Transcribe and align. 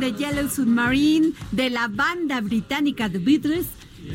de 0.00 0.12
Yellow 0.14 0.48
Submarine 0.48 1.32
de 1.52 1.68
la 1.68 1.86
banda 1.86 2.40
británica 2.40 3.10
The 3.10 3.18
Beatles, 3.18 3.66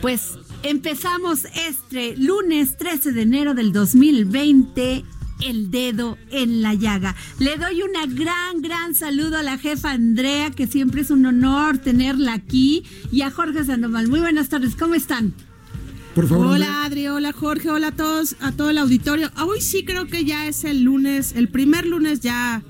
pues 0.01 0.31
empezamos 0.63 1.45
este 1.67 2.17
lunes 2.17 2.75
13 2.77 3.11
de 3.11 3.21
enero 3.21 3.53
del 3.53 3.71
2020. 3.71 5.05
El 5.41 5.69
dedo 5.69 6.17
en 6.31 6.61
la 6.61 6.73
llaga. 6.73 7.13
Le 7.39 7.57
doy 7.57 7.81
una 7.81 8.05
gran, 8.05 8.61
gran 8.61 8.95
saludo 8.95 9.37
a 9.37 9.43
la 9.43 9.57
jefa 9.57 9.91
Andrea, 9.91 10.49
que 10.49 10.65
siempre 10.65 11.01
es 11.01 11.11
un 11.11 11.25
honor 11.25 11.77
tenerla 11.77 12.33
aquí, 12.33 12.85
y 13.11 13.21
a 13.21 13.31
Jorge 13.31 13.65
Sandoval. 13.65 14.07
Muy 14.07 14.21
buenas 14.21 14.47
tardes, 14.47 14.75
¿cómo 14.75 14.95
están? 14.95 15.33
Por 16.15 16.29
favor. 16.29 16.53
Andrea. 16.53 16.69
Hola 16.69 16.85
Adri, 16.85 17.07
hola 17.09 17.33
Jorge, 17.33 17.69
hola 17.69 17.87
a 17.87 17.91
todos, 17.91 18.37
a 18.39 18.53
todo 18.53 18.69
el 18.69 18.77
auditorio. 18.77 19.29
Hoy 19.45 19.59
sí 19.59 19.83
creo 19.83 20.07
que 20.07 20.23
ya 20.23 20.47
es 20.47 20.63
el 20.63 20.83
lunes, 20.83 21.33
el 21.35 21.49
primer 21.49 21.85
lunes 21.85 22.21
ya, 22.21 22.63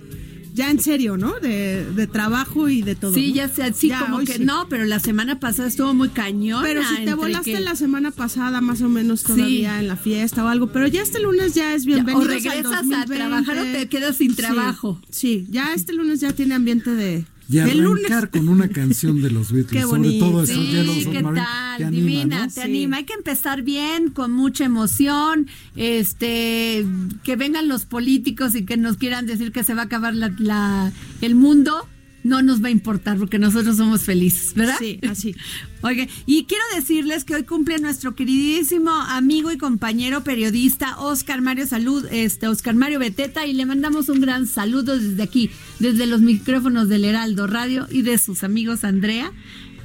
ya 0.56 0.72
en 0.72 0.80
serio, 0.80 1.18
¿no? 1.18 1.38
De, 1.42 1.86
de 1.86 2.08
trabajo 2.08 2.70
y 2.70 2.82
de 2.82 2.96
todo. 2.96 3.14
Sí, 3.14 3.30
¿no? 3.30 3.36
ya 3.36 3.50
sé, 3.50 3.74
sí, 3.74 3.90
Ya, 3.90 4.00
como 4.00 4.20
que 4.20 4.38
sí. 4.38 4.46
no, 4.46 4.68
pero 4.70 4.86
la 4.86 5.00
semana 5.00 5.38
pasada 5.38 5.68
estuvo 5.68 5.94
muy 5.94 6.10
cañón. 6.10 6.64
Pero 6.64 6.82
si 6.82 7.04
te 7.04 7.14
volaste 7.14 7.60
la 7.60 7.76
semana 7.76 8.12
pasada, 8.12 8.62
más 8.62 8.82
o 8.82 8.88
menos 8.88 9.24
todavía 9.24 9.80
en 9.80 9.90
la 9.90 9.98
fiesta 9.98 10.46
o 10.46 10.48
algo, 10.48 10.68
pero 10.68 10.88
ya 10.88 11.02
este 11.02 11.20
lunes 11.20 11.56
ya 11.56 11.74
es 11.74 11.86
bienvenido. 11.86 12.26
o 12.26 12.28
regresas 12.28 12.86
a 12.96 13.06
trabajar 13.06 13.58
o 13.58 13.64
te 13.64 13.90
quedas 13.90 14.16
sin 14.16 14.34
trabajo. 14.36 15.02
Sí, 15.10 15.46
ya 15.50 15.74
este 15.74 15.92
lunes 15.92 16.22
ya 16.22 16.32
tiene 16.32 16.56
ambiente 16.56 16.92
de, 16.92 17.26
Y 17.48 17.60
arrancar 17.60 18.30
con 18.32 18.50
una 18.50 18.68
canción 18.70 19.22
de 19.22 19.30
los 19.30 19.52
Beatles, 19.52 19.72
Qué 19.84 19.88
sobre 19.88 20.12
todo 20.20 20.44
esos 20.44 20.56
Sí, 20.56 20.72
Yellow 20.72 20.96
¿qué 20.96 21.04
Submarine, 21.04 21.34
tal? 21.36 21.78
te 21.78 21.84
anima, 21.86 22.08
Divina, 22.08 22.38
¿no? 22.40 22.46
te 22.46 22.52
Sí. 22.54 22.62
anima. 22.62 22.98
Hay 22.98 23.04
que 23.04 23.14
empezar 23.14 23.62
bien, 23.62 24.10
con 24.10 24.32
mucha 24.32 24.66
emoción, 24.66 25.48
este, 25.76 26.86
que 27.24 27.36
vengan 27.36 27.68
los 27.68 27.86
políticos 27.86 28.56
y 28.56 28.66
que 28.66 28.78
nos 28.78 28.98
quieran 28.98 29.26
decir 29.26 29.52
que 29.52 29.64
se 29.64 29.74
va 29.74 29.84
a 29.84 29.86
acabar 29.86 30.16
la, 30.16 30.34
la- 30.40 30.92
el 31.22 31.36
mundo, 31.36 31.88
no 32.26 32.42
nos 32.42 32.64
va 32.64 32.70
a 32.70 32.72
importar 32.72 33.20
porque 33.20 33.38
nosotros 33.38 33.78
somos 33.78 34.02
felices, 34.02 34.56
¿verdad? 34.56 34.78
Sí, 34.80 35.00
así. 35.08 35.36
Oye, 35.82 36.10
y 36.26 36.46
quiero 36.46 36.64
decirles 36.76 37.24
que 37.24 37.36
hoy 37.36 37.44
cumple 37.44 37.78
nuestro 37.78 38.16
queridísimo 38.16 38.90
amigo 38.90 39.52
y 39.52 39.60
compañero 39.60 40.24
periodista 40.24 40.98
Oscar 40.98 41.42
Mario 41.42 41.68
Salud, 41.68 42.04
este 42.10 42.48
Oscar 42.48 42.74
Mario 42.74 42.98
Beteta, 42.98 43.46
y 43.46 43.54
le 43.54 43.68
mandamos 43.68 44.10
un 44.10 44.22
gran 44.22 44.48
saludo 44.48 44.98
desde 44.98 45.22
aquí, 45.22 45.52
desde 45.78 46.08
los 46.08 46.22
micrófonos 46.22 46.90
del 46.90 47.06
Heraldo 47.06 47.46
Radio 47.46 47.88
y 47.92 48.02
de 48.02 48.18
sus 48.18 48.44
amigos 48.44 48.84
Andrea, 48.84 49.32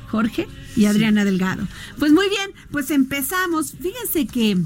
Jorge 0.09 0.49
y 0.77 0.87
Adriana 0.87 1.27
Delgado. 1.27 1.69
Pues 1.99 2.11
muy 2.11 2.31
bien, 2.31 2.53
pues 2.71 2.91
empezamos. 2.91 3.75
Fíjense 3.83 4.27
que 4.27 4.57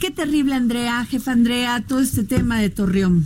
qué 0.00 0.10
terrible 0.10 0.56
Andrea, 0.56 1.04
jefa 1.04 1.30
Andrea, 1.30 1.84
todo 1.86 2.00
este 2.00 2.24
tema 2.24 2.58
de 2.58 2.70
Torreón 2.70 3.24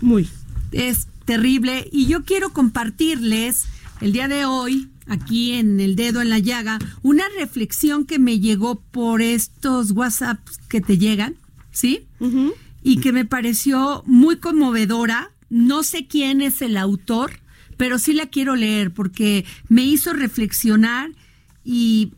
Muy. 0.00 0.28
es 0.72 1.06
terrible 1.30 1.88
y 1.92 2.06
yo 2.06 2.24
quiero 2.24 2.52
compartirles 2.52 3.66
el 4.00 4.12
día 4.12 4.26
de 4.26 4.46
hoy 4.46 4.90
aquí 5.06 5.52
en 5.52 5.78
el 5.78 5.94
dedo 5.94 6.20
en 6.20 6.28
la 6.28 6.40
llaga 6.40 6.80
una 7.02 7.22
reflexión 7.38 8.04
que 8.04 8.18
me 8.18 8.40
llegó 8.40 8.80
por 8.80 9.22
estos 9.22 9.92
WhatsApps 9.92 10.58
que 10.68 10.80
te 10.80 10.98
llegan, 10.98 11.36
¿sí? 11.70 12.08
Y 12.82 12.96
que 12.96 13.12
me 13.12 13.24
pareció 13.26 14.02
muy 14.06 14.38
conmovedora. 14.38 15.30
No 15.50 15.84
sé 15.84 16.08
quién 16.08 16.40
es 16.40 16.62
el 16.62 16.76
autor, 16.76 17.38
pero 17.76 18.00
sí 18.00 18.12
la 18.12 18.26
quiero 18.26 18.56
leer 18.56 18.92
porque 18.92 19.44
me 19.68 19.84
hizo 19.84 20.12
reflexionar 20.12 21.12
y 21.62 22.12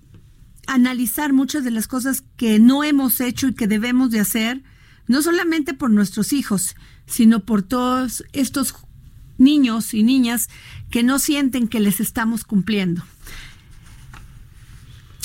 analizar 0.66 1.34
muchas 1.34 1.64
de 1.64 1.70
las 1.70 1.86
cosas 1.86 2.24
que 2.38 2.58
no 2.58 2.82
hemos 2.82 3.20
hecho 3.20 3.48
y 3.48 3.54
que 3.54 3.66
debemos 3.66 4.10
de 4.10 4.20
hacer, 4.20 4.62
no 5.06 5.20
solamente 5.20 5.74
por 5.74 5.90
nuestros 5.90 6.32
hijos, 6.32 6.76
sino 7.04 7.44
por 7.44 7.62
todos 7.62 8.24
estos 8.32 8.72
niños 9.38 9.94
y 9.94 10.02
niñas 10.02 10.48
que 10.90 11.02
no 11.02 11.18
sienten 11.18 11.68
que 11.68 11.80
les 11.80 12.00
estamos 12.00 12.44
cumpliendo. 12.44 13.02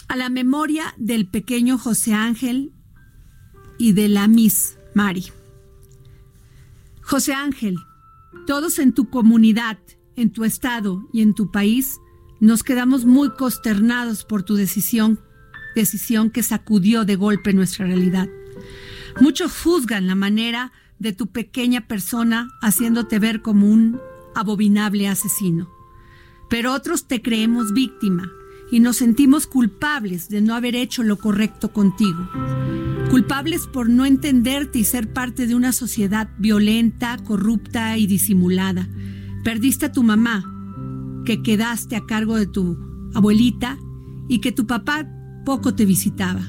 A 0.08 0.16
la 0.16 0.30
memoria 0.30 0.94
del 0.98 1.28
pequeño 1.28 1.78
José 1.78 2.14
Ángel 2.14 2.72
y 3.78 3.92
de 3.94 4.08
la 4.08 4.28
Miss 4.28 4.78
Mari. 4.94 5.26
José 7.02 7.34
Ángel, 7.34 7.78
todos 8.46 8.80
en 8.80 8.94
tu 8.94 9.10
comunidad, 9.10 9.78
en 10.16 10.32
tu 10.32 10.44
estado 10.44 11.08
y 11.14 11.22
en 11.22 11.34
tu 11.34 11.52
país 11.52 12.00
nos 12.40 12.64
quedamos 12.64 13.06
muy 13.06 13.32
consternados 13.32 14.24
por 14.24 14.44
tu 14.44 14.56
decisión, 14.56 15.20
decisión 15.76 16.30
que 16.30 16.44
sacudió 16.44 17.06
de 17.06 17.16
golpe 17.16 17.54
nuestra 17.54 17.86
realidad. 17.86 18.28
Muchos 19.20 19.52
juzgan 19.58 20.08
la 20.08 20.16
manera 20.16 20.72
de 21.00 21.14
tu 21.14 21.28
pequeña 21.28 21.88
persona 21.88 22.50
haciéndote 22.62 23.20
ver 23.20 23.42
como 23.42 23.68
un 23.68 24.00
abominable 24.36 25.08
asesino. 25.08 25.70
Pero 26.50 26.74
otros 26.74 27.08
te 27.08 27.22
creemos 27.22 27.74
víctima 27.74 28.32
y 28.72 28.80
nos 28.80 28.98
sentimos 28.98 29.48
culpables 29.48 30.30
de 30.30 30.42
no 30.42 30.56
haber 30.56 30.76
hecho 30.76 31.04
lo 31.04 31.18
correcto 31.18 31.72
contigo. 31.72 32.28
Culpables 33.10 33.68
por 33.68 33.90
no 33.90 34.06
entenderte 34.06 34.80
y 34.80 34.84
ser 34.84 35.14
parte 35.14 35.48
de 35.48 35.56
una 35.56 35.72
sociedad 35.72 36.30
violenta, 36.38 37.18
corrupta 37.24 37.98
y 37.98 38.08
disimulada. 38.08 38.88
Perdiste 39.44 39.86
a 39.88 39.92
tu 39.92 40.04
mamá, 40.04 40.44
que 41.26 41.42
quedaste 41.42 41.96
a 41.96 42.06
cargo 42.06 42.36
de 42.36 42.48
tu 42.48 42.78
abuelita 43.14 43.78
y 44.28 44.40
que 44.40 44.52
tu 44.52 44.68
papá 44.68 45.08
poco 45.46 45.74
te 45.74 45.86
visitaba. 45.86 46.42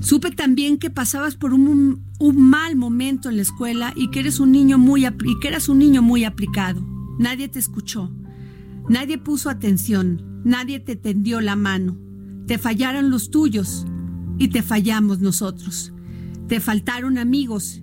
Supe 0.00 0.30
también 0.30 0.78
que 0.78 0.90
pasabas 0.90 1.36
por 1.36 1.52
un, 1.52 2.04
un 2.18 2.50
mal 2.50 2.76
momento 2.76 3.28
en 3.28 3.36
la 3.36 3.42
escuela 3.42 3.92
y 3.96 4.10
que 4.10 4.20
eres 4.20 4.40
un 4.40 4.52
niño 4.52 4.78
muy 4.78 5.04
y 5.06 5.40
que 5.40 5.48
eras 5.48 5.68
un 5.68 5.78
niño 5.78 6.02
muy 6.02 6.24
aplicado. 6.24 6.80
Nadie 7.18 7.48
te 7.48 7.58
escuchó. 7.58 8.10
Nadie 8.88 9.18
puso 9.18 9.50
atención. 9.50 10.40
Nadie 10.44 10.80
te 10.80 10.96
tendió 10.96 11.40
la 11.40 11.56
mano. 11.56 11.96
Te 12.46 12.58
fallaron 12.58 13.10
los 13.10 13.30
tuyos 13.30 13.86
y 14.38 14.48
te 14.48 14.62
fallamos 14.62 15.18
nosotros. 15.18 15.92
Te 16.46 16.60
faltaron 16.60 17.18
amigos 17.18 17.82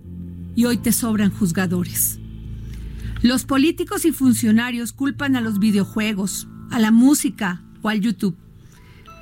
y 0.55 0.65
hoy 0.65 0.77
te 0.77 0.91
sobran 0.91 1.31
juzgadores. 1.31 2.19
Los 3.21 3.45
políticos 3.45 4.05
y 4.05 4.11
funcionarios 4.11 4.93
culpan 4.93 5.35
a 5.35 5.41
los 5.41 5.59
videojuegos, 5.59 6.47
a 6.71 6.79
la 6.79 6.91
música 6.91 7.63
o 7.81 7.89
al 7.89 8.01
YouTube. 8.01 8.37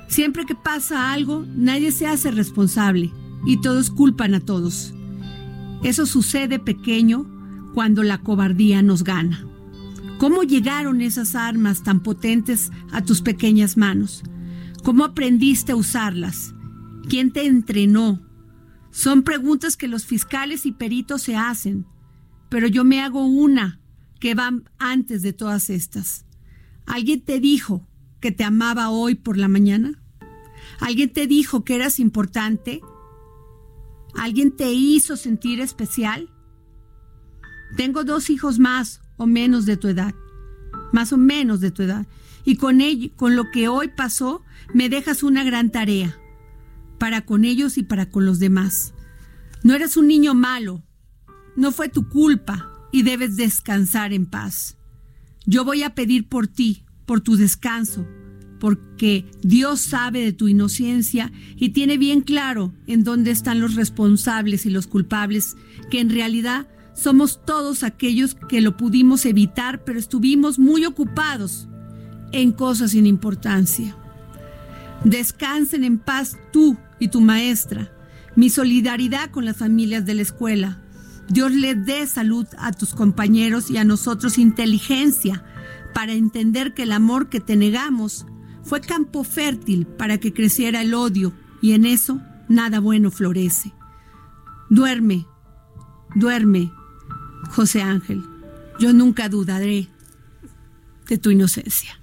Siempre 0.08 0.44
que 0.44 0.54
pasa 0.54 1.12
algo, 1.12 1.44
nadie 1.54 1.92
se 1.92 2.06
hace 2.06 2.30
responsable 2.30 3.12
y 3.46 3.60
todos 3.60 3.90
culpan 3.90 4.34
a 4.34 4.40
todos. 4.40 4.94
Eso 5.82 6.06
sucede 6.06 6.58
pequeño 6.58 7.26
cuando 7.74 8.02
la 8.02 8.18
cobardía 8.18 8.82
nos 8.82 9.04
gana. 9.04 9.46
¿Cómo 10.18 10.42
llegaron 10.42 11.00
esas 11.00 11.34
armas 11.34 11.82
tan 11.82 12.00
potentes 12.00 12.70
a 12.92 13.02
tus 13.02 13.20
pequeñas 13.20 13.76
manos? 13.76 14.22
¿Cómo 14.82 15.04
aprendiste 15.04 15.72
a 15.72 15.76
usarlas? 15.76 16.54
¿Quién 17.08 17.32
te 17.32 17.46
entrenó? 17.46 18.22
Son 18.90 19.22
preguntas 19.22 19.76
que 19.76 19.88
los 19.88 20.06
fiscales 20.06 20.66
y 20.66 20.72
peritos 20.72 21.22
se 21.22 21.36
hacen, 21.36 21.84
pero 22.48 22.68
yo 22.68 22.84
me 22.84 23.02
hago 23.02 23.26
una 23.26 23.80
que 24.20 24.34
va 24.34 24.52
antes 24.78 25.22
de 25.22 25.32
todas 25.32 25.68
estas. 25.68 26.24
¿Alguien 26.86 27.20
te 27.20 27.40
dijo 27.40 27.86
que 28.24 28.32
te 28.32 28.42
amaba 28.42 28.88
hoy 28.88 29.16
por 29.16 29.36
la 29.36 29.48
mañana? 29.48 30.02
¿Alguien 30.80 31.12
te 31.12 31.26
dijo 31.26 31.62
que 31.62 31.74
eras 31.74 32.00
importante? 32.00 32.80
¿Alguien 34.14 34.50
te 34.50 34.72
hizo 34.72 35.18
sentir 35.18 35.60
especial? 35.60 36.30
Tengo 37.76 38.02
dos 38.02 38.30
hijos 38.30 38.58
más 38.58 39.02
o 39.18 39.26
menos 39.26 39.66
de 39.66 39.76
tu 39.76 39.88
edad, 39.88 40.14
más 40.90 41.12
o 41.12 41.18
menos 41.18 41.60
de 41.60 41.70
tu 41.70 41.82
edad, 41.82 42.06
y 42.46 42.56
con 42.56 42.80
ello, 42.80 43.10
con 43.14 43.36
lo 43.36 43.50
que 43.50 43.68
hoy 43.68 43.88
pasó, 43.88 44.42
me 44.72 44.88
dejas 44.88 45.22
una 45.22 45.44
gran 45.44 45.70
tarea 45.70 46.18
para 46.98 47.26
con 47.26 47.44
ellos 47.44 47.76
y 47.76 47.82
para 47.82 48.08
con 48.08 48.24
los 48.24 48.38
demás. 48.38 48.94
No 49.62 49.74
eres 49.74 49.98
un 49.98 50.08
niño 50.08 50.32
malo, 50.32 50.82
no 51.56 51.72
fue 51.72 51.90
tu 51.90 52.08
culpa 52.08 52.88
y 52.90 53.02
debes 53.02 53.36
descansar 53.36 54.14
en 54.14 54.24
paz. 54.24 54.78
Yo 55.44 55.62
voy 55.62 55.82
a 55.82 55.94
pedir 55.94 56.26
por 56.26 56.46
ti, 56.46 56.83
por 57.06 57.20
tu 57.20 57.36
descanso, 57.36 58.06
porque 58.60 59.26
Dios 59.42 59.80
sabe 59.80 60.20
de 60.20 60.32
tu 60.32 60.48
inocencia 60.48 61.32
y 61.56 61.70
tiene 61.70 61.98
bien 61.98 62.22
claro 62.22 62.72
en 62.86 63.04
dónde 63.04 63.30
están 63.30 63.60
los 63.60 63.74
responsables 63.74 64.66
y 64.66 64.70
los 64.70 64.86
culpables, 64.86 65.56
que 65.90 66.00
en 66.00 66.10
realidad 66.10 66.66
somos 66.94 67.44
todos 67.44 67.82
aquellos 67.82 68.36
que 68.48 68.60
lo 68.60 68.76
pudimos 68.76 69.26
evitar, 69.26 69.84
pero 69.84 69.98
estuvimos 69.98 70.58
muy 70.58 70.84
ocupados 70.84 71.68
en 72.32 72.52
cosas 72.52 72.92
sin 72.92 73.06
importancia. 73.06 73.96
Descansen 75.04 75.84
en 75.84 75.98
paz 75.98 76.38
tú 76.52 76.76
y 76.98 77.08
tu 77.08 77.20
maestra. 77.20 77.92
Mi 78.36 78.48
solidaridad 78.48 79.30
con 79.30 79.44
las 79.44 79.56
familias 79.56 80.06
de 80.06 80.14
la 80.14 80.22
escuela. 80.22 80.80
Dios 81.28 81.52
le 81.52 81.74
dé 81.74 82.06
salud 82.06 82.46
a 82.58 82.72
tus 82.72 82.94
compañeros 82.94 83.70
y 83.70 83.76
a 83.76 83.84
nosotros 83.84 84.38
inteligencia 84.38 85.44
para 85.94 86.12
entender 86.12 86.74
que 86.74 86.82
el 86.82 86.92
amor 86.92 87.28
que 87.28 87.40
te 87.40 87.56
negamos 87.56 88.26
fue 88.62 88.80
campo 88.80 89.24
fértil 89.24 89.86
para 89.86 90.18
que 90.18 90.32
creciera 90.32 90.82
el 90.82 90.94
odio 90.94 91.32
y 91.62 91.72
en 91.72 91.86
eso 91.86 92.20
nada 92.48 92.80
bueno 92.80 93.10
florece. 93.10 93.72
Duerme, 94.68 95.26
duerme, 96.14 96.72
José 97.50 97.82
Ángel. 97.82 98.22
Yo 98.78 98.92
nunca 98.92 99.28
dudaré 99.28 99.88
de 101.08 101.18
tu 101.18 101.30
inocencia. 101.30 102.00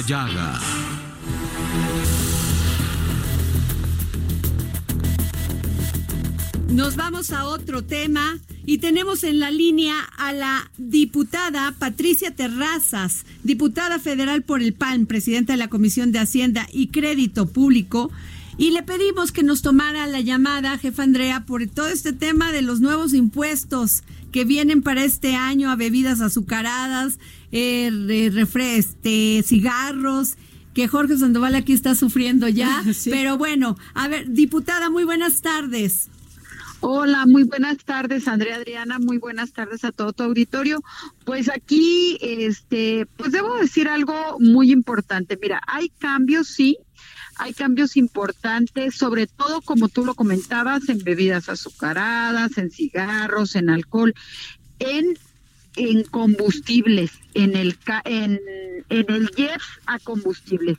La 0.00 0.06
llaga. 0.06 0.60
Nos 6.70 6.96
vamos 6.96 7.32
a 7.32 7.46
otro 7.46 7.82
tema 7.84 8.38
y 8.64 8.78
tenemos 8.78 9.24
en 9.24 9.40
la 9.40 9.50
línea 9.50 9.94
a 10.16 10.32
la 10.32 10.70
diputada 10.78 11.74
Patricia 11.78 12.34
Terrazas, 12.34 13.24
diputada 13.42 13.98
federal 13.98 14.42
por 14.42 14.62
el 14.62 14.72
PAN, 14.72 15.06
presidenta 15.06 15.54
de 15.54 15.58
la 15.58 15.68
Comisión 15.68 16.12
de 16.12 16.20
Hacienda 16.20 16.68
y 16.72 16.88
Crédito 16.88 17.46
Público. 17.46 18.10
Y 18.60 18.72
le 18.72 18.82
pedimos 18.82 19.32
que 19.32 19.42
nos 19.42 19.62
tomara 19.62 20.06
la 20.06 20.20
llamada, 20.20 20.76
jefa 20.76 21.02
Andrea, 21.02 21.46
por 21.46 21.66
todo 21.66 21.88
este 21.88 22.12
tema 22.12 22.52
de 22.52 22.60
los 22.60 22.82
nuevos 22.82 23.14
impuestos 23.14 24.02
que 24.32 24.44
vienen 24.44 24.82
para 24.82 25.02
este 25.02 25.34
año 25.34 25.70
a 25.70 25.76
bebidas 25.76 26.20
azucaradas, 26.20 27.18
eh, 27.52 28.30
este, 28.54 29.42
cigarros, 29.46 30.34
que 30.74 30.88
Jorge 30.88 31.16
Sandoval 31.16 31.54
aquí 31.54 31.72
está 31.72 31.94
sufriendo 31.94 32.48
ya. 32.48 32.84
Sí. 32.92 33.08
Pero 33.08 33.38
bueno, 33.38 33.78
a 33.94 34.08
ver, 34.08 34.30
diputada, 34.30 34.90
muy 34.90 35.04
buenas 35.04 35.40
tardes. 35.40 36.10
Hola, 36.80 37.24
muy 37.26 37.44
buenas 37.44 37.78
tardes, 37.78 38.28
Andrea 38.28 38.56
Adriana, 38.56 38.98
muy 38.98 39.16
buenas 39.16 39.52
tardes 39.52 39.84
a 39.84 39.92
todo 39.92 40.12
tu 40.12 40.22
auditorio. 40.22 40.82
Pues 41.24 41.48
aquí, 41.48 42.18
este, 42.20 43.06
pues 43.16 43.32
debo 43.32 43.54
decir 43.56 43.88
algo 43.88 44.36
muy 44.38 44.70
importante. 44.70 45.38
Mira, 45.40 45.62
hay 45.66 45.88
cambios, 45.98 46.48
sí, 46.48 46.76
hay 47.40 47.54
cambios 47.54 47.96
importantes, 47.96 48.94
sobre 48.94 49.26
todo 49.26 49.62
como 49.62 49.88
tú 49.88 50.04
lo 50.04 50.14
comentabas, 50.14 50.88
en 50.90 50.98
bebidas 50.98 51.48
azucaradas, 51.48 52.58
en 52.58 52.70
cigarros, 52.70 53.56
en 53.56 53.70
alcohol, 53.70 54.14
en 54.78 55.16
en 55.76 56.02
combustibles, 56.04 57.12
en 57.34 57.56
el 57.56 57.78
en, 58.04 58.40
en 58.88 59.06
el 59.08 59.30
jet 59.30 59.60
a 59.86 59.98
combustibles. 59.98 60.76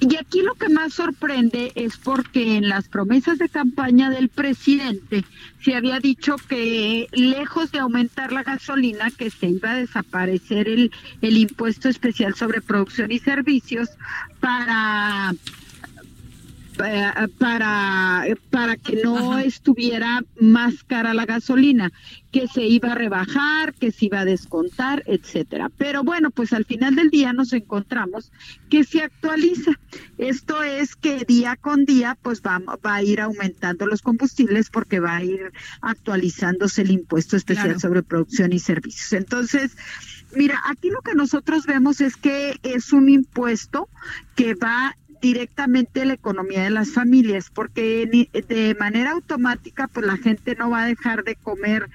Y 0.00 0.16
aquí 0.16 0.40
lo 0.40 0.54
que 0.54 0.70
más 0.70 0.94
sorprende 0.94 1.72
es 1.74 1.98
porque 1.98 2.56
en 2.56 2.68
las 2.70 2.88
promesas 2.88 3.38
de 3.38 3.50
campaña 3.50 4.08
del 4.08 4.30
presidente 4.30 5.24
se 5.62 5.74
había 5.74 6.00
dicho 6.00 6.36
que 6.48 7.06
lejos 7.12 7.70
de 7.70 7.80
aumentar 7.80 8.32
la 8.32 8.42
gasolina, 8.42 9.10
que 9.10 9.28
se 9.30 9.48
iba 9.48 9.72
a 9.72 9.76
desaparecer 9.76 10.68
el, 10.68 10.90
el 11.20 11.36
impuesto 11.36 11.90
especial 11.90 12.34
sobre 12.34 12.62
producción 12.62 13.12
y 13.12 13.18
servicios 13.18 13.90
para 14.40 15.34
pa- 15.34 15.34
para, 17.38 18.26
para 18.50 18.76
que 18.76 19.00
no 19.02 19.38
estuviera 19.38 20.22
más 20.40 20.82
cara 20.84 21.14
la 21.14 21.26
gasolina, 21.26 21.92
que 22.32 22.46
se 22.48 22.64
iba 22.64 22.92
a 22.92 22.94
rebajar, 22.94 23.74
que 23.74 23.90
se 23.90 24.06
iba 24.06 24.20
a 24.20 24.24
descontar, 24.24 25.02
etcétera. 25.06 25.70
Pero 25.76 26.04
bueno, 26.04 26.30
pues 26.30 26.52
al 26.52 26.64
final 26.64 26.94
del 26.94 27.10
día 27.10 27.32
nos 27.32 27.52
encontramos 27.52 28.30
que 28.68 28.84
se 28.84 29.02
actualiza. 29.02 29.72
Esto 30.18 30.62
es 30.62 30.94
que 30.96 31.24
día 31.24 31.56
con 31.56 31.84
día 31.84 32.16
pues 32.22 32.40
va, 32.42 32.58
va 32.58 32.94
a 32.94 33.02
ir 33.02 33.20
aumentando 33.20 33.86
los 33.86 34.02
combustibles 34.02 34.70
porque 34.70 35.00
va 35.00 35.16
a 35.16 35.24
ir 35.24 35.52
actualizándose 35.80 36.82
el 36.82 36.90
impuesto 36.92 37.36
especial 37.36 37.60
Claro. 37.66 37.80
sobre 37.80 38.02
producción 38.02 38.52
y 38.52 38.58
servicios. 38.58 39.12
Entonces, 39.12 39.76
Mira, 40.32 40.62
aquí 40.66 40.90
lo 40.90 41.00
que 41.00 41.14
nosotros 41.16 41.66
vemos 41.66 42.00
es 42.00 42.16
que 42.16 42.54
es 42.62 42.92
un 42.92 43.08
impuesto 43.08 43.88
que 44.36 44.54
va 44.54 44.96
directamente 45.20 46.04
la 46.04 46.14
economía 46.14 46.64
de 46.64 46.70
las 46.70 46.90
familias, 46.92 47.50
porque 47.52 48.06
de 48.48 48.76
manera 48.78 49.12
automática, 49.12 49.88
pues 49.88 50.06
la 50.06 50.16
gente 50.16 50.54
no 50.56 50.70
va 50.70 50.84
a 50.84 50.86
dejar 50.86 51.24
de 51.24 51.36
comer 51.36 51.88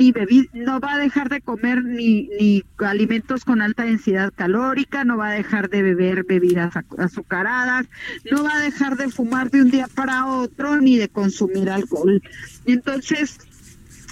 ni 0.00 0.12
bebi 0.12 0.48
no 0.54 0.80
va 0.80 0.94
a 0.94 0.98
dejar 0.98 1.28
de 1.28 1.40
comer 1.40 1.84
ni, 1.84 2.28
ni 2.40 2.64
alimentos 2.78 3.44
con 3.44 3.60
alta 3.60 3.84
densidad 3.84 4.32
calórica, 4.34 5.04
no 5.04 5.16
va 5.16 5.28
a 5.28 5.32
dejar 5.32 5.68
de 5.68 5.82
beber 5.82 6.24
bebidas 6.24 6.74
azu- 6.74 6.98
azucaradas, 6.98 7.86
no 8.30 8.44
va 8.44 8.54
a 8.54 8.60
dejar 8.60 8.96
de 8.96 9.08
fumar 9.08 9.50
de 9.50 9.62
un 9.62 9.70
día 9.70 9.88
para 9.94 10.26
otro, 10.26 10.80
ni 10.80 10.96
de 10.96 11.08
consumir 11.08 11.68
alcohol. 11.68 12.22
Entonces, 12.64 13.38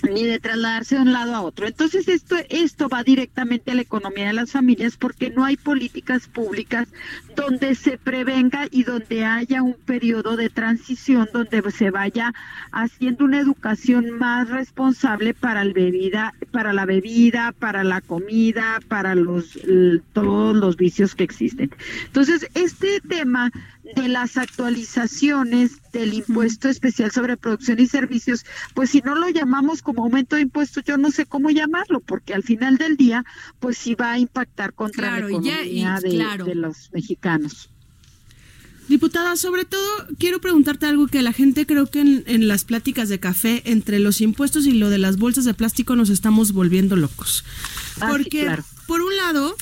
ni 0.02 0.24
de 0.24 0.40
trasladarse 0.40 0.96
de 0.96 1.02
un 1.02 1.12
lado 1.12 1.34
a 1.34 1.40
otro. 1.42 1.66
Entonces 1.66 2.08
esto 2.08 2.36
esto 2.48 2.88
va 2.88 3.02
directamente 3.02 3.70
a 3.70 3.74
la 3.74 3.82
economía 3.82 4.28
de 4.28 4.32
las 4.32 4.52
familias 4.52 4.96
porque 4.96 5.30
no 5.30 5.44
hay 5.44 5.56
políticas 5.56 6.28
públicas 6.28 6.88
donde 7.36 7.74
se 7.74 7.98
prevenga 7.98 8.66
y 8.70 8.84
donde 8.84 9.24
haya 9.24 9.62
un 9.62 9.74
periodo 9.74 10.36
de 10.36 10.50
transición 10.50 11.28
donde 11.32 11.62
se 11.70 11.90
vaya 11.90 12.32
haciendo 12.72 13.24
una 13.24 13.40
educación 13.40 14.10
más 14.10 14.48
responsable 14.48 15.34
para 15.34 15.62
el 15.62 15.72
bebida, 15.72 16.34
para 16.50 16.72
la 16.72 16.86
bebida, 16.86 17.52
para 17.58 17.84
la 17.84 18.00
comida, 18.00 18.80
para 18.88 19.14
los 19.14 19.58
todos 20.12 20.56
los 20.56 20.76
vicios 20.76 21.14
que 21.14 21.24
existen. 21.24 21.70
Entonces, 22.06 22.48
este 22.54 23.00
tema 23.00 23.50
de 23.96 24.08
las 24.08 24.36
actualizaciones 24.36 25.72
del 25.92 26.14
impuesto 26.14 26.68
especial 26.68 27.10
sobre 27.10 27.36
producción 27.36 27.80
y 27.80 27.86
servicios, 27.86 28.44
pues 28.74 28.90
si 28.90 29.00
no 29.00 29.14
lo 29.14 29.28
llamamos 29.28 29.82
como 29.82 30.02
aumento 30.04 30.36
de 30.36 30.42
impuestos, 30.42 30.84
yo 30.84 30.96
no 30.96 31.10
sé 31.10 31.26
cómo 31.26 31.50
llamarlo, 31.50 32.00
porque 32.00 32.34
al 32.34 32.42
final 32.42 32.76
del 32.78 32.96
día, 32.96 33.24
pues 33.58 33.78
sí 33.78 33.94
va 33.94 34.12
a 34.12 34.18
impactar 34.18 34.72
contra 34.74 35.08
Claro, 35.08 35.28
la 35.28 35.38
y 35.38 35.44
ya- 35.44 35.62
y 35.64 35.80
economía 35.80 35.98
de, 36.02 36.10
claro. 36.10 36.44
de 36.44 36.54
los 36.54 36.90
mexicanos. 36.92 37.70
Diputada, 38.88 39.36
sobre 39.36 39.64
todo 39.64 39.86
quiero 40.18 40.40
preguntarte 40.40 40.86
algo 40.86 41.06
que 41.06 41.22
la 41.22 41.32
gente 41.32 41.64
creo 41.64 41.86
que 41.86 42.00
en, 42.00 42.24
en, 42.26 42.48
las 42.48 42.64
pláticas 42.64 43.08
de 43.08 43.20
café 43.20 43.62
entre 43.64 44.00
los 44.00 44.20
impuestos 44.20 44.66
y 44.66 44.72
lo 44.72 44.90
de 44.90 44.98
las 44.98 45.16
bolsas 45.16 45.44
de 45.44 45.54
plástico 45.54 45.94
nos 45.94 46.10
estamos 46.10 46.52
volviendo 46.52 46.96
locos. 46.96 47.44
Ah, 48.00 48.06
sí, 48.06 48.12
Porque 48.12 48.42
claro. 48.42 48.64
por 48.88 49.00
un 49.00 49.16
lado, 49.16 49.54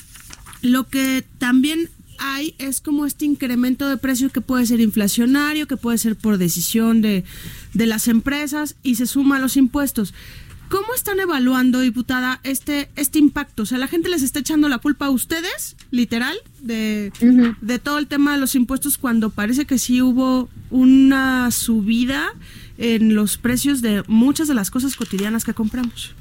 lo 0.63 0.87
que 0.87 1.23
también 1.37 1.91
hay 2.19 2.55
es 2.57 2.81
como 2.81 3.05
este 3.05 3.25
incremento 3.25 3.87
de 3.87 3.97
precio 3.97 4.29
que 4.29 4.41
puede 4.41 4.65
ser 4.65 4.79
inflacionario, 4.79 5.67
que 5.67 5.77
puede 5.77 5.97
ser 5.97 6.15
por 6.15 6.37
decisión 6.37 7.01
de, 7.01 7.23
de 7.73 7.85
las 7.85 8.07
empresas 8.07 8.75
y 8.83 8.95
se 8.95 9.07
suma 9.07 9.37
a 9.37 9.39
los 9.39 9.57
impuestos. 9.57 10.13
¿Cómo 10.69 10.93
están 10.93 11.19
evaluando, 11.19 11.79
diputada, 11.79 12.39
este, 12.43 12.89
este 12.95 13.17
impacto? 13.17 13.63
O 13.63 13.65
sea, 13.65 13.79
la 13.79 13.87
gente 13.87 14.07
les 14.07 14.21
está 14.21 14.39
echando 14.39 14.69
la 14.69 14.77
culpa 14.77 15.07
a 15.07 15.09
ustedes, 15.09 15.75
literal, 15.89 16.37
de, 16.61 17.11
de 17.59 17.79
todo 17.79 17.97
el 17.97 18.05
tema 18.05 18.33
de 18.33 18.39
los 18.39 18.53
impuestos 18.53 18.99
cuando 18.99 19.31
parece 19.31 19.65
que 19.65 19.79
sí 19.79 20.03
hubo 20.03 20.47
una 20.69 21.49
subida 21.49 22.33
en 22.77 23.15
los 23.15 23.39
precios 23.39 23.81
de 23.81 24.03
muchas 24.07 24.47
de 24.47 24.53
las 24.53 24.69
cosas 24.69 24.95
cotidianas 24.95 25.43
que 25.43 25.55
compramos. 25.55 26.13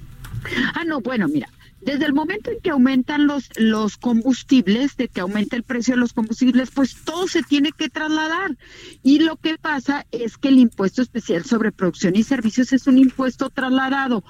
Ah, 0.75 0.85
no, 0.87 1.01
bueno, 1.01 1.29
mira, 1.29 1.51
desde 1.89 2.05
el 2.05 2.13
momento 2.13 2.51
en 2.51 2.61
que 2.61 2.69
aumentan 2.69 3.27
los, 3.27 3.49
los 3.57 3.97
combustibles, 3.97 4.99
de 4.99 5.09
que 5.09 5.23
aumenta 5.23 5.57
el 5.57 5.63
precio 5.63 5.95
de 5.95 6.01
los 6.01 6.13
combustibles, 6.13 6.71
pues 6.71 6.95
todo 7.03 7.27
se 7.27 7.43
tiene 7.43 7.73
que 7.73 7.89
trasladar. 7.89 8.59
Y 9.03 9.21
lo 9.21 9.37
que 9.37 9.57
pasa 9.57 10.05
es 10.11 10.37
que 10.37 10.49
el 10.49 10.59
impuesto 10.59 11.01
especial 11.01 11.47
sobre 11.47 11.73
producción 11.73 12.15
y 12.15 12.25
servicios 12.25 12.75
es 12.75 12.87
un 12.89 12.99
impuesto 12.99 13.49
trasladado. 13.49 14.23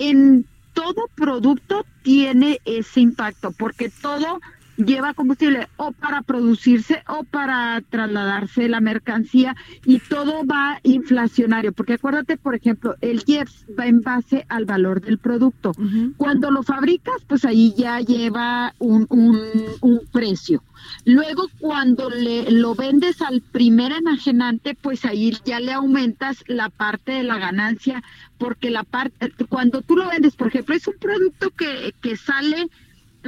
En 0.00 0.44
todo 0.72 1.08
producto 1.14 1.86
tiene 2.02 2.58
ese 2.64 3.02
impacto, 3.02 3.52
porque 3.52 3.90
todo 3.90 4.40
lleva 4.76 5.14
combustible 5.14 5.68
o 5.76 5.92
para 5.92 6.22
producirse 6.22 7.02
o 7.08 7.24
para 7.24 7.80
trasladarse 7.88 8.68
la 8.68 8.80
mercancía 8.80 9.54
y 9.84 9.98
todo 9.98 10.44
va 10.46 10.80
inflacionario, 10.82 11.72
porque 11.72 11.94
acuérdate, 11.94 12.36
por 12.36 12.54
ejemplo, 12.54 12.94
el 13.00 13.22
IEPS 13.26 13.66
va 13.78 13.86
en 13.86 14.00
base 14.00 14.46
al 14.48 14.64
valor 14.64 15.00
del 15.00 15.18
producto. 15.18 15.72
Cuando 16.16 16.50
lo 16.50 16.62
fabricas, 16.62 17.16
pues 17.26 17.44
ahí 17.44 17.74
ya 17.76 18.00
lleva 18.00 18.74
un, 18.78 19.06
un, 19.10 19.40
un 19.80 20.00
precio. 20.12 20.62
Luego, 21.04 21.48
cuando 21.58 22.10
le, 22.10 22.50
lo 22.50 22.74
vendes 22.74 23.22
al 23.22 23.40
primer 23.40 23.92
enajenante, 23.92 24.74
pues 24.74 25.04
ahí 25.04 25.36
ya 25.44 25.60
le 25.60 25.72
aumentas 25.72 26.44
la 26.46 26.68
parte 26.68 27.12
de 27.12 27.22
la 27.22 27.38
ganancia, 27.38 28.02
porque 28.38 28.70
la 28.70 28.84
parte, 28.84 29.32
cuando 29.48 29.82
tú 29.82 29.96
lo 29.96 30.08
vendes, 30.08 30.36
por 30.36 30.48
ejemplo, 30.48 30.74
es 30.74 30.86
un 30.86 30.98
producto 30.98 31.50
que, 31.50 31.94
que 32.02 32.16
sale 32.16 32.68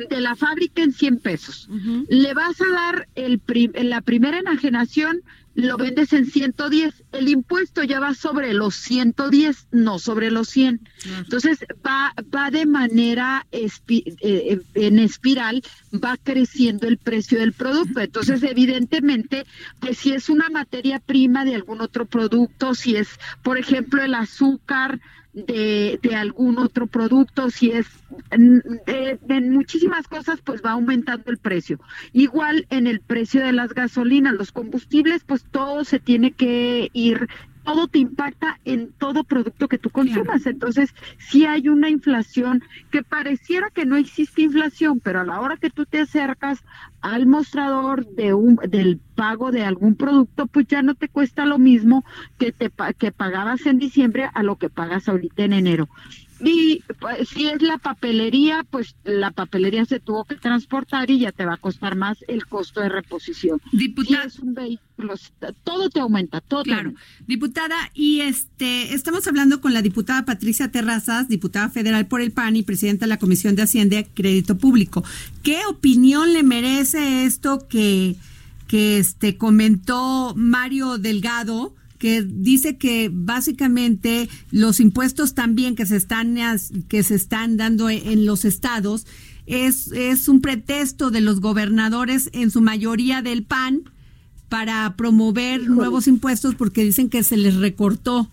de 0.09 0.21
la 0.21 0.37
fábrica 0.37 0.83
en 0.83 0.93
100 0.93 1.19
pesos. 1.21 1.69
Le 2.09 2.35
vas 2.35 2.61
a 2.61 2.71
dar 2.73 3.09
el 3.15 3.38
prim- 3.38 3.73
la 3.75 4.00
primera 4.00 4.38
enajenación, 4.38 5.23
lo 5.55 5.79
vendes 5.79 6.12
en 6.12 6.26
110. 6.26 7.03
El 7.12 7.29
impuesto 7.31 7.83
ya 7.83 7.99
va 7.99 8.12
sobre 8.12 8.53
los 8.53 8.75
110, 8.75 9.69
no 9.73 9.99
sobre 9.99 10.31
los 10.31 10.49
100. 10.50 10.81
Entonces 11.19 11.61
va, 11.87 12.12
va 12.35 12.50
de 12.50 12.67
manera 12.67 13.47
espi- 13.53 14.05
eh, 14.21 14.59
eh, 14.75 14.87
en 14.87 14.99
espiral, 14.99 15.62
va 15.95 16.19
creciendo 16.23 16.87
el 16.87 16.99
precio 16.99 17.38
del 17.38 17.55
producto. 17.55 18.00
Entonces, 18.00 18.43
evidentemente, 18.43 19.47
pues 19.81 19.97
si 19.97 20.12
es 20.12 20.29
una 20.29 20.50
materia 20.50 20.99
prima 21.00 21.47
de 21.47 21.55
algún 21.55 21.81
otro 21.81 22.05
producto, 22.05 22.75
si 22.75 22.97
es, 22.97 23.09
por 23.43 23.57
ejemplo, 23.57 24.03
el 24.03 24.15
azúcar, 24.15 25.00
de, 25.37 25.99
de 26.02 26.14
algún 26.16 26.59
otro 26.59 26.87
producto, 26.87 27.50
si 27.50 27.71
es 27.71 27.87
de- 28.31 29.19
en 29.28 29.50
muchísimas 29.52 30.09
cosas, 30.09 30.40
pues 30.43 30.62
va 30.64 30.73
aumentando 30.73 31.31
el 31.31 31.38
precio. 31.38 31.78
Igual 32.12 32.66
en 32.71 32.87
el 32.87 33.00
precio 33.00 33.45
de 33.45 33.52
las 33.52 33.75
gasolinas, 33.75 34.33
los 34.33 34.50
combustibles, 34.50 35.23
pues 35.26 35.45
todo 35.50 35.85
se 35.85 36.00
tiene 36.00 36.33
que 36.33 36.88
ir, 36.95 37.28
todo 37.67 37.89
te 37.89 37.99
impacta 37.99 38.61
en 38.65 38.93
todo 38.93 39.25
producto 39.25 39.67
que 39.67 39.77
tú 39.77 39.91
consumas. 39.91 40.47
Entonces, 40.47 40.95
si 41.19 41.47
hay 41.47 41.69
una 41.69 41.91
inflación 41.91 42.63
que 42.93 43.03
pareciera 43.03 43.71
que 43.71 43.85
no 43.85 43.97
existe 43.97 44.43
inflación, 44.43 45.01
pero 45.01 45.21
a 45.21 45.25
la 45.25 45.41
hora 45.41 45.57
que 45.57 45.69
tú 45.69 45.85
te 45.85 45.99
acercas 45.99 46.63
al 47.01 47.27
mostrador 47.27 48.07
de 48.15 48.35
un, 48.35 48.57
del 48.69 49.01
pago 49.17 49.51
de 49.51 49.65
algún 49.65 49.97
producto, 49.97 50.47
pues 50.47 50.69
ya 50.69 50.83
no 50.83 50.95
te 50.95 51.09
cuesta 51.09 51.45
lo 51.45 51.59
mismo 51.59 52.05
que 52.39 52.53
te 52.53 52.71
que 52.99 53.11
pagabas 53.11 53.67
en 53.67 53.79
diciembre 53.79 54.31
a 54.33 54.43
lo 54.45 54.57
que 54.57 54.71
pagas 54.71 55.09
ahorita 55.09 55.43
en 55.43 55.53
enero. 55.53 55.89
Y 56.40 56.83
pues, 57.00 57.28
si 57.31 57.47
es 57.47 57.62
la 57.62 57.78
papelería, 57.78 58.64
pues 58.71 58.95
la 59.05 59.31
papelería 59.31 59.85
se 59.87 60.00
tuvo 60.00 60.25
que 60.25 60.35
transportar 60.37 61.11
y 61.11 61.19
ya 61.21 61.33
te 61.33 61.47
va 61.47 61.55
a 61.55 61.59
costar 61.59 61.97
más 61.97 62.19
el 62.28 62.47
costo 62.47 62.81
de 62.81 62.88
reposición. 62.90 63.61
Diputada- 63.73 64.23
Si 64.28 64.37
es 64.37 64.38
un 64.40 64.55
vehículo, 64.55 65.14
todo 65.64 65.88
te 65.90 66.00
aumenta, 66.00 66.40
todo 66.40 66.62
te 66.62 66.71
Claro, 66.71 66.88
aumenta. 66.90 67.00
diputada, 67.26 67.76
y 67.95 68.21
este 68.21 68.95
estamos 68.95 69.26
hablando 69.26 69.61
con 69.61 69.73
la 69.75 69.83
diputada 69.83 70.25
Patricia 70.25 70.71
Terrazas, 70.71 71.28
diputada 71.28 71.69
federal 71.71 72.07
por 72.07 72.21
el 72.21 72.33
PAN 72.33 72.57
y 72.57 72.62
presidenta 72.62 73.07
de 73.07 73.11
la 73.11 73.19
Comisión 73.19 73.57
de 73.57 73.62
Hacienda 73.62 73.99
y 74.00 74.05
Crédito 74.05 74.59
Público. 74.59 75.05
¿Qué 75.43 75.61
opinión 75.69 76.33
le 76.33 76.43
merece 76.43 77.25
esto 77.25 77.66
que 77.69 78.16
que 78.69 78.99
este 78.99 79.37
comentó 79.37 80.35
Mario 80.37 80.99
Delgado? 80.99 81.73
Que 81.99 82.23
dice 82.23 82.76
que 82.76 83.11
básicamente 83.12 84.29
los 84.50 84.81
impuestos 84.81 85.35
también 85.35 85.75
que 85.75 85.87
se 85.87 85.97
están 85.97 86.37
que 86.88 87.03
se 87.03 87.15
están 87.15 87.57
dando 87.57 87.91
en 87.91 88.07
en 88.07 88.26
los 88.26 88.45
estados 88.45 89.07
es, 89.47 89.93
es 89.93 90.29
un 90.29 90.41
pretexto 90.41 91.11
de 91.11 91.21
los 91.21 91.41
gobernadores 91.41 92.31
en 92.33 92.50
su 92.50 92.61
mayoría 92.61 93.23
del 93.23 93.45
PAN 93.45 93.83
para 94.49 94.95
promover 94.97 95.69
nuevos 95.69 96.07
impuestos 96.07 96.55
porque 96.55 96.85
dicen 96.85 97.09
que 97.09 97.23
se 97.23 97.37
les 97.37 97.57
recortó. 97.57 98.29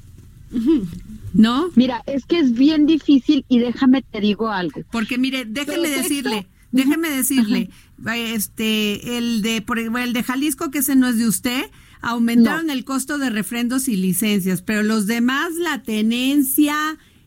¿No? 1.34 1.70
Mira, 1.76 2.04
es 2.06 2.26
que 2.26 2.38
es 2.40 2.54
bien 2.54 2.86
difícil 2.86 3.44
y 3.50 3.58
déjame 3.58 4.04
te 4.04 4.22
digo 4.22 4.50
algo. 4.50 4.82
Porque 4.92 5.18
mire, 5.18 5.46
déjeme 5.46 5.90
decirle, 5.90 6.46
déjeme 6.72 7.10
decirle, 7.10 7.72
este, 8.16 9.18
el 9.18 9.42
de, 9.42 9.64
por 9.64 9.80
el 9.80 10.14
de 10.14 10.24
Jalisco, 10.24 10.70
que 10.70 10.80
ese 10.80 10.96
no 10.96 11.08
es 11.08 11.18
de 11.18 11.28
usted, 11.28 11.64
aumentaron 12.04 12.70
el 12.70 12.86
costo 12.86 13.18
de 13.18 13.30
refrendos 13.32 13.88
y 13.88 13.96
licencias, 13.96 14.62
pero 14.62 14.84
los 14.84 15.08
demás, 15.08 15.54
la 15.56 15.82
tenencia, 15.82 16.76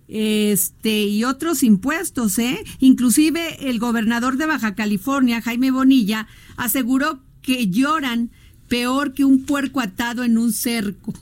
este, 0.06 1.04
y 1.06 1.24
otros 1.24 1.62
impuestos, 1.64 2.38
¿eh? 2.38 2.62
Inclusive 2.78 3.68
el 3.68 3.78
gobernador 3.80 4.36
de 4.36 4.46
Baja 4.46 4.74
California, 4.76 5.42
Jaime 5.42 5.70
Bonilla, 5.72 6.28
aseguró 6.56 7.20
que 7.42 7.68
lloran 7.68 8.30
peor 8.68 9.14
que 9.14 9.24
un 9.24 9.44
puerco 9.44 9.80
atado 9.80 10.22
en 10.24 10.38
un 10.38 10.52
cerco. 10.52 11.12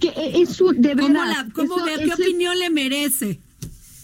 Que 0.00 0.12
eso 0.34 0.72
de 0.72 0.96
¿Cómo, 0.96 1.12
la, 1.24 1.46
cómo 1.54 1.76
eso- 1.76 1.84
ve- 1.84 1.96
qué 1.98 2.04
eso 2.04 2.14
opinión 2.14 2.58
le 2.58 2.70
merece? 2.70 3.40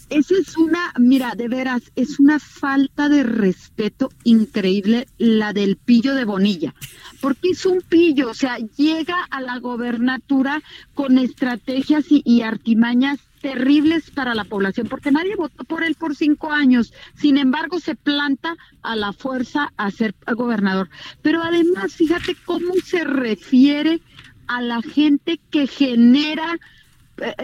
Esa 0.09 0.33
es 0.35 0.57
una, 0.57 0.91
mira, 0.97 1.35
de 1.35 1.47
veras, 1.47 1.91
es 1.95 2.19
una 2.19 2.39
falta 2.39 3.09
de 3.09 3.21
respeto 3.21 4.09
increíble 4.23 5.07
la 5.19 5.53
del 5.53 5.77
pillo 5.77 6.15
de 6.15 6.25
Bonilla, 6.25 6.73
porque 7.21 7.49
es 7.49 7.63
un 7.67 7.81
pillo, 7.81 8.31
o 8.31 8.33
sea, 8.33 8.57
llega 8.57 9.23
a 9.29 9.39
la 9.39 9.59
gobernatura 9.59 10.63
con 10.95 11.19
estrategias 11.19 12.05
y, 12.09 12.41
artimañas 12.41 13.19
terribles 13.41 14.09
para 14.09 14.33
la 14.33 14.45
población, 14.45 14.87
porque 14.87 15.11
nadie 15.11 15.35
votó 15.35 15.63
por 15.63 15.83
él 15.83 15.93
por 15.93 16.15
cinco 16.15 16.51
años, 16.51 16.91
sin 17.15 17.37
embargo 17.37 17.79
se 17.79 17.95
planta 17.95 18.55
a 18.81 18.95
la 18.95 19.13
fuerza 19.13 19.71
a 19.77 19.91
ser 19.91 20.15
gobernador. 20.35 20.89
Pero 21.21 21.43
además, 21.43 21.93
fíjate 21.93 22.35
cómo 22.45 22.73
se 22.83 23.03
refiere 23.03 24.01
a 24.47 24.61
la 24.61 24.81
gente 24.81 25.39
que 25.51 25.67
genera 25.67 26.59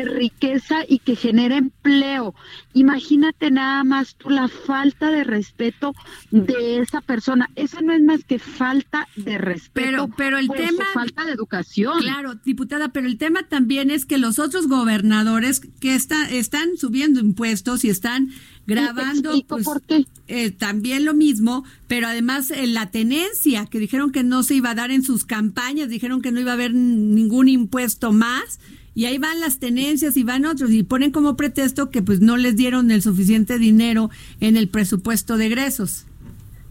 riqueza 0.04 0.80
y 0.88 1.00
que 1.00 1.16
genera 1.16 1.58
empleo. 1.58 2.34
Imagínate 2.74 3.52
nada 3.52 3.84
más 3.84 4.16
tú 4.16 4.30
la 4.30 4.48
falta 4.48 5.12
de 5.12 5.24
respeto 5.24 5.94
de 6.32 6.80
esa 6.80 7.02
persona. 7.02 7.50
Eso 7.56 7.82
no 7.82 7.94
es 7.94 8.02
más 8.04 8.24
que 8.24 8.40
falta 8.40 9.08
de 9.16 9.38
respeto. 9.38 9.72
Pero- 9.74 10.10
pero 10.18 10.38
el 10.38 10.48
por 10.48 10.58
su 10.58 10.64
tema- 10.64 10.86
falta 10.94 11.26
de 11.26 11.32
educación. 11.34 12.00
Claro, 12.02 12.36
diputada, 12.44 12.90
pero 12.90 13.08
el 13.08 13.18
tema 13.18 13.44
también 13.44 13.92
es 13.92 14.06
que 14.06 14.18
los 14.18 14.40
otros 14.40 14.68
gobernadores 14.68 15.62
que 15.80 15.96
está, 15.96 16.30
están 16.30 16.78
subiendo 16.78 17.20
impuestos 17.20 17.84
y 17.86 17.90
están 17.90 18.30
grabando, 18.68 19.32
pues, 19.48 19.64
por 19.64 19.82
qué. 19.84 20.06
eh, 20.28 20.50
también 20.52 21.06
lo 21.06 21.14
mismo, 21.14 21.64
pero 21.88 22.08
además 22.08 22.50
eh, 22.50 22.66
la 22.68 22.90
tenencia, 22.90 23.68
que 23.68 23.80
dijeron 23.80 24.12
que 24.12 24.24
no 24.24 24.42
se 24.44 24.56
iba 24.56 24.72
a 24.72 24.76
dar 24.76 24.90
en 24.92 25.04
sus 25.04 25.24
campañas, 25.24 25.88
dijeron 25.88 26.22
que 26.22 26.32
no 26.32 26.40
iba 26.40 26.52
a 26.52 26.56
haber 26.56 26.74
ningún 26.74 27.48
impuesto 27.48 28.12
más, 28.12 28.60
y 28.96 29.06
ahí 29.06 29.18
van 29.18 29.42
las 29.42 29.60
tenencias 29.60 30.16
y 30.18 30.24
van 30.24 30.46
otros, 30.46 30.72
y 30.72 30.84
ponen 30.84 31.12
como 31.12 31.36
pretexto 31.36 31.92
que 31.92 32.02
pues 32.02 32.22
no 32.22 32.38
les 32.38 32.56
dieron 32.56 32.90
el 32.90 33.02
suficiente 33.02 33.60
dinero 33.60 34.10
en 34.40 34.56
el 34.56 34.70
presupuesto 34.70 35.38
de 35.38 35.48
egresos. 35.48 36.06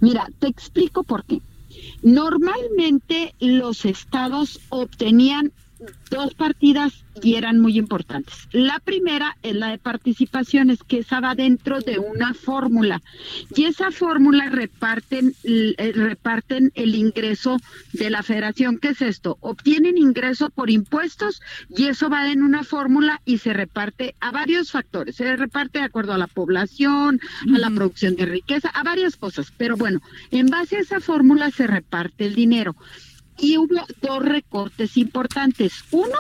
Mira, 0.01 0.29
te 0.39 0.49
explico 0.49 1.05
por 1.05 1.25
qué. 1.25 1.41
Normalmente 2.03 3.35
los 3.41 3.85
estados 3.85 4.61
obtenían 4.71 5.53
dos 6.11 6.35
partidas 6.35 7.05
y 7.23 7.35
eran 7.37 7.61
muy 7.61 7.79
importantes. 7.79 8.49
La 8.53 8.81
primera 8.81 9.37
es 9.43 9.55
la 9.55 9.69
de 9.69 9.79
participaciones, 9.79 10.83
que 10.83 10.99
esa 10.99 11.21
va 11.21 11.35
dentro 11.35 11.81
de 11.81 11.99
una 11.99 12.35
fórmula. 12.35 13.03
Y 13.55 13.65
esa 13.65 13.91
fórmula 13.91 14.49
reparten, 14.51 15.35
eh, 15.45 15.93
reparten 15.95 16.73
el 16.75 16.95
ingreso 16.95 17.59
de 17.93 18.11
la 18.11 18.23
federación. 18.23 18.79
¿Qué 18.79 18.89
es 18.89 19.03
esto? 19.03 19.39
Obtienen 19.41 19.99
ingreso 19.99 20.51
por 20.51 20.71
impuestos 20.71 21.41
y 21.69 21.87
eso 21.87 22.09
va 22.09 22.31
en 22.31 22.43
una 22.43 22.65
fórmula 22.65 23.21
y 23.25 23.39
se 23.39 23.53
reparte 23.53 24.15
a 24.21 24.31
varios 24.31 24.71
factores. 24.71 25.17
Se 25.17 25.37
reparte 25.37 25.79
de 25.79 25.85
acuerdo 25.85 26.13
a 26.13 26.19
la 26.19 26.27
población, 26.27 27.21
a 27.55 27.59
la 27.59 27.71
producción 27.71 28.17
de 28.17 28.27
riqueza, 28.27 28.69
a 28.71 28.83
varias 28.83 29.17
cosas. 29.17 29.53
Pero 29.57 29.77
bueno, 29.77 30.01
en 30.31 30.47
base 30.47 30.77
a 30.77 30.81
esa 30.81 31.01
fórmula 31.01 31.51
se 31.51 31.67
reparte 31.67 32.27
el 32.27 32.35
dinero 32.35 32.75
y 33.39 33.59
hubo 33.59 33.81
dos 34.01 34.25
recortes 34.25 34.97
importantes. 34.97 35.85
Uno 35.91 36.17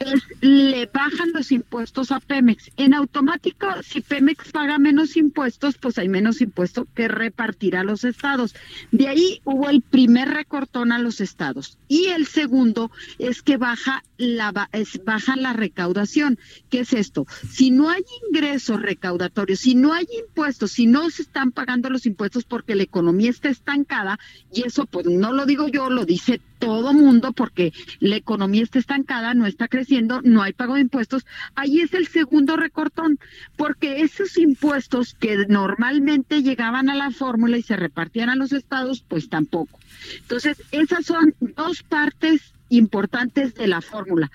es 0.00 0.22
le 0.40 0.86
bajan 0.86 1.32
los 1.32 1.52
impuestos 1.52 2.10
a 2.10 2.20
Pemex. 2.20 2.70
En 2.76 2.94
automático, 2.94 3.66
si 3.82 4.00
Pemex 4.00 4.50
paga 4.50 4.78
menos 4.78 5.16
impuestos, 5.16 5.76
pues 5.76 5.98
hay 5.98 6.08
menos 6.08 6.40
impuestos 6.40 6.86
que 6.94 7.08
repartir 7.08 7.76
a 7.76 7.84
los 7.84 8.04
estados. 8.04 8.54
De 8.90 9.08
ahí 9.08 9.40
hubo 9.44 9.68
el 9.68 9.82
primer 9.82 10.28
recortón 10.28 10.92
a 10.92 10.98
los 10.98 11.20
estados. 11.20 11.78
Y 11.88 12.06
el 12.06 12.26
segundo 12.26 12.90
es 13.18 13.42
que 13.42 13.58
baja 13.58 14.02
la, 14.20 14.68
es, 14.72 15.02
baja 15.04 15.34
la 15.36 15.52
recaudación. 15.52 16.38
¿Qué 16.68 16.80
es 16.80 16.92
esto? 16.92 17.26
Si 17.48 17.70
no 17.70 17.88
hay 17.88 18.02
ingresos 18.28 18.80
recaudatorios, 18.80 19.60
si 19.60 19.74
no 19.74 19.92
hay 19.92 20.06
impuestos, 20.26 20.72
si 20.72 20.86
no 20.86 21.08
se 21.10 21.22
están 21.22 21.52
pagando 21.52 21.88
los 21.88 22.06
impuestos 22.06 22.44
porque 22.44 22.74
la 22.74 22.82
economía 22.82 23.30
está 23.30 23.48
estancada, 23.48 24.18
y 24.52 24.62
eso 24.66 24.86
pues 24.86 25.06
no 25.06 25.32
lo 25.32 25.46
digo 25.46 25.68
yo, 25.68 25.88
lo 25.88 26.04
dice 26.04 26.40
todo 26.58 26.92
mundo 26.92 27.32
porque 27.32 27.72
la 28.00 28.16
economía 28.16 28.62
está 28.62 28.78
estancada, 28.78 29.32
no 29.32 29.46
está 29.46 29.66
creciendo, 29.66 30.20
no 30.22 30.42
hay 30.42 30.52
pago 30.52 30.74
de 30.74 30.82
impuestos, 30.82 31.24
ahí 31.54 31.80
es 31.80 31.94
el 31.94 32.06
segundo 32.06 32.56
recortón, 32.56 33.18
porque 33.56 34.02
esos 34.02 34.36
impuestos 34.36 35.14
que 35.14 35.46
normalmente 35.48 36.42
llegaban 36.42 36.90
a 36.90 36.94
la 36.94 37.10
fórmula 37.10 37.56
y 37.56 37.62
se 37.62 37.76
repartían 37.76 38.28
a 38.28 38.36
los 38.36 38.52
estados, 38.52 39.02
pues 39.08 39.30
tampoco. 39.30 39.80
Entonces, 40.18 40.62
esas 40.70 41.06
son 41.06 41.34
dos 41.40 41.82
partes 41.82 42.52
importantes 42.70 43.54
de 43.54 43.66
la 43.66 43.82
fórmula. 43.82 44.30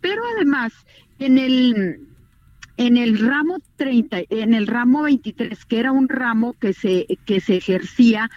Pero 0.00 0.22
además, 0.34 0.72
en 1.18 1.38
el 1.38 2.00
en 2.76 2.96
el 2.96 3.18
ramo 3.18 3.58
30, 3.76 4.18
en 4.30 4.54
el 4.54 4.66
ramo 4.66 5.02
23, 5.02 5.64
que 5.64 5.80
era 5.80 5.92
un 5.92 6.08
ramo 6.08 6.54
que 6.54 6.72
se 6.72 7.06
que 7.24 7.40
se 7.40 7.56
ejercía 7.56 8.30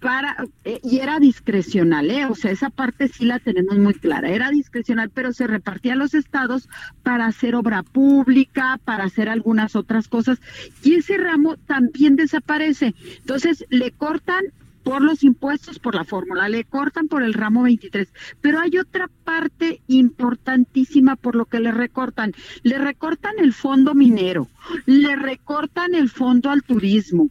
para 0.00 0.36
eh, 0.64 0.80
y 0.82 0.98
era 0.98 1.18
discrecional, 1.18 2.10
¿eh? 2.10 2.26
o 2.26 2.34
sea, 2.34 2.50
esa 2.50 2.70
parte 2.70 3.08
sí 3.08 3.24
la 3.24 3.38
tenemos 3.38 3.78
muy 3.78 3.94
clara, 3.94 4.28
era 4.28 4.50
discrecional, 4.50 5.10
pero 5.10 5.32
se 5.32 5.46
repartía 5.46 5.94
a 5.94 5.96
los 5.96 6.14
estados 6.14 6.68
para 7.02 7.26
hacer 7.26 7.54
obra 7.54 7.82
pública, 7.82 8.78
para 8.84 9.04
hacer 9.04 9.28
algunas 9.28 9.74
otras 9.74 10.08
cosas, 10.08 10.38
y 10.82 10.96
ese 10.96 11.16
ramo 11.16 11.56
también 11.56 12.16
desaparece. 12.16 12.94
Entonces, 13.18 13.64
le 13.70 13.90
cortan 13.90 14.44
por 14.86 15.02
los 15.02 15.24
impuestos, 15.24 15.80
por 15.80 15.96
la 15.96 16.04
fórmula, 16.04 16.48
le 16.48 16.62
cortan 16.62 17.08
por 17.08 17.24
el 17.24 17.34
ramo 17.34 17.64
23. 17.64 18.06
Pero 18.40 18.60
hay 18.60 18.78
otra 18.78 19.10
parte 19.24 19.82
importantísima 19.88 21.16
por 21.16 21.34
lo 21.34 21.46
que 21.46 21.58
le 21.58 21.72
recortan. 21.72 22.34
Le 22.62 22.78
recortan 22.78 23.32
el 23.40 23.52
fondo 23.52 23.96
minero, 23.96 24.46
le 24.84 25.16
recortan 25.16 25.96
el 25.96 26.08
fondo 26.08 26.50
al 26.50 26.62
turismo. 26.62 27.30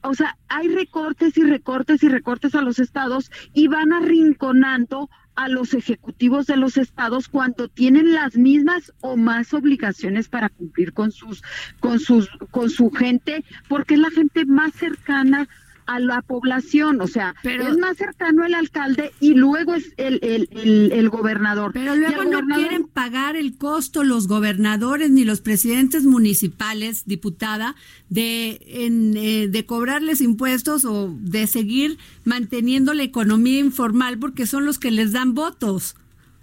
o 0.00 0.14
sea, 0.14 0.38
hay 0.48 0.68
recortes 0.68 1.36
y 1.36 1.42
recortes 1.42 2.02
y 2.02 2.08
recortes 2.08 2.54
a 2.54 2.62
los 2.62 2.78
estados 2.78 3.30
y 3.52 3.68
van 3.68 3.92
arrinconando 3.92 5.10
a 5.34 5.48
los 5.48 5.74
ejecutivos 5.74 6.46
de 6.46 6.56
los 6.56 6.78
estados 6.78 7.28
cuando 7.28 7.68
tienen 7.68 8.14
las 8.14 8.38
mismas 8.38 8.94
o 9.02 9.18
más 9.18 9.52
obligaciones 9.52 10.30
para 10.30 10.48
cumplir 10.48 10.94
con 10.94 11.12
sus 11.12 11.42
con 11.78 12.00
sus 12.00 12.30
con 12.50 12.70
su 12.70 12.90
gente 12.90 13.44
porque 13.68 13.94
es 13.94 14.00
la 14.00 14.10
gente 14.10 14.46
más 14.46 14.72
cercana 14.72 15.46
a 15.86 16.00
la 16.00 16.22
población, 16.22 17.00
o 17.00 17.06
sea, 17.06 17.34
pero, 17.42 17.68
es 17.68 17.78
más 17.78 17.96
cercano 17.96 18.44
el 18.44 18.54
alcalde 18.54 19.12
y 19.20 19.34
luego 19.34 19.74
es 19.74 19.92
el, 19.96 20.18
el, 20.22 20.90
el, 20.92 21.08
gobernador. 21.08 21.72
Pero 21.72 21.94
luego 21.94 22.24
no 22.24 22.40
quieren 22.54 22.84
pagar 22.84 23.36
el 23.36 23.56
costo 23.56 24.04
los 24.04 24.28
gobernadores 24.28 25.10
ni 25.10 25.24
los 25.24 25.40
presidentes 25.40 26.04
municipales, 26.04 27.04
diputada, 27.06 27.76
de, 28.08 28.60
en, 28.66 29.16
eh, 29.16 29.48
de 29.48 29.66
cobrarles 29.66 30.20
impuestos 30.20 30.84
o 30.84 31.14
de 31.20 31.46
seguir 31.46 31.98
manteniendo 32.24 32.94
la 32.94 33.02
economía 33.02 33.58
informal 33.60 34.18
porque 34.18 34.46
son 34.46 34.64
los 34.64 34.78
que 34.78 34.90
les 34.90 35.12
dan 35.12 35.34
votos 35.34 35.96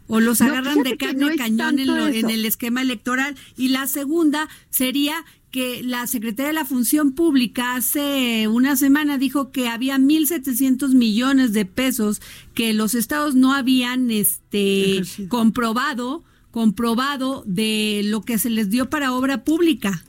o 0.07 0.19
los 0.19 0.41
agarran 0.41 0.83
de 0.83 0.97
carne 0.97 1.35
cañón 1.35 1.79
en, 1.79 1.89
en, 1.89 2.29
el 2.29 2.45
esquema 2.45 2.81
electoral. 2.81 3.35
Y 3.57 3.69
la 3.69 3.87
segunda 3.87 4.49
sería 4.69 5.15
que 5.53 5.83
la 5.83 6.07
secretaria 6.07 6.47
de 6.47 6.53
la 6.53 6.65
Función 6.65 7.11
Pública 7.11 7.75
hace 7.75 8.47
una 8.47 8.75
semana 8.75 9.19
dijo 9.19 9.51
que 9.51 9.69
había 9.69 9.99
1.700 9.99 10.95
millones 10.95 11.53
de 11.53 11.63
pesos 11.63 12.23
que 12.55 12.73
los 12.73 12.95
estados 12.95 13.35
no 13.35 13.53
habían 13.53 14.09
este 14.09 15.03
comprobado 15.29 16.23
comprobado 16.49 17.43
de 17.45 18.01
lo 18.05 18.21
que 18.21 18.39
se 18.39 18.49
les 18.49 18.71
dio 18.71 18.89
para 18.89 19.13
obra 19.13 19.43
pública. 19.43 20.03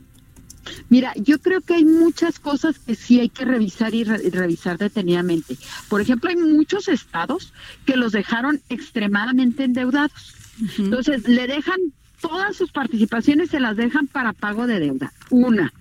Mira, 0.88 1.12
yo 1.16 1.38
creo 1.38 1.60
que 1.60 1.74
hay 1.74 1.84
muchas 1.84 2.38
cosas 2.38 2.78
que 2.78 2.94
sí 2.94 3.20
hay 3.20 3.28
que 3.28 3.44
revisar 3.44 3.94
y, 3.94 4.02
revisar 4.04 4.78
detenidamente. 4.78 5.58
Por 5.90 6.00
ejemplo, 6.00 6.30
hay 6.30 6.36
muchos 6.36 6.88
estados 6.88 7.52
que 7.84 7.98
los 7.98 8.12
dejaron 8.12 8.62
extremadamente 8.70 9.64
endeudados. 9.64 10.34
Entonces, 10.78 11.28
le 11.28 11.46
dejan 11.46 11.80
todas 12.24 12.56
sus 12.56 12.72
participaciones 12.72 13.50
se 13.50 13.60
las 13.60 13.76
dejan 13.76 14.06
para 14.06 14.32
pago 14.32 14.66
de 14.66 14.80
deuda. 14.80 15.12
Una. 15.28 15.72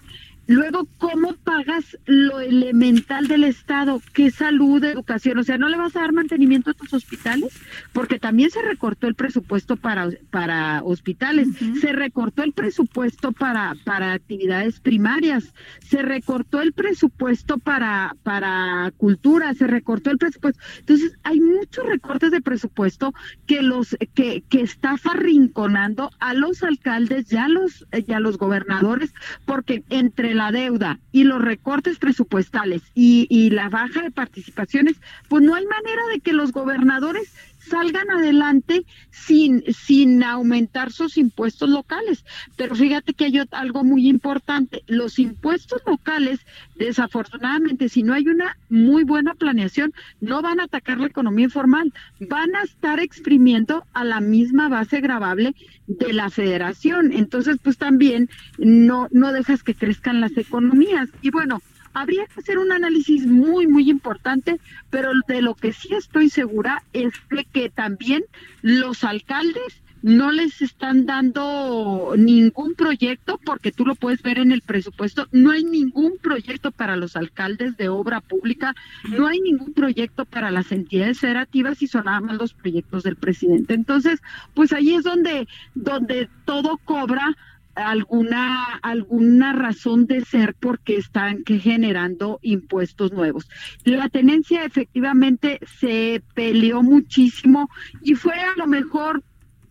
Luego, 0.46 0.88
¿cómo 0.98 1.34
pagas 1.36 1.98
lo 2.06 2.42
elemental 2.42 3.28
del 3.28 3.46
Estado? 3.46 4.02
¿Qué 4.14 4.30
salud, 4.30 4.84
educación? 4.84 5.38
O 5.38 5.44
sea, 5.44 5.58
¿no 5.58 5.70
le 5.70 5.78
vas 5.78 5.96
a 5.96 6.02
dar 6.02 6.12
mantenimiento 6.12 6.72
a 6.72 6.74
tus 6.74 6.94
hospitales? 6.94 7.58
Porque 7.94 8.20
también 8.20 8.50
se 8.50 8.62
recortó 8.62 9.08
el 9.08 9.16
presupuesto 9.16 9.78
para, 9.78 10.10
para 10.32 10.84
hospitales, 10.84 11.48
se 11.80 11.94
recortó 11.94 12.44
el 12.44 12.52
presupuesto 12.52 13.32
para, 13.32 13.76
para 13.86 14.12
actividades 14.12 14.82
primarias, 14.82 15.54
se 15.80 16.02
recortó 16.02 16.62
el 16.62 16.74
presupuesto 16.74 17.58
para, 17.58 18.16
para 18.24 18.92
cultura, 18.98 19.54
se 19.54 19.68
recortó 19.68 20.12
el 20.12 20.18
presupuesto. 20.18 20.62
Entonces, 20.80 21.18
hay 21.24 21.40
muchos 21.40 21.86
recortes 21.86 22.32
de 22.32 22.42
presupuesto 22.42 23.14
que 23.46 23.62
los 23.62 23.96
que, 24.14 24.44
que 24.50 24.62
está 24.62 24.98
arrinconando 25.06 26.12
a 26.20 26.34
los 26.34 26.64
alcaldes 26.64 27.32
y 27.32 27.38
los, 27.48 27.86
y 27.94 28.12
a 28.12 28.20
los 28.20 28.38
gobernadores, 28.38 29.14
porque 29.46 29.84
entre 29.90 30.33
la 30.34 30.52
deuda 30.52 31.00
y 31.12 31.24
los 31.24 31.42
recortes 31.42 31.98
presupuestales 31.98 32.82
y, 32.94 33.28
y 33.30 33.50
la 33.50 33.70
baja 33.70 34.02
de 34.02 34.12
participaciones, 34.12 34.96
pues 35.28 35.44
no 35.44 35.56
hay 35.56 35.66
manera 35.66 36.02
de 36.14 36.20
que 36.20 36.34
los 36.34 36.52
gobernadores 36.52 37.34
salgan 37.70 38.10
adelante 38.12 38.86
sin, 39.12 39.64
sin 39.74 40.24
aumentar 40.24 40.92
sus 40.92 41.18
impuestos 41.18 41.70
locales. 41.70 42.26
Pero 42.56 42.76
fíjate 42.76 43.14
que 43.14 43.26
hay 43.26 43.42
algo 43.52 43.84
muy 43.84 44.08
importante, 44.08 44.84
los 44.88 45.20
impuestos 45.20 45.82
locales, 45.86 46.40
desafortunadamente, 46.76 47.90
si 47.90 48.04
no 48.04 48.14
hay 48.14 48.28
una 48.28 48.58
muy 48.70 49.04
buena 49.04 49.34
planeación, 49.36 49.94
no 50.22 50.42
van 50.42 50.60
a 50.60 50.66
atacar 50.66 51.00
la 51.00 51.08
economía 51.08 51.46
informal, 51.46 51.94
van 52.20 52.56
a 52.56 52.64
estar 52.64 53.00
exprimiendo 53.00 53.86
a 53.94 54.04
la 54.04 54.20
misma 54.20 54.70
base 54.70 55.02
gravable 55.02 55.56
de 55.88 56.14
la 56.14 56.30
federación. 56.30 57.12
Entonces, 57.12 57.58
pues 57.62 57.78
también 57.78 58.30
no, 58.58 59.08
no 59.12 59.34
dejas 59.34 59.64
que 59.64 59.76
crezcan 59.76 60.22
las 60.22 60.38
economías. 60.38 61.10
Y 61.22 61.30
bueno, 61.30 61.62
habría 61.94 62.26
que 62.28 62.40
hacer 62.40 62.58
un 62.58 62.72
análisis 62.72 63.26
muy, 63.26 63.68
muy 63.68 63.90
importante, 63.90 64.60
pero 64.90 65.12
de 65.28 65.42
lo 65.42 65.56
que 65.56 65.74
sí 65.74 65.94
estoy 65.94 66.30
segura 66.30 66.84
es 66.94 67.14
de 67.30 67.46
que 67.46 67.70
también 67.70 68.24
los 68.62 69.04
alcaldes 69.04 69.84
no 70.04 70.34
les 70.34 70.62
están 70.62 71.06
dando 71.06 72.14
ningún 72.18 72.76
proyecto, 72.76 73.40
porque 73.44 73.72
tú 73.72 73.86
lo 73.86 73.96
puedes 73.96 74.22
ver 74.22 74.38
en 74.38 74.52
el 74.52 74.62
presupuesto, 74.62 75.28
no 75.32 75.52
hay 75.52 75.64
ningún 75.64 76.18
proyecto 76.22 76.72
para 76.72 76.98
los 76.98 77.16
alcaldes 77.16 77.78
de 77.78 77.88
obra 77.88 78.20
pública, 78.20 78.76
no 79.10 79.28
hay 79.28 79.40
ningún 79.40 79.74
proyecto 79.74 80.26
para 80.26 80.52
las 80.52 80.74
entidades 80.74 81.22
federativas 81.22 81.82
y 81.82 81.88
son 81.88 82.04
nada 82.06 82.20
más 82.20 82.38
los 82.38 82.54
proyectos 82.54 83.04
del 83.04 83.16
presidente. 83.16 83.76
Entonces, 83.76 84.22
pues 84.54 84.74
ahí 84.74 84.94
es 84.94 85.04
donde, 85.04 85.48
donde 85.74 86.28
todo 86.44 86.78
cobra 86.84 87.38
alguna 87.76 88.76
alguna 88.82 89.54
razón 89.54 90.06
de 90.06 90.22
ser 90.22 90.56
porque 90.60 90.98
están 90.98 91.44
generando 91.46 92.40
impuestos 92.42 93.12
nuevos. 93.12 93.50
La 93.84 94.10
tenencia 94.10 94.64
efectivamente 94.64 95.60
se 95.80 96.24
peleó 96.34 96.84
muchísimo 96.84 97.70
y 98.02 98.16
fue 98.16 98.36
a 98.36 98.54
lo 98.58 98.68
mejor 98.68 99.24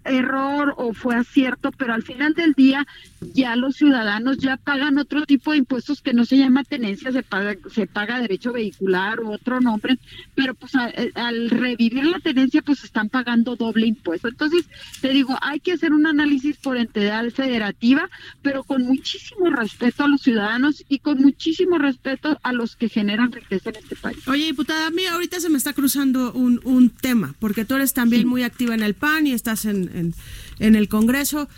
error 0.05 0.75
o 0.77 0.93
fue 0.95 1.17
acierto, 1.17 1.71
pero 1.73 1.95
al 1.95 2.03
final 2.03 2.35
del 2.35 2.53
día 2.55 2.87
ya 3.35 3.57
los 3.57 3.77
ciudadanos 3.77 4.39
ya 4.39 4.57
pagan 4.57 4.99
otro 4.99 5.25
tipo 5.27 5.53
de 5.53 5.59
impuestos 5.59 6.03
que 6.03 6.13
no 6.13 6.25
se 6.25 6.37
llama 6.37 6.65
tenencia, 6.65 7.13
se 7.13 7.23
paga, 7.23 7.57
se 7.71 7.87
paga 7.87 8.21
derecho 8.21 8.53
vehicular 8.53 9.21
u 9.21 9.33
otro 9.33 9.61
nombre, 9.61 9.99
pero 10.35 10.55
pues 10.55 10.73
eh, 10.75 11.13
al 11.15 11.51
revivir 11.51 12.05
la 12.05 12.21
tenencia 12.21 12.63
pues 12.63 12.85
están 12.85 13.09
pagando 13.09 13.57
doble 13.57 13.87
impuesto. 13.87 14.29
Entonces, 14.29 14.65
te 15.01 15.11
digo, 15.11 15.37
hay 15.41 15.61
que 15.61 15.73
hacer 15.73 15.93
un 15.93 16.07
análisis 16.07 16.57
por 16.57 16.77
entidad 16.77 17.29
federativa, 17.31 18.09
pero 18.43 18.65
con 18.65 18.83
muchísimo 18.83 19.51
respeto 19.51 20.05
a 20.05 20.09
los 20.09 20.23
ciudadanos 20.23 20.85
y 20.89 20.99
con 20.99 21.19
muchísimo 21.19 21.79
respeto 21.79 22.39
a 22.43 22.53
los 22.53 22.77
que 22.77 22.89
generan 22.89 23.33
riqueza 23.33 23.71
en 23.71 23.77
este 23.77 23.97
país. 23.97 24.27
Oye, 24.27 24.47
diputada, 24.47 24.87
a 24.89 24.91
mí 24.91 25.07
ahorita 25.07 25.41
se 25.41 25.49
me 25.49 25.59
está 25.59 25.73
cruzando 25.73 26.33
un, 26.33 26.61
un 26.65 26.91
tema, 26.91 27.35
porque 27.39 27.65
tú 27.65 27.75
eres 27.75 27.93
también 27.93 28.27
muy 28.27 28.43
activa 28.43 28.75
en 28.75 28.83
el 28.83 28.95
PAN 28.95 29.27
y 29.27 29.33
estás 29.33 29.65
en, 29.65 29.91
en, 29.93 30.15
en 30.59 30.77
el 30.77 30.89
Congreso. 30.89 31.49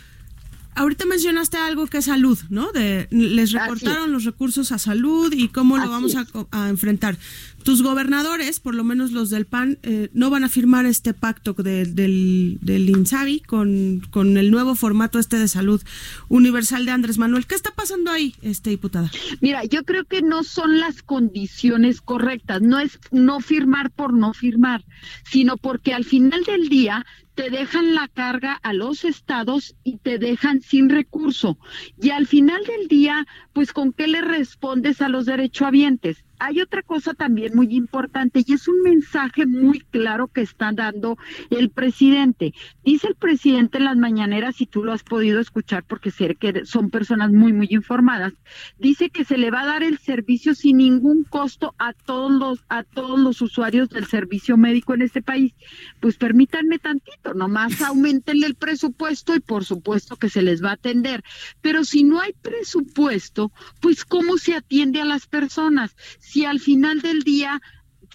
Ahorita 0.77 1.05
mencionaste 1.05 1.55
algo 1.55 1.87
que 1.87 1.99
es 1.99 2.05
salud, 2.05 2.37
¿no? 2.49 2.73
De 2.73 3.07
les 3.09 3.53
recortaron 3.53 4.11
los 4.11 4.25
recursos 4.25 4.73
a 4.73 4.77
salud 4.77 5.33
y 5.33 5.47
cómo 5.47 5.77
lo 5.77 5.89
vamos 5.89 6.17
a, 6.17 6.27
a, 6.51 6.67
enfrentar. 6.67 7.17
Tus 7.63 7.81
gobernadores, 7.81 8.59
por 8.59 8.75
lo 8.75 8.83
menos 8.83 9.13
los 9.13 9.29
del 9.29 9.45
PAN, 9.45 9.79
eh, 9.83 10.09
no 10.13 10.29
van 10.29 10.43
a 10.43 10.49
firmar 10.49 10.85
este 10.85 11.13
pacto 11.13 11.53
de, 11.53 11.85
del, 11.85 12.59
del 12.61 12.89
INSABI 12.89 13.39
con, 13.39 14.01
con 14.11 14.35
el 14.35 14.51
nuevo 14.51 14.75
formato 14.75 15.17
este 15.17 15.39
de 15.39 15.47
salud 15.47 15.81
universal 16.27 16.85
de 16.85 16.91
Andrés 16.91 17.17
Manuel. 17.17 17.47
¿Qué 17.47 17.55
está 17.55 17.71
pasando 17.71 18.11
ahí, 18.11 18.35
este 18.41 18.71
diputada? 18.71 19.09
Mira, 19.39 19.63
yo 19.63 19.83
creo 19.85 20.03
que 20.03 20.21
no 20.21 20.43
son 20.43 20.81
las 20.81 21.01
condiciones 21.01 22.01
correctas. 22.01 22.61
No 22.61 22.79
es 22.79 22.99
no 23.11 23.39
firmar 23.39 23.91
por 23.91 24.13
no 24.13 24.33
firmar, 24.33 24.83
sino 25.23 25.55
porque 25.55 25.93
al 25.93 26.03
final 26.03 26.43
del 26.43 26.67
día 26.67 27.05
te 27.35 27.49
dejan 27.49 27.93
la 27.93 28.07
carga 28.07 28.53
a 28.53 28.73
los 28.73 29.05
estados 29.05 29.75
y 29.83 29.97
te 29.97 30.17
dejan 30.17 30.61
sin 30.61 30.89
recurso. 30.89 31.59
Y 32.01 32.09
al 32.09 32.25
final 32.27 32.63
del 32.65 32.87
día, 32.87 33.27
pues 33.53 33.73
con 33.73 33.93
qué 33.93 34.07
le 34.07 34.21
respondes 34.21 35.01
a 35.01 35.09
los 35.09 35.25
derechohabientes. 35.25 36.24
Hay 36.39 36.61
otra 36.61 36.81
cosa 36.81 37.13
también 37.13 37.55
muy 37.55 37.73
importante 37.75 38.43
y 38.45 38.53
es 38.53 38.67
un 38.67 38.81
mensaje 38.81 39.45
muy 39.45 39.79
claro 39.79 40.27
que 40.27 40.41
está 40.41 40.71
dando 40.73 41.17
el 41.49 41.69
presidente. 41.69 42.53
Dice 42.83 43.07
el 43.07 43.15
presidente 43.15 43.77
en 43.77 43.85
las 43.85 43.97
mañaneras, 43.97 44.55
si 44.57 44.65
tú 44.65 44.83
lo 44.83 44.93
has 44.93 45.03
podido 45.03 45.39
escuchar 45.39 45.83
porque 45.83 46.11
sé 46.11 46.35
que 46.35 46.65
son 46.65 46.89
personas 46.89 47.31
muy, 47.31 47.53
muy 47.53 47.67
informadas, 47.69 48.33
dice 48.77 49.09
que 49.09 49.25
se 49.25 49.37
le 49.37 49.51
va 49.51 49.61
a 49.61 49.65
dar 49.65 49.83
el 49.83 49.97
servicio 49.97 50.55
sin 50.55 50.77
ningún 50.77 51.23
costo 51.23 51.73
a 51.77 51.93
todos 51.93 52.31
los, 52.31 52.65
a 52.69 52.83
todos 52.83 53.19
los 53.19 53.41
usuarios 53.41 53.89
del 53.89 54.05
servicio 54.05 54.57
médico 54.57 54.93
en 54.93 55.03
este 55.03 55.21
país. 55.21 55.53
Pues 55.99 56.17
permítanme 56.17 56.79
tantito, 56.79 57.33
nomás 57.33 57.81
aumentenle 57.81 58.47
el 58.47 58.55
presupuesto 58.55 59.35
y 59.35 59.39
por 59.39 59.65
supuesto 59.65 60.17
que 60.17 60.29
se 60.29 60.41
les 60.41 60.63
va 60.63 60.71
a 60.71 60.73
atender. 60.73 61.23
Pero 61.61 61.83
si 61.83 62.03
no 62.03 62.19
hay 62.19 62.33
presupuesto, 62.33 63.51
pues 63.81 64.05
¿cómo 64.05 64.37
se 64.37 64.55
atiende 64.55 65.01
a 65.01 65.05
las 65.05 65.27
personas? 65.27 65.95
Si 66.25 66.43
al 66.43 66.59
final 66.59 67.01
del 67.01 67.21
día 67.21 67.61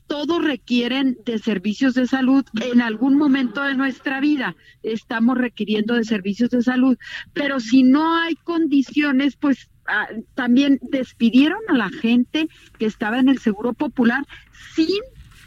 todos 0.08 0.44
requieren 0.44 1.16
de 1.24 1.38
servicios 1.38 1.94
de 1.94 2.08
salud 2.08 2.44
en 2.60 2.82
algún 2.82 3.16
momento 3.16 3.62
de 3.62 3.74
nuestra 3.74 4.18
vida. 4.18 4.56
Estamos 4.82 5.38
requiriendo 5.38 5.94
de 5.94 6.02
servicios 6.02 6.50
de 6.50 6.62
salud, 6.62 6.98
pero 7.32 7.60
si 7.60 7.84
no 7.84 8.16
hay 8.16 8.34
condiciones, 8.34 9.36
pues 9.36 9.70
ah, 9.86 10.08
también 10.34 10.80
despidieron 10.82 11.60
a 11.68 11.74
la 11.74 11.88
gente 11.90 12.48
que 12.78 12.86
estaba 12.86 13.20
en 13.20 13.28
el 13.28 13.38
Seguro 13.38 13.72
Popular 13.72 14.26
sin 14.74 15.00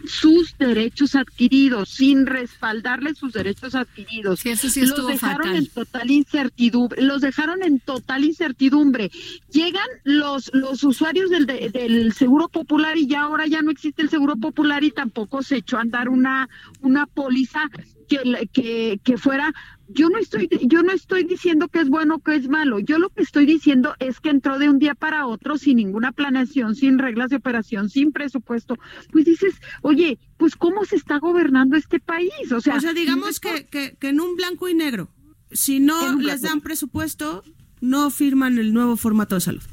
sus 0.06 0.58
derechos 0.58 1.16
adquiridos, 1.16 1.90
sin 1.90 2.26
respaldarle 2.26 3.14
sus 3.16 3.34
derechos 3.34 3.76
adquiridos. 3.76 4.42
Sí, 4.42 4.50
eso 4.50 4.70
sí 4.70 4.86
los 4.86 5.08
dejaron 5.08 5.56
en 5.56 5.68
total 5.68 6.12
incertidumbre, 6.12 7.02
los 7.02 7.22
dejaron 7.22 7.64
en 7.64 7.80
total 7.80 8.24
incertidumbre. 8.24 9.12
Llegan 9.52 9.88
los 10.04 10.52
los 10.54 10.84
usuarios 10.84 11.30
del, 11.30 11.46
del 11.46 12.14
Seguro 12.14 12.50
Popular 12.50 12.98
y 12.98 13.08
ya 13.08 13.22
ahora 13.22 13.48
ya 13.48 13.62
no 13.62 13.72
existe 13.72 14.02
el 14.02 14.10
Seguro 14.10 14.36
Popular 14.36 14.84
y 14.84 14.92
tampoco 14.92 15.44
se 15.44 15.58
echó 15.58 15.78
a 15.78 15.82
andar 15.82 16.10
una 16.10 16.50
una 16.82 17.06
póliza 17.06 17.70
que, 18.18 18.48
que, 18.52 19.00
que 19.04 19.18
fuera 19.18 19.54
yo 19.88 20.10
no 20.10 20.18
estoy 20.18 20.50
yo 20.64 20.82
no 20.82 20.92
estoy 20.92 21.24
diciendo 21.24 21.68
que 21.68 21.80
es 21.80 21.90
bueno 21.90 22.16
o 22.16 22.20
que 22.20 22.36
es 22.36 22.48
malo. 22.48 22.80
Yo 22.80 23.00
lo 23.00 23.10
que 23.10 23.22
estoy 23.22 23.46
diciendo 23.46 23.96
es 24.00 24.20
que 24.20 24.30
entró 24.30 24.58
de 24.58 24.70
un 24.70 24.80
día 24.80 24.96
para 24.96 25.28
otro 25.28 25.58
sin 25.58 25.78
ninguna 25.78 26.12
planeación 26.12 26.76
sin 26.76 27.00
reglas 27.00 27.30
de 27.30 27.38
operación 27.38 27.90
sin 27.90 28.12
presupuesto. 28.12 28.78
Pues 29.12 29.26
dices 29.26 29.56
oye 29.82 30.20
pues 30.38 30.56
cómo 30.56 30.86
se 30.86 30.96
está 30.96 31.20
gobernando 31.20 31.76
este 31.76 32.00
país 32.00 32.52
o 32.52 32.62
sea, 32.62 32.78
o 32.78 32.82
sea 32.82 32.94
digamos 32.94 33.40
que, 33.40 33.66
que, 33.66 33.96
que 34.00 34.10
en 34.10 34.20
un 34.20 34.36
blanco 34.36 34.68
y 34.68 34.74
negro 34.74 35.10
si 35.52 35.80
no 35.80 36.18
les 36.20 36.42
dan 36.42 36.62
presupuesto 36.62 37.44
no 37.82 38.10
firman 38.10 38.58
el 38.58 38.74
nuevo 38.74 38.96
formato 38.98 39.36
de 39.36 39.42
salud. 39.42 39.64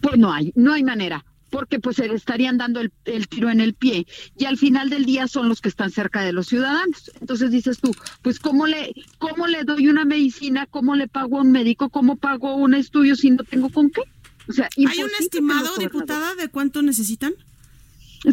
Pues 0.00 0.18
no 0.18 0.32
hay 0.32 0.52
no 0.56 0.72
hay 0.72 0.82
manera 0.82 1.24
porque 1.54 1.78
pues 1.78 1.94
se 1.94 2.08
le 2.08 2.16
estarían 2.16 2.58
dando 2.58 2.80
el, 2.80 2.90
el, 3.04 3.28
tiro 3.28 3.48
en 3.48 3.60
el 3.60 3.74
pie 3.74 4.08
y 4.36 4.44
al 4.46 4.58
final 4.58 4.90
del 4.90 5.04
día 5.04 5.28
son 5.28 5.48
los 5.48 5.60
que 5.60 5.68
están 5.68 5.92
cerca 5.92 6.22
de 6.22 6.32
los 6.32 6.48
ciudadanos. 6.48 7.12
Entonces 7.20 7.52
dices 7.52 7.78
tú, 7.78 7.94
pues 8.22 8.40
cómo 8.40 8.66
le 8.66 8.92
cómo 9.18 9.46
le 9.46 9.62
doy 9.62 9.86
una 9.86 10.04
medicina, 10.04 10.66
cómo 10.66 10.96
le 10.96 11.06
pago 11.06 11.38
a 11.38 11.42
un 11.42 11.52
médico, 11.52 11.90
cómo 11.90 12.16
pago 12.16 12.56
un 12.56 12.74
estudio 12.74 13.14
si 13.14 13.30
no 13.30 13.44
tengo 13.44 13.68
con 13.68 13.88
qué? 13.90 14.00
O 14.48 14.52
sea, 14.52 14.68
¿hay 14.76 14.98
un 15.00 15.10
estimado, 15.20 15.76
diputada, 15.78 16.34
de 16.34 16.48
cuánto 16.48 16.82
necesitan? 16.82 17.34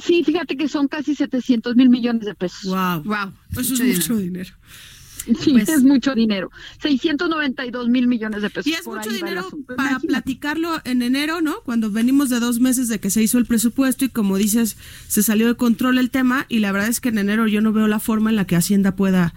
Sí, 0.04 0.24
fíjate 0.24 0.58
que 0.58 0.68
son 0.68 0.88
casi 0.88 1.14
700 1.14 1.76
mil 1.76 1.90
millones 1.90 2.26
de 2.26 2.34
pesos. 2.34 2.72
Wow, 2.72 3.04
wow, 3.04 3.34
eso 3.52 3.76
es 3.76 3.98
mucho 3.98 4.18
dinero. 4.18 4.50
Sí, 5.42 5.52
pues, 5.52 5.70
es 5.70 5.84
mucho 5.84 6.14
dinero. 6.14 6.52
692 6.82 7.90
mil 7.90 8.08
millones 8.08 8.42
de 8.42 8.50
pesos. 8.50 8.68
Y 8.68 8.74
es 8.74 8.86
mucho 8.86 9.10
dinero 9.10 9.50
para 9.68 9.92
Imagínate. 9.92 10.08
platicarlo 10.08 10.82
en 10.84 11.02
enero, 11.02 11.42
¿no? 11.42 11.62
Cuando 11.64 11.90
venimos 11.90 12.30
de 12.30 12.40
dos 12.40 12.60
meses 12.60 12.88
de 12.88 13.00
que 13.00 13.10
se 13.10 13.22
hizo 13.22 13.38
el 13.38 13.46
presupuesto 13.46 14.06
y 14.06 14.10
como 14.10 14.38
dices, 14.38 14.78
se 15.08 15.24
salió 15.24 15.48
de 15.48 15.56
control 15.56 15.98
el 15.98 16.10
tema 16.10 16.46
y 16.50 16.60
la 16.60 16.72
verdad 16.72 16.90
es 16.90 17.00
que 17.00 17.10
en 17.10 17.18
enero 17.18 17.48
yo 17.48 17.62
no 17.62 17.74
veo 17.74 17.88
la 17.88 18.00
forma 18.00 18.30
en 18.30 18.36
la 18.36 18.46
que 18.46 18.56
Hacienda 18.56 18.96
pueda 18.96 19.34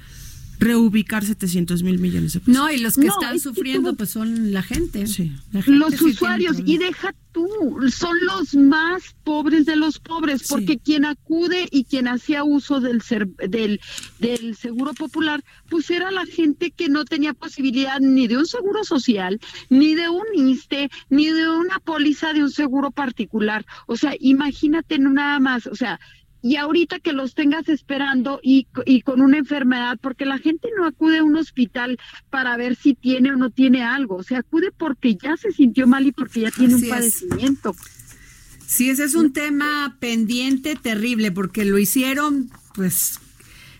reubicar 0.64 1.24
700 1.24 1.82
mil 1.82 1.98
millones 1.98 2.32
de 2.32 2.40
pesos. 2.40 2.54
No, 2.54 2.70
y 2.70 2.78
los 2.78 2.94
que 2.94 3.06
no, 3.06 3.12
están 3.12 3.38
sufriendo 3.38 3.94
pues 3.94 4.10
son 4.10 4.52
la 4.52 4.62
gente. 4.62 5.06
Sí. 5.06 5.32
La 5.52 5.62
gente 5.62 5.78
los 5.78 5.94
sí 5.94 6.06
usuarios, 6.06 6.56
y 6.64 6.78
deja 6.78 7.14
tú, 7.32 7.46
son 7.90 8.16
los 8.24 8.54
más 8.54 9.14
pobres 9.24 9.66
de 9.66 9.76
los 9.76 9.98
pobres, 9.98 10.48
porque 10.48 10.74
sí. 10.74 10.80
quien 10.82 11.04
acude 11.04 11.68
y 11.70 11.84
quien 11.84 12.08
hacía 12.08 12.44
uso 12.44 12.80
del, 12.80 13.02
ser, 13.02 13.26
del, 13.26 13.80
del 14.18 14.56
seguro 14.56 14.94
popular, 14.94 15.44
pues 15.68 15.90
era 15.90 16.10
la 16.10 16.24
gente 16.26 16.70
que 16.70 16.88
no 16.88 17.04
tenía 17.04 17.34
posibilidad 17.34 18.00
ni 18.00 18.26
de 18.26 18.38
un 18.38 18.46
seguro 18.46 18.84
social, 18.84 19.40
ni 19.68 19.94
de 19.94 20.08
un 20.08 20.24
ISTE, 20.34 20.90
ni 21.10 21.26
de 21.26 21.48
una 21.48 21.78
póliza 21.80 22.32
de 22.32 22.42
un 22.42 22.50
seguro 22.50 22.90
particular. 22.90 23.66
O 23.86 23.96
sea, 23.96 24.14
imagínate 24.18 24.98
no 24.98 25.10
nada 25.10 25.40
más, 25.40 25.66
o 25.66 25.74
sea, 25.74 26.00
y 26.44 26.56
ahorita 26.56 26.98
que 26.98 27.14
los 27.14 27.34
tengas 27.34 27.70
esperando 27.70 28.38
y, 28.42 28.66
y, 28.84 29.00
con 29.00 29.22
una 29.22 29.38
enfermedad, 29.38 29.98
porque 29.98 30.26
la 30.26 30.36
gente 30.36 30.68
no 30.76 30.84
acude 30.84 31.20
a 31.20 31.24
un 31.24 31.36
hospital 31.36 31.98
para 32.28 32.54
ver 32.58 32.76
si 32.76 32.92
tiene 32.92 33.32
o 33.32 33.36
no 33.36 33.48
tiene 33.48 33.82
algo, 33.82 34.16
o 34.16 34.22
sea, 34.22 34.40
acude 34.40 34.70
porque 34.70 35.16
ya 35.16 35.38
se 35.38 35.52
sintió 35.52 35.86
mal 35.86 36.06
y 36.06 36.12
porque 36.12 36.42
ya 36.42 36.50
tiene 36.50 36.74
Así 36.74 36.84
un 36.84 36.90
padecimiento. 36.90 37.70
Es. 37.70 38.66
Sí, 38.66 38.90
ese 38.90 39.04
es 39.04 39.14
un 39.14 39.32
tema 39.32 39.96
pendiente 40.00 40.76
terrible, 40.76 41.32
porque 41.32 41.64
lo 41.64 41.78
hicieron, 41.78 42.50
pues, 42.74 43.20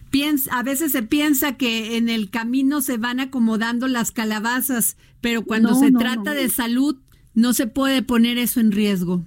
piensa, 0.08 0.58
a 0.58 0.62
veces 0.62 0.92
se 0.92 1.02
piensa 1.02 1.58
que 1.58 1.98
en 1.98 2.08
el 2.08 2.30
camino 2.30 2.80
se 2.80 2.96
van 2.96 3.20
acomodando 3.20 3.88
las 3.88 4.10
calabazas, 4.10 4.96
pero 5.20 5.42
cuando 5.42 5.72
no, 5.72 5.78
se 5.78 5.90
no, 5.90 5.98
trata 5.98 6.30
no. 6.30 6.34
de 6.34 6.48
salud, 6.48 6.96
no 7.34 7.52
se 7.52 7.66
puede 7.66 8.00
poner 8.00 8.38
eso 8.38 8.60
en 8.60 8.72
riesgo. 8.72 9.26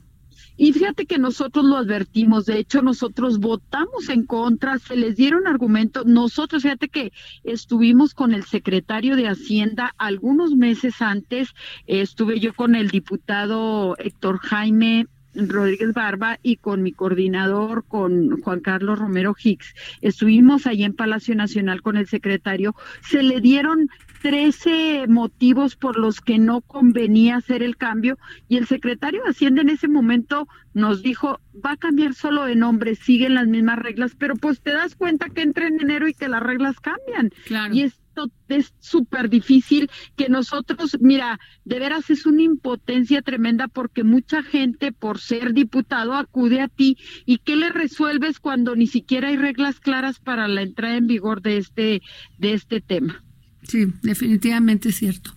Y 0.58 0.74
fíjate 0.74 1.06
que 1.06 1.20
nosotros 1.20 1.64
lo 1.66 1.78
advertimos, 1.78 2.46
de 2.46 2.58
hecho 2.58 2.82
nosotros 2.82 3.40
votamos 3.40 4.10
en 4.10 4.26
contra, 4.26 4.80
se 4.80 4.96
les 4.96 5.16
dieron 5.16 5.48
argumentos, 5.48 6.06
nosotros 6.06 6.64
fíjate 6.64 6.90
que 6.90 7.14
estuvimos 7.44 8.16
con 8.16 8.34
el 8.34 8.44
secretario 8.44 9.16
de 9.16 9.28
Hacienda 9.28 9.94
algunos 9.98 10.56
meses 10.56 11.02
antes, 11.02 11.54
estuve 11.86 12.40
yo 12.40 12.54
con 12.54 12.76
el 12.76 12.90
diputado 12.90 13.96
Héctor 14.00 14.40
Jaime 14.40 15.08
Rodríguez 15.38 15.94
Barba 15.94 16.40
y 16.42 16.56
con 16.56 16.82
mi 16.82 16.92
coordinador, 16.92 17.86
con 17.88 18.42
Juan 18.42 18.60
Carlos 18.60 18.98
Romero 18.98 19.36
Hicks. 19.38 19.76
Estuvimos 20.02 20.66
ahí 20.66 20.84
en 20.84 20.94
Palacio 20.94 21.36
Nacional 21.36 21.82
con 21.82 21.98
el 21.98 22.08
secretario. 22.08 22.76
Se 23.02 23.22
le 23.22 23.40
dieron 23.40 23.90
13 24.22 25.08
motivos 25.08 25.76
por 25.76 25.98
los 25.98 26.22
que 26.22 26.38
no 26.38 26.62
convenía 26.62 27.38
hacer 27.38 27.64
el 27.64 27.78
cambio 27.78 28.18
y 28.48 28.58
el 28.58 28.68
secretario 28.68 29.24
de 29.24 29.30
Hacienda 29.30 29.62
en 29.62 29.70
ese 29.70 29.88
momento 29.88 30.48
nos 30.74 31.02
dijo, 31.02 31.40
va 31.66 31.72
a 31.72 31.78
cambiar 31.78 32.14
solo 32.14 32.46
de 32.46 32.56
nombre, 32.56 32.96
siguen 32.96 33.34
las 33.34 33.48
mismas 33.48 33.80
reglas, 33.80 34.16
pero 34.18 34.36
pues 34.36 34.62
te 34.62 34.72
das 34.72 34.96
cuenta 34.96 35.30
que 35.30 35.42
entra 35.42 35.68
en 35.68 35.82
enero 35.82 36.08
y 36.08 36.14
que 36.14 36.28
las 36.28 36.44
reglas 36.44 36.80
cambian. 36.80 37.32
Claro. 37.46 37.74
Y 37.74 37.82
esto 37.82 38.32
es 38.48 38.74
súper 38.80 39.30
difícil 39.30 39.90
que 40.16 40.30
nosotros, 40.30 40.98
mira, 41.00 41.40
de 41.66 41.80
veras 41.80 42.10
es 42.10 42.26
una 42.26 42.42
impotencia 42.44 43.22
tremenda 43.22 43.68
porque 43.68 44.04
mucha 44.04 44.44
gente 44.44 44.92
por 44.92 45.20
ser 45.20 45.54
diputado 45.54 46.14
acude 46.14 46.62
a 46.62 46.68
ti 46.68 46.98
y 47.26 47.40
¿qué 47.40 47.56
le 47.56 47.70
resuelves 47.70 48.40
cuando 48.40 48.76
ni 48.76 48.88
siquiera 48.88 49.30
hay 49.30 49.38
reglas 49.38 49.80
claras 49.80 50.20
para 50.20 50.48
la 50.48 50.62
entrada 50.62 50.96
en 50.96 51.08
vigor 51.08 51.42
de 51.42 51.58
este, 51.58 52.02
de 52.38 52.54
este 52.54 52.82
tema? 52.82 53.24
Sí, 53.68 53.88
definitivamente 54.02 54.90
es 54.90 54.98
cierto. 54.98 55.34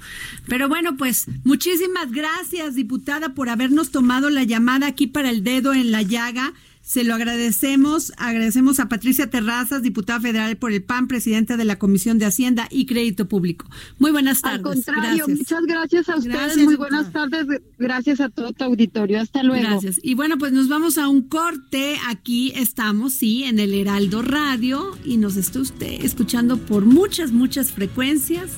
Pero 0.47 0.69
bueno, 0.69 0.97
pues 0.97 1.27
muchísimas 1.45 2.13
gracias, 2.13 2.77
diputada, 2.77 3.35
por 3.35 3.49
habernos 3.49 3.91
tomado 3.91 4.31
la 4.31 4.45
llamada 4.45 4.87
aquí 4.87 5.09
para 5.09 5.31
el 5.31 5.43
dedo 5.43 5.73
en 5.73 5.91
la 5.91 6.03
llaga. 6.03 6.53
Se 6.83 7.05
lo 7.05 7.15
agradecemos. 7.15 8.13
Agradecemos 8.17 8.81
a 8.81 8.89
Patricia 8.89 9.29
Terrazas, 9.29 9.83
diputada 9.83 10.21
federal 10.21 10.57
por 10.57 10.73
el 10.73 10.83
PAN, 10.83 11.09
presidenta 11.09 11.57
de 11.57 11.65
la 11.65 11.79
Comisión 11.79 12.19
de 12.19 12.27
Hacienda 12.27 12.67
y 12.71 12.87
Crédito 12.87 13.29
Público. 13.29 13.67
Muy 13.99 14.11
buenas 14.11 14.41
tardes. 14.41 14.59
Al 14.59 14.63
contrario, 14.63 15.27
gracias. 15.27 15.39
muchas 15.39 15.63
gracias 15.67 16.09
a 16.09 16.17
ustedes. 16.17 16.37
Gracias, 16.37 16.65
Muy 16.65 16.77
buenas 16.77 17.13
tardes. 17.13 17.47
Gracias 17.79 18.21
a 18.21 18.29
todo 18.29 18.53
tu 18.53 18.65
auditorio. 18.65 19.21
Hasta 19.21 19.43
luego. 19.43 19.63
Gracias. 19.63 20.01
Y 20.03 20.15
bueno, 20.15 20.39
pues 20.39 20.53
nos 20.53 20.69
vamos 20.69 20.99
a 20.99 21.09
un 21.09 21.23
corte. 21.23 21.99
Aquí 22.09 22.53
estamos, 22.57 23.13
sí, 23.13 23.45
en 23.45 23.59
el 23.59 23.75
Heraldo 23.75 24.23
Radio 24.23 24.97
y 25.05 25.19
nos 25.19 25.37
está 25.37 25.61
usted 25.61 26.05
escuchando 26.05 26.59
por 26.59 26.87
muchas, 26.87 27.31
muchas 27.31 27.73
frecuencias. 27.73 28.53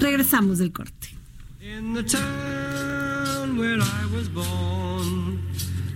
Regresamos 0.00 0.58
del 0.58 0.72
corte. 0.72 1.08
In 1.60 1.94
the 1.94 2.02
town 2.02 3.56
where 3.58 3.78
I 3.80 4.06
was 4.14 4.28
born 4.28 5.21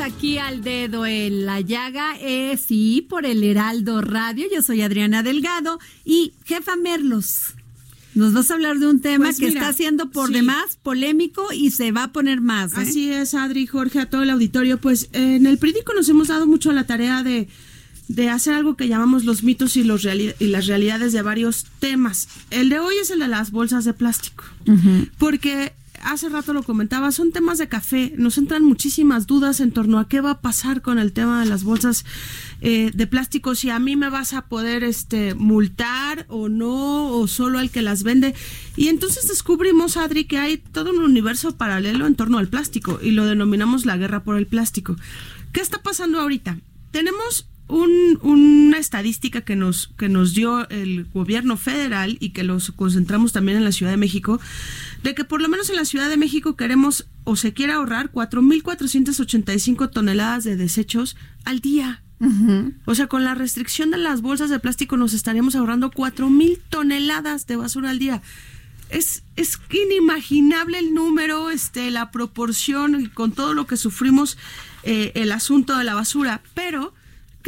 Aquí 0.00 0.38
al 0.38 0.62
dedo 0.62 1.06
en 1.06 1.44
la 1.46 1.60
llaga. 1.60 2.14
Eh, 2.20 2.56
sí, 2.56 3.06
por 3.08 3.26
el 3.26 3.42
Heraldo 3.42 4.00
Radio. 4.00 4.46
Yo 4.52 4.62
soy 4.62 4.82
Adriana 4.82 5.22
Delgado 5.22 5.78
y 6.04 6.32
jefa 6.44 6.76
Merlos. 6.76 7.54
Nos 8.14 8.32
vas 8.32 8.50
a 8.50 8.54
hablar 8.54 8.78
de 8.78 8.86
un 8.86 9.00
tema 9.00 9.26
Pues 9.26 9.38
que 9.38 9.48
mira, 9.48 9.60
está 9.60 9.72
siendo 9.72 10.10
por 10.10 10.28
sí. 10.28 10.34
demás 10.34 10.78
polémico 10.82 11.52
y 11.52 11.70
se 11.70 11.92
va 11.92 12.04
a 12.04 12.12
poner 12.12 12.40
más. 12.40 12.72
¿eh? 12.72 12.76
Así 12.78 13.10
es, 13.12 13.34
Adri, 13.34 13.66
Jorge, 13.66 14.00
a 14.00 14.10
todo 14.10 14.22
el 14.22 14.30
auditorio. 14.30 14.78
Pues 14.80 15.04
eh, 15.12 15.36
en 15.36 15.46
el 15.46 15.58
periódico 15.58 15.92
nos 15.94 16.08
hemos 16.08 16.28
dado 16.28 16.46
mucho 16.46 16.72
la 16.72 16.84
tarea 16.86 17.22
de, 17.22 17.48
de 18.08 18.28
hacer 18.28 18.54
algo 18.54 18.76
que 18.76 18.88
llamamos 18.88 19.24
los 19.24 19.42
mitos 19.42 19.76
y, 19.76 19.84
los 19.84 20.02
reali- 20.04 20.34
y 20.38 20.46
las 20.48 20.66
realidades 20.66 21.12
de 21.12 21.22
varios 21.22 21.66
temas. 21.78 22.28
El 22.50 22.70
de 22.70 22.80
hoy 22.80 22.94
es 23.00 23.10
el 23.10 23.20
de 23.20 23.28
las 23.28 23.50
bolsas 23.50 23.84
de 23.84 23.94
plástico. 23.94 24.44
Porque 25.18 25.72
hace 26.02 26.28
rato 26.28 26.52
lo 26.52 26.62
comentaba, 26.62 27.12
son 27.12 27.32
temas 27.32 27.58
de 27.58 27.68
café. 27.68 28.12
Nos 28.16 28.38
entran 28.38 28.64
muchísimas 28.64 29.26
dudas 29.26 29.60
en 29.60 29.72
torno 29.72 29.98
a 29.98 30.08
qué 30.08 30.20
va 30.20 30.32
a 30.32 30.40
pasar 30.40 30.82
con 30.82 30.98
el 30.98 31.12
tema 31.12 31.40
de 31.40 31.46
las 31.48 31.64
bolsas 31.64 32.04
eh, 32.60 32.90
de 32.94 33.06
plástico. 33.06 33.54
Si 33.54 33.70
a 33.70 33.78
mí 33.78 33.96
me 33.96 34.10
vas 34.10 34.32
a 34.32 34.46
poder 34.46 34.84
este, 34.84 35.34
multar 35.34 36.26
o 36.28 36.48
no, 36.48 37.10
o 37.10 37.26
solo 37.28 37.58
al 37.58 37.70
que 37.70 37.82
las 37.82 38.02
vende. 38.02 38.34
Y 38.76 38.88
entonces 38.88 39.28
descubrimos, 39.28 39.96
Adri, 39.96 40.24
que 40.24 40.38
hay 40.38 40.58
todo 40.58 40.90
un 40.90 41.02
universo 41.02 41.56
paralelo 41.56 42.06
en 42.06 42.14
torno 42.14 42.38
al 42.38 42.48
plástico 42.48 42.98
y 43.02 43.10
lo 43.10 43.26
denominamos 43.26 43.86
la 43.86 43.96
guerra 43.96 44.24
por 44.24 44.36
el 44.36 44.46
plástico. 44.46 44.96
¿Qué 45.52 45.60
está 45.60 45.82
pasando 45.82 46.20
ahorita? 46.20 46.58
Tenemos 46.90 47.46
un- 47.68 48.18
una 48.22 48.78
estadística 48.78 49.42
que 49.42 49.54
nos, 49.56 49.88
que 49.98 50.08
nos 50.08 50.34
dio 50.34 50.68
el 50.70 51.04
gobierno 51.12 51.56
federal 51.56 52.16
y 52.20 52.30
que 52.30 52.42
los 52.42 52.70
concentramos 52.72 53.32
también 53.32 53.58
en 53.58 53.64
la 53.64 53.72
Ciudad 53.72 53.92
de 53.92 53.98
México, 53.98 54.40
de 55.02 55.14
que 55.14 55.24
por 55.24 55.40
lo 55.42 55.48
menos 55.48 55.68
en 55.70 55.76
la 55.76 55.84
Ciudad 55.84 56.08
de 56.08 56.16
México 56.16 56.56
queremos 56.56 57.06
o 57.24 57.36
se 57.36 57.52
quiere 57.52 57.74
ahorrar 57.74 58.10
4.485 58.82 59.90
toneladas 59.90 60.44
de 60.44 60.56
desechos 60.56 61.16
al 61.44 61.60
día. 61.60 62.02
O 62.86 62.94
sea, 62.96 63.06
con 63.06 63.22
la 63.22 63.36
restricción 63.36 63.92
de 63.92 63.98
las 63.98 64.22
bolsas 64.22 64.50
de 64.50 64.58
plástico 64.58 64.96
nos 64.96 65.12
estaríamos 65.14 65.54
ahorrando 65.54 65.90
4.000 65.92 66.58
toneladas 66.68 67.46
de 67.46 67.54
basura 67.56 67.90
al 67.90 68.00
día. 68.00 68.22
Es, 68.90 69.22
es 69.36 69.60
inimaginable 69.70 70.78
el 70.78 70.94
número, 70.94 71.50
este, 71.50 71.90
la 71.92 72.10
proporción 72.10 73.00
y 73.00 73.06
con 73.08 73.30
todo 73.32 73.54
lo 73.54 73.66
que 73.68 73.76
sufrimos 73.76 74.36
eh, 74.82 75.12
el 75.14 75.30
asunto 75.30 75.76
de 75.76 75.84
la 75.84 75.94
basura. 75.94 76.40
Pero, 76.54 76.92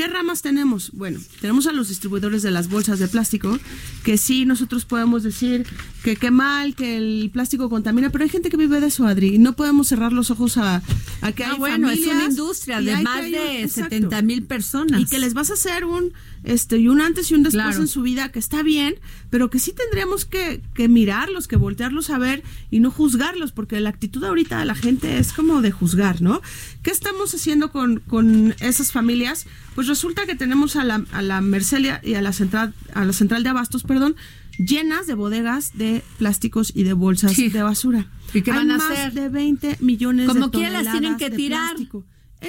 ¿qué 0.00 0.08
ramas 0.08 0.40
tenemos? 0.40 0.92
Bueno, 0.92 1.20
tenemos 1.42 1.66
a 1.66 1.72
los 1.72 1.88
distribuidores 1.90 2.40
de 2.42 2.50
las 2.50 2.70
bolsas 2.70 2.98
de 2.98 3.06
plástico, 3.06 3.58
que 4.02 4.16
sí, 4.16 4.46
nosotros 4.46 4.86
podemos 4.86 5.22
decir 5.22 5.66
que 6.02 6.16
qué 6.16 6.30
mal, 6.30 6.74
que 6.74 6.96
el 6.96 7.28
plástico 7.30 7.68
contamina, 7.68 8.08
pero 8.08 8.24
hay 8.24 8.30
gente 8.30 8.48
que 8.48 8.56
vive 8.56 8.80
de 8.80 8.86
eso, 8.86 9.06
Adri, 9.06 9.34
y 9.34 9.38
no 9.38 9.54
podemos 9.56 9.88
cerrar 9.88 10.12
los 10.14 10.30
ojos 10.30 10.56
a, 10.56 10.82
a 11.20 11.32
que 11.32 11.44
No, 11.44 11.52
hay 11.52 11.58
bueno, 11.58 11.90
es 11.90 11.98
una 11.98 12.08
familias 12.12 12.30
industria 12.30 12.80
de 12.80 12.96
más 13.02 13.16
hay- 13.24 13.32
de 13.32 13.62
exacto. 13.62 13.90
70 13.96 14.22
mil 14.22 14.42
personas. 14.44 15.02
Y 15.02 15.04
que 15.04 15.18
les 15.18 15.34
vas 15.34 15.50
a 15.50 15.52
hacer 15.54 15.84
un 15.84 16.14
este 16.44 16.79
y 16.79 16.88
un 16.88 17.00
antes 17.00 17.31
y 17.31 17.35
un 17.35 17.42
después 17.42 17.64
Claro. 17.64 17.81
en 17.83 17.88
su 17.88 18.03
vida 18.03 18.31
que 18.33 18.38
está 18.38 18.62
bien, 18.62 18.94
pero 19.29 19.50
que 19.50 19.59
sí 19.59 19.72
tendríamos 19.72 20.24
que, 20.24 20.62
que 20.74 20.88
mirarlos, 20.88 21.48
que 21.48 21.57
voltearlos 21.57 22.11
a 22.11 22.18
ver 22.18 22.42
y 22.70 22.81
no 22.81 22.90
juzgarlos, 22.90 23.53
porque 23.53 23.79
la 23.81 23.90
actitud 23.90 24.24
ahorita 24.24 24.59
de 24.59 24.64
la 24.64 24.74
gente 24.74 25.18
es 25.18 25.33
como 25.33 25.61
de 25.62 25.70
juzgar, 25.70 26.22
¿no? 26.22 26.40
¿Qué 26.83 26.90
estamos 26.90 27.35
haciendo 27.35 27.70
con, 27.70 28.00
con 28.00 28.55
esas 28.61 28.90
familias? 28.92 29.46
Pues 29.74 29.87
resulta 29.87 30.26
que 30.26 30.35
tenemos 30.35 30.76
a 30.76 30.85
la, 30.85 31.05
a 31.12 31.22
la 31.22 31.40
Mercelia 31.40 32.00
y 32.03 32.14
a 32.14 32.22
la 32.22 32.33
central, 32.33 32.72
a 32.94 33.05
la 33.05 33.12
central 33.12 33.42
de 33.42 33.50
abastos, 33.50 33.83
perdón, 33.83 34.16
llenas 34.59 35.07
de 35.07 35.14
bodegas 35.14 35.76
de 35.76 36.03
plásticos 36.18 36.72
y 36.74 36.83
de 36.83 36.92
bolsas 36.92 37.33
Sí. 37.33 37.48
de 37.48 37.62
basura. 37.62 38.07
¿Y 38.35 38.42
qué 38.42 38.50
Hay 38.53 38.59
van 38.59 38.70
a 38.72 38.76
más 38.79 38.90
hacer? 38.90 39.12
de 39.12 39.29
20 39.29 39.76
millones 39.81 40.29
Como 40.29 40.48
de 40.48 40.50
quiera 40.59 40.70
las 40.83 40.85
toneladas 40.85 41.00
tienen 41.00 41.16
que 41.18 41.31
de 41.31 41.37
tirar. 41.37 41.68
plástico. 41.70 42.05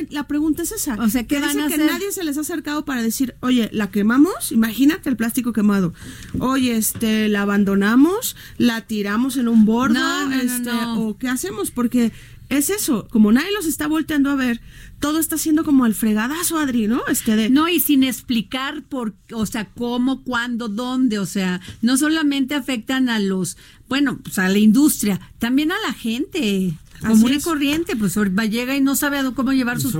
La 0.10 0.25
pregunta 0.27 0.63
es 0.63 0.71
esa. 0.71 0.95
O 0.95 1.10
sea, 1.10 1.23
¿qué 1.23 1.36
que 1.36 1.41
van 1.41 1.69
que 1.69 1.77
nadie 1.77 2.12
se 2.12 2.23
les 2.23 2.38
ha 2.38 2.41
acercado 2.41 2.86
para 2.86 3.01
decir, 3.01 3.36
oye, 3.41 3.69
¿la 3.73 3.91
quemamos? 3.91 4.51
Imagínate 4.51 5.10
el 5.10 5.17
plástico 5.17 5.51
quemado. 5.51 5.93
Oye, 6.39 6.77
este, 6.77 7.27
¿la 7.27 7.41
abandonamos? 7.41 8.36
¿La 8.58 8.82
tiramos 8.82 9.36
en 9.36 9.49
un 9.49 9.65
bordo? 9.65 9.95
No, 9.95 10.30
no, 10.30 10.36
no, 10.36 10.41
este, 10.41 10.71
no. 10.71 11.08
¿O 11.08 11.17
qué 11.17 11.27
hacemos? 11.27 11.71
Porque 11.71 12.13
es 12.51 12.69
eso, 12.69 13.07
como 13.09 13.31
nadie 13.31 13.51
los 13.53 13.65
está 13.65 13.87
volteando 13.87 14.29
a 14.29 14.35
ver, 14.35 14.59
todo 14.99 15.19
está 15.19 15.37
siendo 15.37 15.63
como 15.63 15.85
al 15.85 15.95
fregadazo, 15.95 16.57
Adri, 16.57 16.87
¿no? 16.87 17.01
Este 17.07 17.37
de... 17.37 17.49
No, 17.49 17.69
y 17.69 17.79
sin 17.79 18.03
explicar 18.03 18.83
por, 18.83 19.15
o 19.33 19.45
sea, 19.45 19.69
cómo, 19.69 20.23
cuándo, 20.23 20.67
dónde, 20.67 21.17
o 21.17 21.25
sea, 21.25 21.61
no 21.81 21.95
solamente 21.95 22.53
afectan 22.53 23.07
a 23.07 23.19
los, 23.19 23.57
bueno, 23.87 24.19
pues 24.21 24.37
a 24.37 24.49
la 24.49 24.59
industria, 24.59 25.21
también 25.39 25.71
a 25.71 25.75
la 25.87 25.93
gente 25.93 26.73
común 26.99 27.33
y 27.33 27.39
corriente, 27.39 27.95
pues 27.95 28.17
va, 28.17 28.45
llega 28.45 28.75
y 28.75 28.81
no 28.81 28.95
sabe 28.95 29.19
cómo 29.33 29.53
llevar 29.53 29.79
sus... 29.79 29.95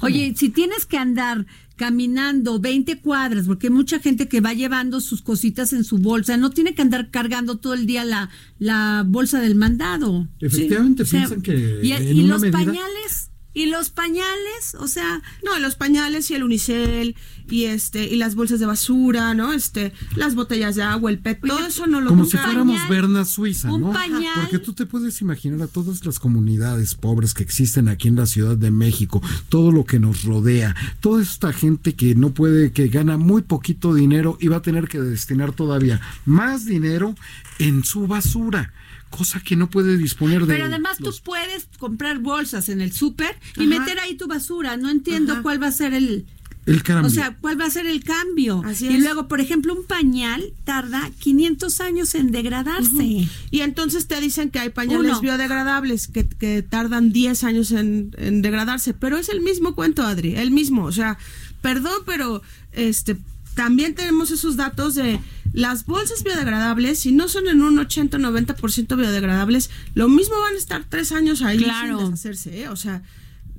Oye, 0.00 0.34
si 0.36 0.48
tienes 0.48 0.86
que 0.86 0.96
andar 0.96 1.46
caminando 1.80 2.60
20 2.60 3.00
cuadras, 3.00 3.46
porque 3.46 3.68
hay 3.68 3.72
mucha 3.72 4.00
gente 4.00 4.28
que 4.28 4.42
va 4.42 4.52
llevando 4.52 5.00
sus 5.00 5.22
cositas 5.22 5.72
en 5.72 5.82
su 5.82 5.96
bolsa, 5.96 6.36
no 6.36 6.50
tiene 6.50 6.74
que 6.74 6.82
andar 6.82 7.10
cargando 7.10 7.56
todo 7.56 7.72
el 7.72 7.86
día 7.86 8.04
la, 8.04 8.28
la 8.58 9.02
bolsa 9.08 9.40
del 9.40 9.54
mandado. 9.54 10.28
Efectivamente, 10.40 11.06
piensan 11.06 11.40
que... 11.40 11.80
Y, 11.82 12.22
los 12.24 12.44
pañales 12.44 13.29
y 13.60 13.66
los 13.66 13.90
pañales, 13.90 14.74
o 14.78 14.88
sea, 14.88 15.20
no, 15.44 15.58
los 15.58 15.74
pañales 15.74 16.30
y 16.30 16.34
el 16.34 16.44
unicel 16.44 17.14
y 17.50 17.64
este 17.64 18.06
y 18.06 18.16
las 18.16 18.34
bolsas 18.34 18.58
de 18.58 18.64
basura, 18.64 19.34
¿no? 19.34 19.52
Este, 19.52 19.92
las 20.16 20.34
botellas 20.34 20.76
de 20.76 20.82
agua, 20.82 21.10
el 21.10 21.18
PET, 21.18 21.40
todo 21.46 21.66
eso 21.66 21.86
no 21.86 22.00
lo 22.00 22.08
Como 22.08 22.24
si 22.24 22.38
fuéramos 22.38 22.80
Berna 22.88 23.26
Suiza, 23.26 23.70
un 23.70 23.82
¿no? 23.82 23.92
Pañal. 23.92 24.32
Porque 24.40 24.58
tú 24.60 24.72
te 24.72 24.86
puedes 24.86 25.20
imaginar 25.20 25.60
a 25.60 25.66
todas 25.66 26.06
las 26.06 26.18
comunidades 26.18 26.94
pobres 26.94 27.34
que 27.34 27.42
existen 27.42 27.88
aquí 27.88 28.08
en 28.08 28.16
la 28.16 28.24
Ciudad 28.24 28.56
de 28.56 28.70
México, 28.70 29.20
todo 29.50 29.72
lo 29.72 29.84
que 29.84 30.00
nos 30.00 30.24
rodea, 30.24 30.74
toda 31.00 31.20
esta 31.20 31.52
gente 31.52 31.94
que 31.94 32.14
no 32.14 32.30
puede 32.30 32.72
que 32.72 32.88
gana 32.88 33.18
muy 33.18 33.42
poquito 33.42 33.92
dinero 33.92 34.38
y 34.40 34.48
va 34.48 34.56
a 34.56 34.62
tener 34.62 34.88
que 34.88 35.00
destinar 35.02 35.52
todavía 35.52 36.00
más 36.24 36.64
dinero 36.64 37.14
en 37.58 37.84
su 37.84 38.06
basura 38.06 38.72
cosa 39.10 39.40
que 39.40 39.56
no 39.56 39.68
puede 39.68 39.96
disponer 39.98 40.46
de. 40.46 40.46
Pero 40.46 40.66
además 40.66 40.98
tú 40.98 41.12
puedes 41.22 41.68
comprar 41.78 42.20
bolsas 42.20 42.68
en 42.68 42.80
el 42.80 42.92
súper 42.92 43.36
y 43.56 43.66
meter 43.66 43.98
ahí 43.98 44.14
tu 44.14 44.26
basura. 44.26 44.76
No 44.76 44.88
entiendo 44.88 45.42
cuál 45.42 45.62
va 45.62 45.66
a 45.66 45.72
ser 45.72 45.92
el. 45.92 46.26
El 46.66 46.82
cambio. 46.82 47.08
O 47.08 47.10
sea, 47.10 47.36
¿cuál 47.40 47.58
va 47.58 47.64
a 47.64 47.70
ser 47.70 47.86
el 47.86 48.04
cambio? 48.04 48.62
y 48.80 48.98
luego, 48.98 49.28
por 49.28 49.40
ejemplo, 49.40 49.74
un 49.74 49.84
pañal 49.86 50.52
tarda 50.64 51.10
500 51.18 51.80
años 51.80 52.14
en 52.14 52.30
degradarse. 52.30 53.28
Y 53.50 53.60
entonces 53.62 54.06
te 54.06 54.20
dicen 54.20 54.50
que 54.50 54.60
hay 54.60 54.68
pañales 54.68 55.20
biodegradables 55.20 56.06
que, 56.06 56.28
que, 56.28 56.62
tardan 56.62 57.12
10 57.12 57.44
años 57.44 57.72
en, 57.72 58.14
en 58.18 58.42
degradarse. 58.42 58.94
Pero 58.94 59.16
es 59.16 59.30
el 59.30 59.40
mismo 59.40 59.74
cuento, 59.74 60.02
Adri, 60.02 60.36
el 60.36 60.50
mismo. 60.50 60.84
O 60.84 60.92
sea, 60.92 61.18
perdón, 61.62 62.02
pero 62.06 62.42
este 62.72 63.16
también 63.54 63.94
tenemos 63.94 64.30
esos 64.30 64.56
datos 64.56 64.94
de 64.94 65.20
las 65.52 65.86
bolsas 65.86 66.22
biodegradables, 66.22 67.00
si 67.00 67.12
no 67.12 67.28
son 67.28 67.48
en 67.48 67.62
un 67.62 67.78
80-90% 67.78 68.96
biodegradables, 68.96 69.70
lo 69.94 70.08
mismo 70.08 70.38
van 70.40 70.54
a 70.54 70.58
estar 70.58 70.84
tres 70.88 71.12
años 71.12 71.42
ahí 71.42 71.58
sin 71.58 71.96
deshacerse, 71.96 72.62
¿eh? 72.62 72.68
O 72.68 72.76
sea, 72.76 73.02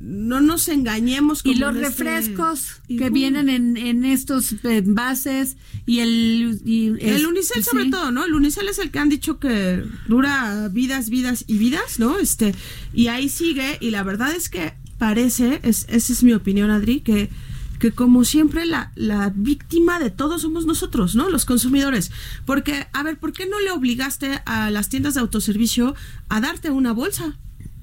no 0.01 0.41
nos 0.41 0.67
engañemos. 0.67 1.41
y 1.43 1.55
los 1.55 1.75
este 1.75 1.87
refrescos 1.87 2.81
que 2.87 3.09
vienen 3.09 3.49
en, 3.49 3.77
en, 3.77 4.03
estos 4.03 4.55
envases 4.63 5.57
y 5.85 5.99
el... 5.99 6.61
el 7.01 7.25
unicel 7.27 7.63
sobre 7.63 7.89
todo, 7.89 8.11
¿no? 8.11 8.25
El 8.25 8.33
unicel 8.33 8.67
es 8.67 8.79
el 8.79 8.89
que 8.89 8.99
han 8.99 9.09
dicho 9.09 9.39
que 9.39 9.83
dura 10.07 10.69
vidas, 10.69 11.09
vidas 11.09 11.43
y 11.47 11.57
vidas, 11.57 11.99
¿no? 11.99 12.17
Este, 12.17 12.55
y 12.93 13.07
ahí 13.07 13.29
sigue, 13.29 13.77
y 13.79 13.91
la 13.91 14.03
verdad 14.03 14.33
es 14.35 14.49
que 14.49 14.73
parece, 14.97 15.59
es, 15.63 15.85
esa 15.89 16.13
es 16.13 16.23
mi 16.23 16.33
opinión, 16.33 16.71
Adri, 16.71 17.01
que 17.01 17.29
que 17.81 17.91
como 17.91 18.23
siempre 18.25 18.67
la, 18.67 18.91
la 18.93 19.33
víctima 19.35 19.97
de 19.97 20.11
todos 20.11 20.43
somos 20.43 20.67
nosotros, 20.67 21.15
¿no? 21.15 21.31
Los 21.31 21.45
consumidores. 21.45 22.11
Porque, 22.45 22.85
a 22.93 23.01
ver, 23.01 23.17
¿por 23.17 23.33
qué 23.33 23.47
no 23.47 23.59
le 23.59 23.71
obligaste 23.71 24.39
a 24.45 24.69
las 24.69 24.87
tiendas 24.87 25.15
de 25.15 25.21
autoservicio 25.21 25.95
a 26.29 26.39
darte 26.39 26.69
una 26.69 26.93
bolsa? 26.93 27.39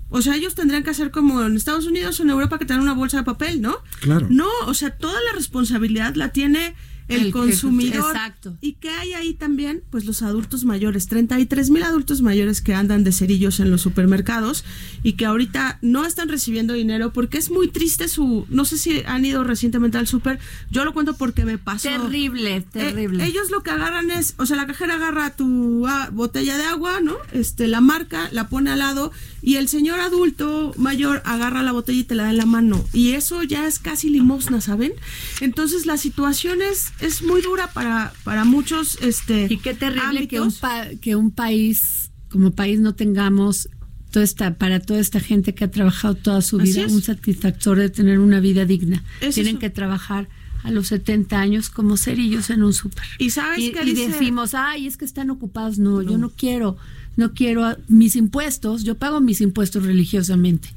O 0.08 0.22
sea, 0.22 0.36
ellos 0.36 0.54
tendrían 0.54 0.84
que 0.84 0.90
hacer 0.90 1.10
como 1.10 1.42
en 1.42 1.56
Estados 1.56 1.86
Unidos 1.86 2.20
o 2.20 2.22
en 2.22 2.30
Europa 2.30 2.60
que 2.60 2.64
tener 2.64 2.80
una 2.80 2.94
bolsa 2.94 3.16
de 3.16 3.24
papel, 3.24 3.60
¿no? 3.60 3.76
Claro. 4.00 4.28
No, 4.30 4.48
o 4.66 4.72
sea, 4.72 4.96
toda 4.96 5.20
la 5.20 5.32
responsabilidad 5.34 6.14
la 6.14 6.28
tiene 6.28 6.76
el, 7.08 7.32
consumidor. 7.32 8.10
exacto. 8.14 8.56
Y 8.60 8.74
que 8.74 8.90
hay 8.90 9.14
ahí 9.14 9.34
también, 9.34 9.82
pues 9.90 10.04
los 10.04 10.22
adultos 10.22 10.64
mayores, 10.64 11.06
33 11.08 11.70
mil 11.70 11.82
adultos 11.82 12.22
mayores 12.22 12.60
que 12.60 12.74
andan 12.74 13.04
de 13.04 13.12
cerillos 13.12 13.60
en 13.60 13.70
los 13.70 13.82
supermercados 13.82 14.64
y 15.02 15.14
que 15.14 15.26
ahorita 15.26 15.78
no 15.82 16.04
están 16.04 16.28
recibiendo 16.28 16.74
dinero 16.74 17.12
porque 17.12 17.38
es 17.38 17.50
muy 17.50 17.68
triste 17.68 18.08
su, 18.08 18.46
no 18.48 18.64
sé 18.64 18.78
si 18.78 19.02
han 19.06 19.24
ido 19.24 19.44
recientemente 19.44 19.98
al 19.98 20.06
super, 20.06 20.38
yo 20.70 20.84
lo 20.84 20.92
cuento 20.92 21.16
porque 21.16 21.44
me 21.44 21.58
pasó. 21.58 21.88
Terrible, 21.88 22.56
eh, 22.56 22.64
terrible. 22.72 23.24
ellos 23.24 23.50
lo 23.50 23.62
que 23.62 23.70
agarran 23.70 24.10
es, 24.10 24.34
o 24.38 24.46
sea, 24.46 24.56
la 24.56 24.66
cajera 24.66 24.94
agarra 24.94 25.34
tu 25.34 25.86
ah, 25.86 26.10
botella 26.12 26.56
de 26.56 26.64
agua, 26.64 27.00
¿no? 27.00 27.16
Este, 27.32 27.66
la 27.66 27.80
marca, 27.80 28.28
la 28.32 28.48
pone 28.48 28.70
al 28.70 28.80
lado 28.80 29.12
y 29.42 29.56
el 29.56 29.68
señor 29.68 30.00
adulto 30.00 30.74
mayor 30.76 31.22
agarra 31.24 31.62
la 31.62 31.72
botella 31.72 32.00
y 32.00 32.04
te 32.04 32.14
la 32.14 32.24
da 32.24 32.30
en 32.30 32.36
la 32.36 32.46
mano. 32.46 32.84
Y 32.92 33.12
eso 33.12 33.42
ya 33.42 33.66
es 33.66 33.78
casi 33.78 34.10
limosna, 34.10 34.60
¿saben? 34.60 34.92
Entonces 35.40 35.86
la 35.86 35.96
situación 35.96 36.62
es, 36.62 36.92
es 37.00 37.22
muy 37.22 37.42
dura 37.42 37.68
para, 37.72 38.12
para 38.24 38.44
muchos. 38.44 38.98
Este, 39.02 39.46
y 39.48 39.58
qué 39.58 39.74
terrible 39.74 40.28
que 40.28 40.40
un, 40.40 40.52
que 41.00 41.16
un 41.16 41.30
país, 41.30 42.10
como 42.30 42.50
país, 42.50 42.80
no 42.80 42.94
tengamos 42.94 43.68
toda 44.10 44.24
esta, 44.24 44.54
para 44.54 44.80
toda 44.80 45.00
esta 45.00 45.20
gente 45.20 45.54
que 45.54 45.64
ha 45.64 45.70
trabajado 45.70 46.14
toda 46.14 46.42
su 46.42 46.58
vida, 46.58 46.86
un 46.86 47.02
satisfactor 47.02 47.78
de 47.78 47.90
tener 47.90 48.18
una 48.18 48.40
vida 48.40 48.64
digna. 48.64 49.04
Tienen 49.32 49.58
que 49.58 49.70
trabajar 49.70 50.28
a 50.64 50.70
los 50.70 50.88
70 50.88 51.38
años 51.38 51.70
como 51.70 51.96
cerillos 51.96 52.50
en 52.50 52.62
un 52.62 52.72
súper. 52.72 53.04
Y 53.18 53.30
sabes 53.30 53.60
y, 53.60 53.72
que 53.72 53.84
y 53.84 53.94
decimos, 53.94 54.54
ay, 54.54 54.86
es 54.86 54.96
que 54.96 55.04
están 55.04 55.30
ocupados. 55.30 55.78
No, 55.78 56.02
yo 56.02 56.18
no 56.18 56.30
quiero 56.30 56.76
no 57.18 57.34
quiero 57.34 57.76
mis 57.88 58.14
impuestos, 58.14 58.84
yo 58.84 58.96
pago 58.96 59.20
mis 59.20 59.40
impuestos 59.40 59.84
religiosamente. 59.84 60.68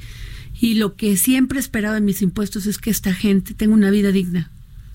Y 0.59 0.73
lo 0.73 0.95
que 0.95 1.15
siempre 1.15 1.59
he 1.59 1.61
esperado 1.61 1.95
en 1.97 2.03
mis 2.03 2.23
impuestos 2.23 2.65
es 2.65 2.79
que 2.79 2.89
esta 2.89 3.13
gente 3.13 3.53
tenga 3.53 3.75
una 3.75 3.91
vida 3.91 4.11
digna, 4.11 4.51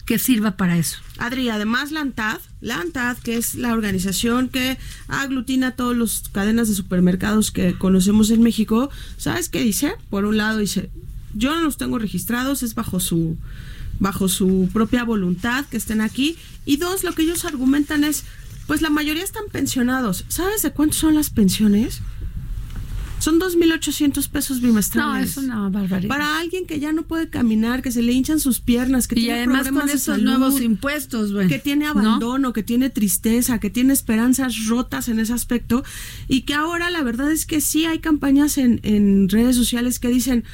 que 0.07 0.19
sirva 0.19 0.57
para 0.57 0.79
eso. 0.79 0.99
Adri, 1.19 1.51
además 1.51 1.91
la 1.91 2.01
ANTAD, 2.01 2.39
la 2.61 2.81
ANTAD, 2.81 3.19
que 3.19 3.37
es 3.37 3.57
la 3.57 3.73
organización 3.73 4.49
que 4.49 4.79
aglutina 5.09 5.73
todas 5.73 5.99
las 5.99 6.23
cadenas 6.33 6.69
de 6.69 6.75
supermercados 6.75 7.51
que 7.51 7.77
conocemos 7.77 8.31
en 8.31 8.43
México, 8.43 8.89
¿sabes 9.19 9.49
qué 9.49 9.61
dice? 9.61 9.95
Por 10.09 10.25
un 10.25 10.37
lado 10.37 10.59
dice, 10.59 10.91
yo 11.35 11.55
no 11.55 11.61
los 11.63 11.77
tengo 11.77 11.99
registrados, 11.99 12.63
es 12.63 12.75
bajo 12.75 13.01
su 13.01 13.37
bajo 13.99 14.29
su 14.29 14.69
propia 14.73 15.05
voluntad 15.05 15.65
que 15.67 15.77
estén 15.77 16.01
aquí. 16.01 16.37
Y 16.65 16.77
dos, 16.77 17.03
lo 17.03 17.13
que 17.13 17.23
ellos 17.23 17.45
argumentan 17.45 18.05
es, 18.05 18.25
pues 18.67 18.83
la 18.83 18.91
mayoría 18.91 19.25
están 19.25 19.45
pensionados. 19.51 20.25
¿Sabes 20.29 20.63
de 20.63 20.73
cuánto 20.73 20.97
son 20.97 21.15
las 21.15 21.31
pensiones? 21.31 22.01
Son 23.27 23.41
2.800 23.41 24.29
pesos 24.29 24.61
bimestrales. 24.61 25.37
No, 25.37 25.43
es 25.43 25.49
una 25.49 25.69
barbaridad. 25.69 26.09
Para 26.09 26.39
alguien 26.39 26.65
que 26.65 26.79
ya 26.79 26.93
no 26.93 27.03
puede 27.03 27.29
caminar, 27.29 27.83
que 27.83 27.91
se 27.91 28.01
le 28.01 28.13
hinchan 28.13 28.39
sus 28.39 28.61
piernas, 28.61 29.09
que 29.09 29.19
y 29.19 29.25
tiene 29.25 29.39
además 29.39 29.63
problemas 29.63 29.81
con 29.81 29.89
de 29.89 29.95
esos 29.97 30.15
salud, 30.15 30.31
nuevos 30.31 30.61
impuestos, 30.61 31.33
güey. 31.33 31.49
que 31.49 31.59
tiene 31.59 31.89
abandono, 31.89 32.53
que 32.53 32.63
tiene 32.63 32.89
tristeza, 32.89 33.59
que 33.59 33.69
tiene 33.69 33.95
esperanzas 33.95 34.67
rotas 34.69 35.09
en 35.09 35.19
ese 35.19 35.33
aspecto 35.33 35.83
y 36.29 36.43
que 36.43 36.55
ahora 36.55 36.89
la 36.89 37.03
verdad 37.03 37.33
es 37.33 37.47
que 37.47 37.61
sí 37.61 37.85
hay 37.85 37.99
campañas 37.99 38.59
en, 38.59 38.79
en 38.85 39.29
redes 39.29 39.57
sociales 39.57 39.99
que 39.99 40.07
dicen 40.07 40.45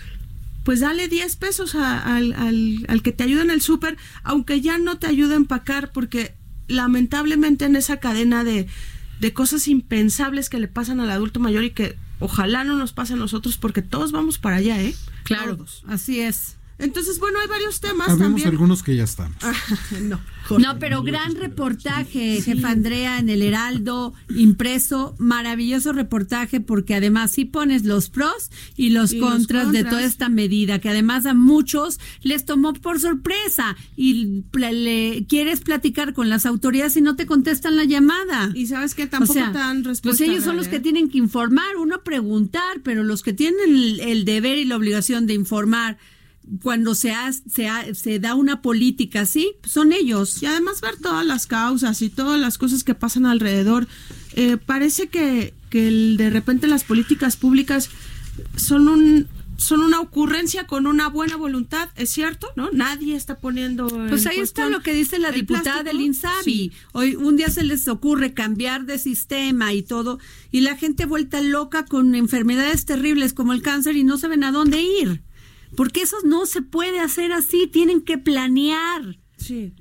pues 0.64 0.80
dale 0.80 1.08
10 1.08 1.36
pesos 1.36 1.74
al, 1.74 2.32
al, 2.32 2.86
al, 2.88 3.02
que 3.02 3.12
te 3.12 3.22
ayuda 3.22 3.42
en 3.42 3.50
el 3.50 3.60
súper, 3.60 3.98
aunque 4.22 4.62
ya 4.62 4.78
no 4.78 4.96
te 4.96 5.08
ayude 5.08 5.34
a 5.34 5.36
empacar, 5.36 5.92
porque 5.92 6.36
lamentablemente 6.68 7.66
en 7.66 7.76
esa 7.76 7.98
cadena 7.98 8.44
de, 8.44 8.66
de 9.20 9.32
cosas 9.34 9.68
impensables 9.68 10.48
que 10.48 10.58
le 10.58 10.68
pasan 10.68 11.00
al 11.00 11.10
adulto 11.10 11.38
mayor 11.38 11.64
y 11.64 11.72
que 11.72 11.96
ojalá 12.22 12.64
no 12.64 12.76
nos 12.76 12.92
pase 12.92 13.14
a 13.14 13.16
nosotros 13.16 13.56
porque 13.58 13.82
todos 13.82 14.12
vamos 14.12 14.38
para 14.38 14.56
allá, 14.56 14.80
¿eh? 14.80 14.94
Claro, 15.24 15.64
así 15.86 16.20
es. 16.20 16.56
Entonces, 16.82 17.18
bueno, 17.18 17.38
hay 17.40 17.48
varios 17.48 17.80
temas 17.80 18.08
Habemos 18.08 18.26
también. 18.28 18.48
algunos 18.48 18.82
que 18.82 18.96
ya 18.96 19.04
estamos. 19.04 19.36
Ah, 19.42 19.54
no. 20.02 20.20
No, 20.58 20.78
pero 20.78 21.02
gran 21.02 21.34
reportaje, 21.36 22.42
jefa 22.42 22.70
Andrea, 22.70 23.18
en 23.18 23.28
el 23.28 23.42
Heraldo 23.42 24.12
impreso, 24.36 25.14
maravilloso 25.18 25.92
reportaje 25.92 26.60
porque 26.60 26.94
además 26.94 27.30
sí 27.30 27.44
pones 27.44 27.84
los 27.84 28.10
pros 28.10 28.50
y 28.76 28.90
los, 28.90 29.12
Y 29.12 29.18
los 29.18 29.30
contras, 29.30 29.72
de 29.72 29.84
toda 29.84 30.02
esta 30.02 30.28
medida, 30.28 30.78
que 30.80 30.88
además 30.88 31.26
a 31.26 31.34
muchos 31.34 32.00
les 32.22 32.44
tomó 32.44 32.72
por 32.74 33.00
sorpresa 33.00 33.76
y 33.96 34.42
le 34.52 35.24
quieres 35.28 35.60
platicar 35.60 36.12
con 36.12 36.28
las 36.28 36.44
autoridades 36.44 36.96
y 36.96 37.00
no 37.00 37.16
te 37.16 37.26
contestan 37.26 37.76
la 37.76 37.84
llamada. 37.84 38.50
Y 38.54 38.66
sabes 38.66 38.94
que 38.94 39.06
tampoco 39.06 39.32
O 39.32 39.34
sea, 39.34 39.52
te 39.52 39.58
dan 39.58 39.84
respuesta. 39.84 40.24
Pues 40.24 40.28
ellos 40.28 40.44
son 40.44 40.56
los 40.56 40.68
que 40.68 40.76
¿eh? 40.76 40.80
tienen 40.80 41.08
que 41.08 41.18
informar, 41.18 41.76
uno 41.78 42.02
preguntar, 42.02 42.80
pero 42.82 43.04
los 43.04 43.22
que 43.22 43.32
tienen 43.32 43.60
el, 43.64 44.00
el 44.00 44.24
deber 44.24 44.58
y 44.58 44.64
la 44.64 44.76
obligación 44.76 45.26
de 45.26 45.34
informar 45.34 45.98
cuando 46.62 46.94
se, 46.94 47.12
ha- 47.12 47.32
se, 47.32 47.68
ha- 47.68 47.94
se 47.94 48.18
da 48.18 48.34
una 48.34 48.62
política 48.62 49.20
así, 49.20 49.52
son 49.64 49.92
ellos. 49.92 50.42
Y 50.42 50.46
además 50.46 50.80
ver 50.80 50.96
todas 50.96 51.24
las 51.24 51.46
causas 51.46 52.02
y 52.02 52.08
todas 52.10 52.40
las 52.40 52.58
cosas 52.58 52.84
que 52.84 52.94
pasan 52.94 53.26
alrededor. 53.26 53.86
Eh, 54.34 54.56
parece 54.56 55.08
que, 55.08 55.54
que 55.70 55.88
el- 55.88 56.16
de 56.16 56.30
repente 56.30 56.66
las 56.66 56.84
políticas 56.84 57.36
públicas 57.36 57.90
son 58.56 58.88
un, 58.88 59.28
son 59.56 59.80
una 59.82 60.00
ocurrencia 60.00 60.66
con 60.66 60.86
una 60.88 61.08
buena 61.08 61.36
voluntad, 61.36 61.90
es 61.96 62.10
cierto, 62.10 62.48
¿no? 62.56 62.70
Nadie 62.72 63.14
está 63.14 63.38
poniendo. 63.38 63.86
Pues 64.08 64.26
ahí 64.26 64.38
está 64.40 64.68
lo 64.68 64.80
que 64.82 64.94
dice 64.94 65.18
la 65.20 65.30
diputada 65.30 65.82
del 65.84 66.00
INSABI. 66.00 66.72
Hoy 66.92 67.14
un 67.14 67.36
día 67.36 67.48
se 67.50 67.62
les 67.62 67.86
ocurre 67.86 68.34
cambiar 68.34 68.86
de 68.86 68.98
sistema 68.98 69.72
y 69.74 69.82
todo, 69.82 70.18
y 70.50 70.62
la 70.62 70.76
gente 70.76 71.06
vuelta 71.06 71.40
loca 71.40 71.84
con 71.84 72.14
enfermedades 72.16 72.84
terribles 72.86 73.32
como 73.34 73.52
el 73.52 73.62
cáncer 73.62 73.96
y 73.96 74.02
no 74.02 74.18
saben 74.18 74.42
a 74.42 74.50
dónde 74.50 74.82
ir. 74.82 75.22
Porque 75.76 76.02
eso 76.02 76.16
no 76.24 76.46
se 76.46 76.62
puede 76.62 77.00
hacer 77.00 77.32
así, 77.32 77.66
tienen 77.66 78.02
que 78.02 78.18
planear. 78.18 79.18
Sí. 79.36 79.74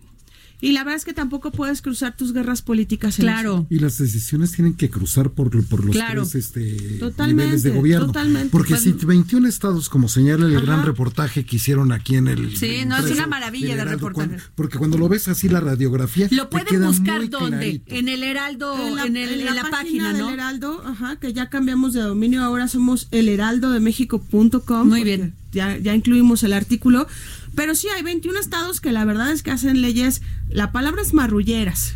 Y 0.64 0.74
la 0.74 0.84
verdad 0.84 0.98
es 0.98 1.06
que 1.06 1.14
tampoco 1.14 1.52
puedes 1.52 1.82
cruzar 1.82 2.16
tus 2.16 2.34
guerras 2.34 2.62
políticas. 2.62 3.18
En 3.18 3.24
claro. 3.24 3.66
Y 3.72 3.80
las 3.80 3.98
decisiones 3.98 4.52
tienen 4.52 4.76
que 4.76 4.92
cruzar 4.92 5.32
por, 5.32 5.50
por 5.66 5.84
los 5.84 5.98
tres 5.98 6.36
este, 6.36 7.00
niveles 7.26 7.64
de 7.64 7.72
gobierno. 7.72 8.08
Totalmente. 8.08 8.50
Porque 8.52 8.78
si 8.78 8.92
21 8.92 9.48
estados, 9.48 9.90
como 9.90 10.08
señala 10.08 10.46
el 10.46 10.62
gran 10.62 10.86
reportaje 10.86 11.46
que 11.46 11.56
hicieron 11.56 11.92
aquí 11.92 12.16
en 12.16 12.28
el... 12.28 12.56
Sí, 12.56 12.86
no, 12.86 12.98
es 12.98 13.10
una 13.12 13.26
maravilla 13.26 13.76
de 13.76 13.86
reportaje. 13.86 14.38
porque 14.54 14.78
cuando 14.78 15.00
lo 15.00 15.10
ves 15.10 15.28
así 15.28 15.50
la 15.50 15.62
radiografía... 15.62 16.28
Lo 16.30 16.50
pueden 16.52 16.86
buscar 16.86 17.28
dónde? 17.28 17.82
En 17.88 18.08
el 18.08 18.22
Heraldo, 18.22 18.76
en, 19.04 19.46
la, 19.56 19.70
página, 19.72 20.14
¿no? 20.14 20.26
del 20.26 20.36
Heraldo, 20.36 20.84
ajá, 20.86 21.16
que 21.16 21.34
ya 21.34 21.50
cambiamos 21.50 21.94
de 21.94 22.02
dominio, 22.02 22.44
ahora 22.44 22.68
somos 22.68 23.08
elheraldodemexico.com. 23.10 24.88
Muy 24.88 25.04
bien. 25.04 25.41
Ya, 25.52 25.78
ya 25.78 25.94
incluimos 25.94 26.44
el 26.44 26.54
artículo. 26.54 27.08
Pero 27.56 27.76
sí, 27.76 27.88
hay 27.96 28.04
21 28.04 28.40
estados 28.40 28.82
que 28.82 28.92
la 28.92 29.06
verdad 29.06 29.32
es 29.32 29.44
que 29.44 29.52
hacen 29.52 29.82
leyes, 29.82 30.22
la 30.50 30.72
palabra 30.72 31.02
es 31.02 31.14
marrulleras. 31.14 31.96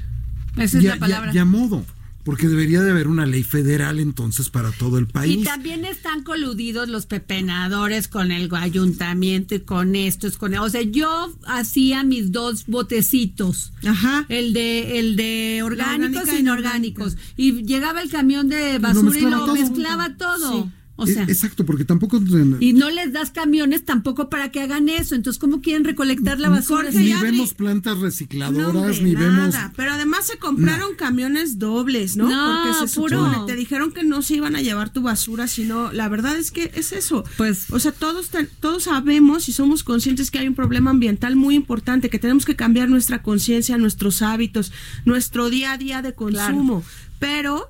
Esa 0.58 0.78
es 0.78 0.84
la 0.84 0.98
palabra. 0.98 1.34
Ya, 1.34 1.46
modo 1.46 1.86
porque 2.26 2.48
debería 2.48 2.82
de 2.82 2.90
haber 2.90 3.08
una 3.08 3.28
ley 3.28 3.44
federal 3.44 4.00
entonces 4.00 4.50
para 4.50 4.72
todo 4.72 4.98
el 4.98 5.06
país. 5.06 5.42
Y 5.42 5.44
también 5.44 5.86
están 5.86 6.24
coludidos 6.24 6.90
los 6.90 7.06
pepenadores 7.06 8.08
con 8.08 8.32
el 8.32 8.50
ayuntamiento 8.56 9.54
y 9.54 9.60
con 9.60 9.96
estos, 9.96 10.36
con 10.38 10.56
o 10.56 10.70
sea, 10.70 10.82
yo 10.82 11.32
hacía 11.46 12.04
mis 12.04 12.32
dos 12.32 12.66
botecitos, 12.66 13.74
Ajá. 13.86 14.26
el 14.28 14.54
de 14.54 14.98
el 14.98 15.16
de 15.16 15.62
orgánicos 15.64 16.34
y 16.34 16.38
inorgánicos, 16.38 17.16
y 17.38 17.64
llegaba 17.64 18.02
el 18.02 18.10
camión 18.10 18.50
de 18.50 18.80
basura 18.80 19.20
y 19.20 19.22
lo 19.22 19.54
mezclaba 19.54 20.18
todo. 20.18 20.72
O 20.98 21.06
sea, 21.06 21.24
Exacto, 21.24 21.66
porque 21.66 21.84
tampoco... 21.84 22.22
Y 22.60 22.74
no 22.74 22.90
les 22.90 23.12
das 23.12 23.32
camiones 23.32 23.84
tampoco 23.84 24.30
para 24.30 24.52
que 24.52 24.62
hagan 24.62 24.88
eso. 24.88 25.16
Entonces, 25.16 25.40
¿cómo 25.40 25.62
quieren 25.62 25.84
recolectar 25.84 26.40
la 26.40 26.50
basura? 26.50 26.90
ni 26.92 27.14
vemos 27.14 27.54
plantas 27.54 28.00
recicladoras, 28.00 29.02
ni 29.02 29.14
vemos... 29.14 29.56
Pero 29.76 29.92
además 29.92 30.28
se 30.28 30.38
compraron 30.38 30.96
camiones 30.96 31.60
dobles, 31.60 32.16
¿no? 32.16 32.30
no 32.30 32.64
porque 32.64 32.88
se 32.88 33.00
puro. 33.00 33.46
te 33.46 33.56
dijeron 33.56 33.92
que 33.92 34.04
no 34.04 34.22
se 34.22 34.36
iban 34.36 34.56
a 34.56 34.62
llevar 34.62 34.92
tu 34.92 35.02
basura, 35.02 35.48
sino 35.48 35.92
la 35.92 36.08
verdad 36.08 36.38
es 36.38 36.52
que 36.52 36.72
es 36.76 36.94
eso. 36.94 37.26
Pues, 37.36 37.72
o 37.72 37.80
sea, 37.80 37.92
todos, 37.92 38.30
todos 38.62 38.84
sabemos 38.84 39.50
y 39.50 39.52
somos 39.52 39.84
conscientes 39.84 40.32
que 40.32 40.40
hay 40.40 40.48
un 40.48 40.56
problema 40.56 40.92
ambiental 40.92 41.36
muy 41.36 41.56
importante, 41.56 42.10
que 42.10 42.20
tenemos 42.20 42.46
que 42.46 42.56
cambiar 42.56 42.90
nuestra 42.90 43.22
conciencia, 43.22 43.78
nuestros 43.78 44.22
hábitos, 44.22 44.72
nuestro 45.04 45.50
día 45.50 45.74
a 45.74 45.78
día 45.78 46.02
de 46.02 46.14
consumo. 46.14 46.84
Pero 47.20 47.70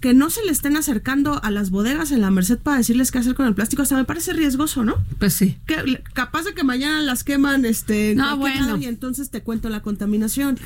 que 0.00 0.14
no 0.14 0.30
se 0.30 0.44
le 0.44 0.50
estén 0.50 0.76
acercando 0.76 1.42
a 1.44 1.50
las 1.50 1.70
bodegas 1.70 2.10
en 2.10 2.22
la 2.22 2.30
Merced 2.30 2.58
para 2.58 2.78
decirles 2.78 3.10
qué 3.10 3.18
hacer 3.18 3.34
con 3.34 3.46
el 3.46 3.54
plástico, 3.54 3.82
hasta 3.82 3.96
me 3.96 4.04
parece 4.04 4.32
riesgoso, 4.32 4.82
¿no? 4.82 4.96
Pues 5.18 5.34
sí. 5.34 5.58
Que, 5.66 6.02
capaz 6.14 6.44
de 6.44 6.54
que 6.54 6.64
mañana 6.64 7.02
las 7.02 7.22
queman 7.22 7.64
este 7.66 8.14
no, 8.14 8.36
bueno. 8.38 8.78
y 8.78 8.86
entonces 8.86 9.30
te 9.30 9.42
cuento 9.42 9.68
la 9.68 9.82
contaminación. 9.82 10.58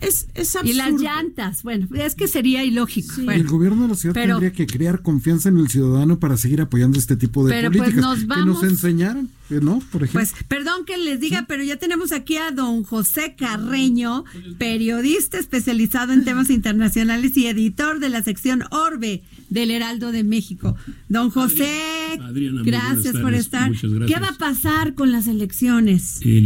Es, 0.00 0.26
es 0.34 0.54
absurdo. 0.54 0.70
Y 0.70 0.74
las 0.74 1.00
llantas, 1.00 1.62
bueno, 1.62 1.86
es 1.94 2.14
que 2.14 2.28
sería 2.28 2.62
ilógico. 2.62 3.30
el 3.30 3.46
gobierno 3.46 3.82
de 3.82 3.88
la 3.88 3.94
ciudad 3.94 4.14
tendría 4.14 4.52
que 4.52 4.66
crear 4.66 5.00
confianza 5.00 5.48
en 5.48 5.56
el 5.56 5.68
ciudadano 5.68 6.18
para 6.18 6.36
seguir 6.36 6.60
apoyando 6.60 6.98
este 6.98 7.16
tipo 7.16 7.46
de 7.46 7.68
pues, 7.68 7.78
políticas 7.78 8.18
que 8.18 8.44
nos 8.44 8.62
enseñaron, 8.64 9.30
¿no? 9.50 9.80
Por 9.92 10.02
ejemplo. 10.04 10.20
Pues 10.20 10.34
perdón 10.48 10.84
que 10.84 10.96
les 10.96 11.20
diga, 11.20 11.44
pero 11.46 11.62
ya 11.62 11.76
tenemos 11.76 12.12
aquí 12.12 12.36
a 12.36 12.50
don 12.50 12.82
José 12.82 13.34
Carreño, 13.36 14.24
periodista 14.58 15.38
especializado 15.38 16.12
en 16.12 16.24
temas 16.24 16.50
internacionales 16.50 17.36
y 17.36 17.46
editor 17.46 18.00
de 18.00 18.08
la 18.08 18.22
sección 18.22 18.64
Orbe 18.70 19.22
del 19.50 19.70
Heraldo 19.70 20.12
de 20.12 20.24
México. 20.24 20.76
Don 21.08 21.30
José, 21.30 22.18
gracias 22.64 23.16
por 23.16 23.34
estar. 23.34 23.70
¿Qué 24.06 24.18
va 24.18 24.28
a 24.28 24.38
pasar 24.38 24.94
con 24.94 25.12
las 25.12 25.26
elecciones? 25.26 26.20
y, 26.24 26.40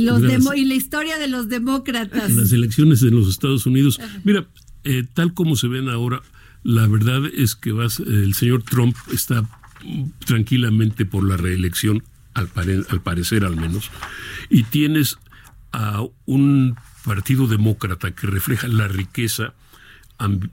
los 0.00 0.22
y 0.56 0.64
la 0.64 0.74
historia 0.74 1.18
de 1.18 1.28
los 1.28 1.48
demócratas. 1.48 2.32
Las 2.32 2.52
elecciones 2.52 3.02
en 3.02 3.14
los 3.14 3.28
Estados 3.28 3.66
Unidos. 3.66 4.00
Mira, 4.24 4.48
eh, 4.84 5.04
tal 5.14 5.34
como 5.34 5.56
se 5.56 5.68
ven 5.68 5.88
ahora, 5.88 6.22
la 6.62 6.86
verdad 6.86 7.22
es 7.34 7.54
que 7.54 7.72
vas, 7.72 8.00
el 8.00 8.34
señor 8.34 8.62
Trump 8.62 8.96
está 9.12 9.48
tranquilamente 10.24 11.04
por 11.04 11.24
la 11.24 11.36
reelección, 11.36 12.02
al, 12.34 12.48
al 12.88 13.00
parecer 13.02 13.44
al 13.44 13.56
menos, 13.56 13.90
y 14.48 14.64
tienes 14.64 15.18
a 15.72 16.02
un 16.26 16.76
partido 17.04 17.46
demócrata 17.46 18.12
que 18.12 18.26
refleja 18.26 18.68
la 18.68 18.88
riqueza 18.88 19.54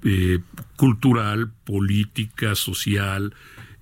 eh, 0.03 0.39
cultural, 0.77 1.51
política, 1.65 2.55
social, 2.55 3.33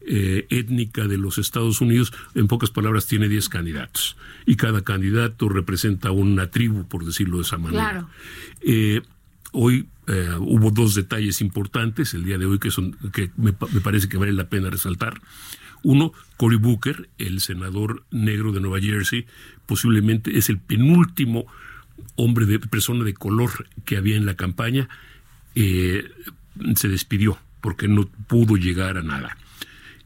eh, 0.08 0.48
étnica 0.50 1.08
de 1.08 1.18
los 1.18 1.38
Estados 1.38 1.82
Unidos, 1.82 2.12
en 2.34 2.48
pocas 2.48 2.72
palabras, 2.72 3.06
tiene 3.06 3.30
10 3.30 3.50
candidatos. 3.50 4.18
Y 4.46 4.56
cada 4.56 4.84
candidato 4.84 5.50
representa 5.50 6.12
una 6.12 6.50
tribu, 6.50 6.88
por 6.88 7.06
decirlo 7.06 7.38
de 7.38 7.44
esa 7.44 7.58
manera. 7.58 8.08
Eh, 8.62 9.02
hoy 9.52 9.88
hubo 10.40 10.72
dos 10.72 10.96
detalles 10.96 11.42
importantes 11.42 12.14
el 12.14 12.24
día 12.24 12.38
de 12.38 12.46
hoy 12.46 12.60
que, 12.60 12.72
son, 12.72 12.96
que 13.12 13.32
me, 13.38 13.54
parece 13.54 14.08
que 14.08 14.18
vale 14.18 14.34
la 14.34 14.50
pena 14.50 14.70
resaltar. 14.70 15.20
Uno, 15.84 16.14
Cory 16.38 16.58
Booker, 16.58 17.10
el 17.18 17.42
senador 17.42 18.04
negro 18.12 18.52
de 18.52 18.60
Nueva 18.60 18.80
Jersey, 18.80 19.26
posiblemente 19.66 20.38
es 20.38 20.50
el 20.50 20.58
penúltimo 20.58 21.46
hombre 22.16 22.46
de 22.46 22.60
persona 22.60 23.04
de 23.04 23.14
color 23.14 23.68
que 23.86 23.98
había 23.98 24.16
en 24.16 24.26
la 24.26 24.36
campaña 24.36 24.90
eh, 25.56 26.10
se 26.76 26.90
despidió 26.90 27.38
porque 27.62 27.88
no 27.88 28.06
pudo 28.28 28.58
llegar 28.58 28.98
a 28.98 29.02
nada. 29.02 29.38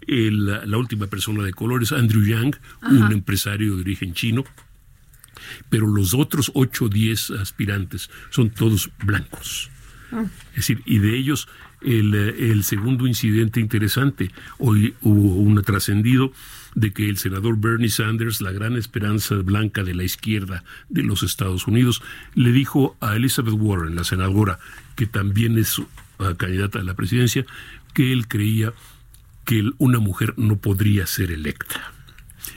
la 0.08 0.78
última 0.78 1.08
persona 1.08 1.44
de 1.44 1.54
color 1.54 1.84
es 1.84 1.92
Andrew 1.92 2.24
Yang, 2.24 2.58
un 2.84 3.12
empresario 3.12 3.76
de 3.76 3.82
origen 3.82 4.14
chino, 4.14 4.46
pero 5.70 5.88
los 5.88 6.14
otros 6.14 6.52
8 6.54 6.86
o 6.86 6.90
10 6.90 7.32
aspirantes 7.32 8.10
son 8.30 8.50
todos 8.50 8.90
blancos. 9.04 9.70
Ah. 10.12 10.26
Es 10.52 10.56
decir, 10.56 10.82
y 10.86 11.00
de 11.00 11.18
ellos 11.18 11.48
el, 11.82 12.14
el, 12.14 12.64
segundo 12.64 13.08
incidente 13.08 13.60
interesante, 13.60 14.32
hoy 14.58 14.96
hubo 15.02 15.36
un 15.36 15.62
trascendido 15.64 16.34
de 16.76 16.92
que 16.92 17.10
el 17.10 17.18
senador 17.18 17.58
Bernie 17.60 17.90
Sanders, 17.90 18.42
la 18.42 18.52
gran 18.52 18.76
esperanza 18.76 19.36
blanca 19.36 19.84
de 19.84 19.96
la 19.96 20.04
izquierda 20.04 20.64
de 20.90 21.04
los 21.04 21.24
Estados 21.24 21.68
Unidos, 21.68 22.02
le 22.36 22.52
dijo 22.52 22.98
a 23.00 23.16
Elizabeth 23.16 23.56
Warren, 23.58 23.96
la 23.96 24.04
senadora, 24.04 24.60
que 24.96 25.06
también 25.06 25.58
es 25.58 25.82
candidata 26.38 26.80
a 26.80 26.84
la 26.84 26.96
presidencia, 26.96 27.46
que 27.94 28.12
él 28.12 28.28
creía 28.28 28.74
que 29.46 29.72
una 29.78 30.00
mujer 30.00 30.34
no 30.38 30.58
podría 30.58 31.08
ser 31.08 31.32
electa. 31.32 31.94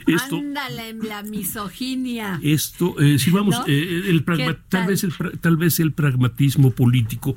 Esto, 0.07 0.37
Ándale, 0.37 0.93
la 0.93 1.23
misoginia. 1.23 2.39
Esto, 2.43 2.99
eh, 2.99 3.19
si 3.19 3.31
vamos, 3.31 3.55
eh, 3.67 4.03
el 4.07 4.23
tal, 4.23 4.87
vez 4.87 5.03
el, 5.03 5.13
tal 5.39 5.57
vez 5.57 5.79
el 5.79 5.91
pragmatismo 5.91 6.71
político 6.71 7.35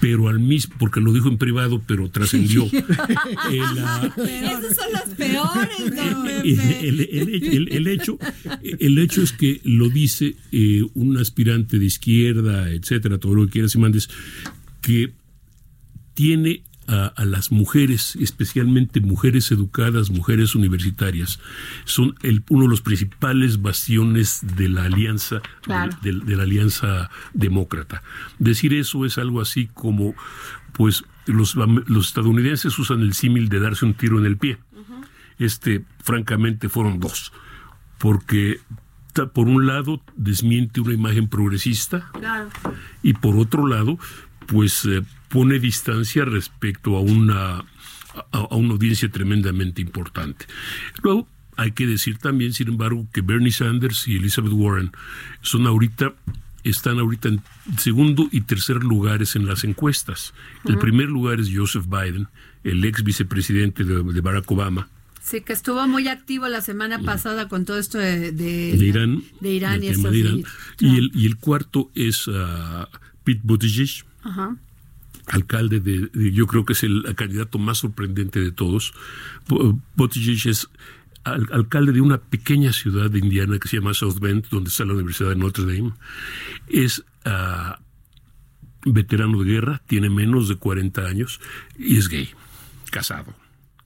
pero 0.00 0.28
al 0.28 0.40
mismo, 0.40 0.74
porque 0.78 1.00
lo 1.00 1.12
dijo 1.12 1.28
en 1.28 1.36
privado, 1.36 1.82
pero 1.86 2.08
trascendió. 2.08 2.64
Esos 2.72 2.80
son 4.74 4.92
los 4.92 5.14
peores. 5.16 5.76
el, 6.42 7.86
hecho, 7.86 8.18
el 8.62 8.98
hecho 8.98 9.22
es 9.22 9.32
que 9.32 9.60
lo 9.64 9.90
dice 9.90 10.36
eh, 10.52 10.82
un 10.94 11.18
aspirante 11.18 11.78
de 11.78 11.84
izquierda, 11.84 12.70
etcétera, 12.70 13.18
todo 13.18 13.34
lo 13.34 13.44
que 13.46 13.52
quieras 13.52 13.74
y 13.74 13.78
mandes, 13.78 14.08
que 14.80 15.12
tiene 16.14 16.62
a, 16.90 17.24
las 17.24 17.52
mujeres, 17.52 18.16
especialmente 18.16 19.00
mujeres 19.00 19.52
educadas, 19.52 20.10
mujeres 20.10 20.54
universitarias, 20.54 21.38
son 21.84 22.16
el, 22.22 22.42
uno 22.48 22.64
de 22.64 22.70
los 22.70 22.80
principales 22.80 23.62
bastiones 23.62 24.40
de 24.56 24.68
la 24.68 24.84
alianza, 24.84 25.40
de, 26.02 26.36
la 26.36 26.42
alianza 26.42 27.10
demócrata. 27.32 28.02
Decir 28.38 28.74
eso 28.74 29.04
es 29.04 29.18
algo 29.18 29.40
así 29.40 29.68
como, 29.72 30.14
pues, 30.72 31.04
los, 31.26 31.54
los 31.54 32.06
estadounidenses 32.08 32.76
usan 32.78 33.00
el 33.00 33.14
símil 33.14 33.48
de 33.48 33.60
darse 33.60 33.84
un 33.84 33.94
tiro 33.94 34.18
en 34.18 34.26
el 34.26 34.36
pie. 34.36 34.58
Este, 35.38 35.84
francamente, 36.02 36.68
fueron 36.68 36.98
dos, 36.98 37.32
porque 37.98 38.60
por 39.32 39.48
un 39.48 39.66
lado 39.66 40.02
desmiente 40.16 40.80
una 40.80 40.94
imagen 40.94 41.28
progresista 41.28 42.10
y 43.02 43.14
por 43.14 43.36
otro 43.36 43.66
lado, 43.66 43.98
pues 44.46 44.84
eh, 44.84 45.02
pone 45.30 45.58
distancia 45.58 46.24
respecto 46.24 46.96
a 46.96 47.00
una, 47.00 47.64
a, 48.32 48.56
una 48.56 48.72
audiencia 48.72 49.08
tremendamente 49.10 49.80
importante. 49.80 50.44
Luego, 51.02 51.26
hay 51.56 51.72
que 51.72 51.86
decir 51.86 52.18
también, 52.18 52.52
sin 52.52 52.68
embargo, 52.68 53.06
que 53.12 53.22
Bernie 53.22 53.52
Sanders 53.52 54.06
y 54.08 54.16
Elizabeth 54.16 54.52
Warren 54.52 54.92
son 55.40 55.66
ahorita 55.66 56.12
están 56.62 56.98
ahorita 56.98 57.28
en 57.28 57.42
segundo 57.78 58.28
y 58.30 58.42
tercer 58.42 58.76
lugares 58.84 59.34
en 59.34 59.46
las 59.46 59.64
encuestas. 59.64 60.34
El 60.66 60.76
primer 60.76 61.08
lugar 61.08 61.40
es 61.40 61.48
Joseph 61.54 61.86
Biden, 61.86 62.28
el 62.64 62.84
ex 62.84 63.02
vicepresidente 63.02 63.82
de, 63.84 64.20
Barack 64.20 64.50
Obama, 64.50 64.88
Sí, 65.22 65.42
que 65.42 65.52
estuvo 65.52 65.86
muy 65.86 66.08
activo 66.08 66.48
la 66.48 66.60
semana 66.60 66.98
pasada 66.98 67.46
con 67.48 67.64
todo 67.64 67.78
esto 67.78 67.98
de, 67.98 68.32
de, 68.32 68.76
de 68.76 68.86
Irán, 68.86 69.22
de 69.40 69.52
Irán 69.52 69.82
y, 69.84 69.92
de 69.92 70.18
Irán. 70.18 70.42
Y, 70.78 70.98
el, 70.98 71.12
y 71.14 71.26
el 71.26 71.36
cuarto 71.36 71.90
es 71.94 72.26
ah, 72.28 72.88
Pete 73.22 73.40
Buttigieg. 73.44 74.04
Alcalde 75.30 75.80
de, 75.80 76.10
yo 76.32 76.46
creo 76.46 76.64
que 76.64 76.72
es 76.74 76.82
el 76.82 77.04
candidato 77.16 77.58
más 77.58 77.78
sorprendente 77.78 78.40
de 78.40 78.52
todos. 78.52 78.92
Bu- 79.48 79.80
Buttigieg 79.96 80.46
es 80.50 80.68
al- 81.24 81.48
alcalde 81.52 81.92
de 81.92 82.00
una 82.00 82.18
pequeña 82.18 82.72
ciudad 82.72 83.10
de 83.10 83.20
Indiana 83.20 83.58
que 83.58 83.68
se 83.68 83.76
llama 83.78 83.94
South 83.94 84.18
Bend, 84.20 84.46
donde 84.50 84.68
está 84.70 84.84
la 84.84 84.94
Universidad 84.94 85.30
de 85.30 85.36
Notre 85.36 85.64
Dame. 85.64 85.92
Es 86.68 87.04
ah, 87.24 87.78
veterano 88.84 89.42
de 89.42 89.50
guerra, 89.50 89.82
tiene 89.86 90.10
menos 90.10 90.48
de 90.48 90.56
40 90.56 91.06
años 91.06 91.40
y 91.78 91.96
es 91.96 92.08
gay, 92.08 92.30
casado 92.90 93.34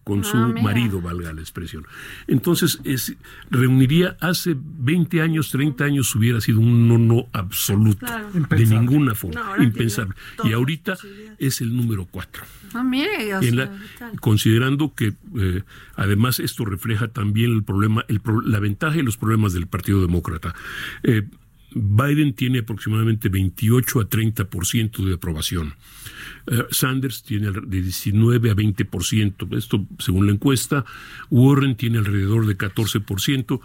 con 0.04 0.22
su 0.22 0.36
Ah, 0.36 0.48
mira. 0.48 0.62
marido, 0.62 1.00
valga 1.00 1.32
la 1.32 1.40
expresión. 1.40 1.86
Entonces, 2.26 2.78
es, 2.84 3.14
reuniría 3.50 4.16
hace 4.20 4.54
20 4.56 5.20
años, 5.22 5.50
30 5.50 5.84
años, 5.84 6.14
hubiera 6.14 6.40
sido 6.40 6.60
un 6.60 6.86
no, 6.86 6.98
no 6.98 7.26
absoluto, 7.32 8.04
Claro. 8.06 8.28
de 8.32 8.66
ninguna 8.66 9.14
forma, 9.14 9.56
No, 9.56 9.62
impensable. 9.62 10.14
Y 10.44 10.52
ahorita 10.52 10.96
es 11.38 11.60
el 11.62 11.74
número 11.74 12.06
4. 12.10 12.44
Ah, 12.74 12.82
mire, 12.84 13.34
o 13.34 13.38
En 13.38 13.42
sea, 13.42 13.52
la- 13.54 13.72
tal. 13.98 14.20
considerando 14.20 14.94
que 14.94 15.14
eh, 15.36 15.62
además 15.96 16.38
esto 16.40 16.64
refleja 16.64 17.08
también 17.08 17.52
el 17.52 17.62
problema, 17.64 18.04
el 18.08 18.20
pro- 18.20 18.40
la 18.42 18.60
ventaja 18.60 18.98
y 18.98 19.02
los 19.02 19.16
problemas 19.16 19.52
del 19.52 19.66
Partido 19.66 20.00
Demócrata. 20.02 20.54
Eh, 21.02 21.22
Biden 21.76 22.34
tiene 22.34 22.60
aproximadamente 22.60 23.28
28 23.28 24.00
a 24.00 24.08
30% 24.08 25.04
de 25.04 25.14
aprobación. 25.14 25.74
Eh, 26.46 26.64
Sanders 26.70 27.22
tiene 27.22 27.50
de 27.50 27.82
19 27.82 28.50
a 28.50 28.54
20%, 28.54 29.56
esto 29.56 29.86
según 29.98 30.26
la 30.26 30.32
encuesta. 30.32 30.84
Warren 31.30 31.76
tiene 31.76 31.98
alrededor 31.98 32.46
de 32.46 32.56
14% 32.56 33.60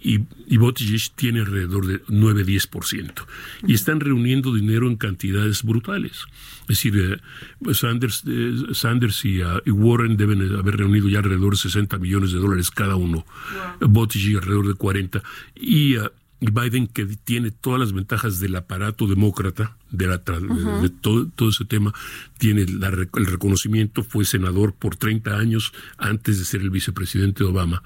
y, 0.00 0.20
y 0.46 0.56
Buttigieg 0.58 1.10
tiene 1.16 1.40
alrededor 1.40 1.86
de 1.86 2.04
9-10%. 2.04 3.26
Y 3.66 3.74
están 3.74 4.00
reuniendo 4.00 4.54
dinero 4.54 4.88
en 4.88 4.96
cantidades 4.96 5.62
brutales. 5.62 6.26
Es 6.62 6.82
decir, 6.82 7.20
eh, 7.66 7.74
Sanders, 7.74 8.22
eh, 8.26 8.54
Sanders 8.72 9.24
y, 9.24 9.40
y 9.64 9.70
Warren 9.70 10.16
deben 10.16 10.42
haber 10.54 10.76
reunido 10.76 11.08
ya 11.08 11.18
alrededor 11.18 11.52
de 11.52 11.58
60 11.58 11.98
millones 11.98 12.32
de 12.32 12.38
dólares 12.38 12.70
cada 12.70 12.96
uno. 12.96 13.26
Buttigieg 13.80 14.36
alrededor 14.36 14.68
de 14.68 14.74
40. 14.74 15.22
Y 15.56 15.96
y 16.40 16.50
Biden, 16.50 16.86
que 16.86 17.04
tiene 17.06 17.50
todas 17.50 17.80
las 17.80 17.92
ventajas 17.92 18.38
del 18.38 18.54
aparato 18.56 19.06
demócrata, 19.06 19.76
de, 19.90 20.06
la 20.06 20.18
de- 20.18 20.82
de 20.82 20.88
todo, 20.90 21.26
todo 21.34 21.48
ese 21.50 21.64
tema, 21.64 21.92
tiene 22.38 22.66
la 22.66 22.88
el 22.88 23.26
reconocimiento, 23.26 24.02
fue 24.04 24.24
senador 24.24 24.74
por 24.74 24.96
30 24.96 25.36
años 25.36 25.72
antes 25.96 26.38
de 26.38 26.44
ser 26.44 26.60
el 26.60 26.70
vicepresidente 26.70 27.44
de 27.44 27.50
Obama, 27.50 27.82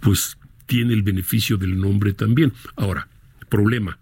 pues 0.00 0.36
tiene 0.66 0.94
el 0.94 1.02
beneficio 1.02 1.56
del 1.56 1.78
nombre 1.80 2.12
también. 2.14 2.52
Ahora, 2.76 3.08
problema, 3.48 3.98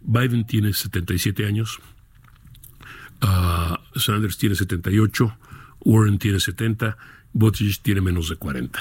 Biden 0.00 0.46
tiene 0.46 0.72
77 0.72 1.46
años, 1.46 1.78
ah, 3.20 3.80
Sanders 3.96 4.36
tiene 4.38 4.54
78, 4.54 5.36
Warren 5.80 6.18
tiene 6.18 6.40
70, 6.40 6.96
Buttigieg 7.32 7.78
tiene 7.82 8.00
menos 8.00 8.28
de 8.28 8.36
40 8.36 8.78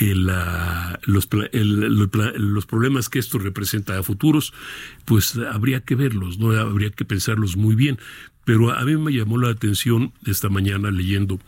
el, 0.00 0.28
ah, 0.30 0.98
los, 1.04 1.26
problemas 2.66 3.08
que 3.08 3.18
esto 3.18 3.38
representa 3.38 3.98
a 3.98 4.02
futuros, 4.02 4.52
pues 5.04 5.36
habría 5.36 5.80
que 5.80 5.94
verlos, 5.94 6.38
no 6.38 6.52
habría 6.52 6.90
que 6.90 7.04
pensarlos 7.04 7.56
muy 7.56 7.74
bien. 7.74 7.98
Pero 8.44 8.72
a 8.72 8.84
mí 8.84 8.96
me 8.96 9.12
llamó 9.12 9.38
la 9.38 9.48
atención 9.48 10.12
esta 10.26 10.48
mañana 10.48 10.90
leyendo 10.90 11.40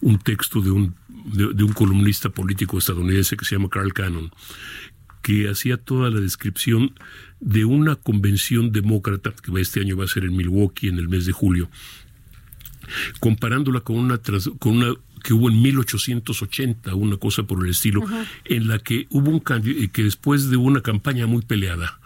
un 0.00 0.18
texto 0.18 0.62
de 0.62 0.70
un, 0.70 0.94
de, 1.08 1.64
un 1.64 1.72
columnista 1.72 2.30
político 2.30 2.78
estadounidense 2.78 3.36
que 3.36 3.44
se 3.44 3.56
llama 3.56 3.68
Carl 3.68 3.92
Cannon, 3.92 4.30
que 5.22 5.50
hacía 5.50 5.76
toda 5.76 6.10
la 6.10 6.20
descripción 6.20 6.94
de 7.40 7.64
una 7.64 7.96
convención 7.96 8.72
demócrata 8.72 9.32
que 9.32 9.60
este 9.60 9.80
año 9.80 9.96
va 9.96 10.04
a 10.04 10.08
ser 10.08 10.24
en 10.24 10.36
Milwaukee 10.36 10.88
en 10.88 10.98
el 10.98 11.08
mes 11.08 11.26
de 11.26 11.32
julio, 11.32 11.70
comparándola 13.20 13.80
con 13.80 13.96
una, 13.96 14.18
con 14.58 14.76
una 14.78 14.94
que 15.22 15.32
hubo 15.34 15.48
en 15.50 15.60
1880, 15.62 16.94
una 16.94 17.16
cosa 17.16 17.44
por 17.44 17.64
el 17.64 17.70
estilo, 17.70 18.02
en 18.44 18.68
la 18.68 18.78
que 18.78 19.06
hubo 19.10 19.30
un 19.30 19.40
candi- 19.42 19.90
que 19.90 20.02
después 20.04 20.50
de 20.50 20.56
una 20.56 20.80
campaña 20.82 21.26
muy 21.26 21.42
peleada 21.42 21.98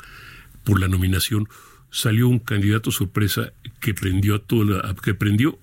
por 0.65 0.81
la 0.81 0.89
nominación, 0.89 1.49
salió 1.91 2.29
un 2.29 2.39
candidato 2.41 2.91
sorpresa 2.91 3.53
que 3.81 3.95
prendió 3.95 4.35
a 4.37 4.39
toda 4.41 4.65
la- 4.83 4.95
que 4.95 5.15
prendió 5.15 5.59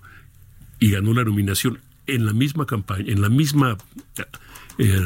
y 0.79 0.91
ganó 0.91 1.13
la 1.13 1.23
nominación 1.23 1.79
en 2.07 2.25
la 2.25 2.33
misma 2.33 2.65
campaña, 2.65 3.05
en 3.11 3.21
la 3.21 3.29
misma 3.29 3.77
eh, 4.77 4.99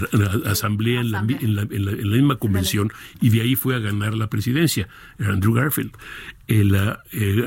asamblea, 0.46 1.02
en 1.02 1.12
la, 1.12 1.22
mi- 1.24 1.34
en 1.42 1.56
la- 1.56 1.64
en 1.64 1.86
la- 1.86 1.92
en 1.92 2.10
la 2.10 2.16
misma 2.16 2.36
convención, 2.38 2.92
y 3.20 3.30
de 3.30 3.42
ahí 3.42 3.56
fue 3.56 3.76
a 3.76 3.80
ganar 3.80 4.14
la 4.16 4.28
presidencia, 4.30 4.88
Andrew 5.20 5.54
Garfield. 5.54 5.92
El, 6.48 6.76
ah, 6.76 7.02
eh, 7.12 7.44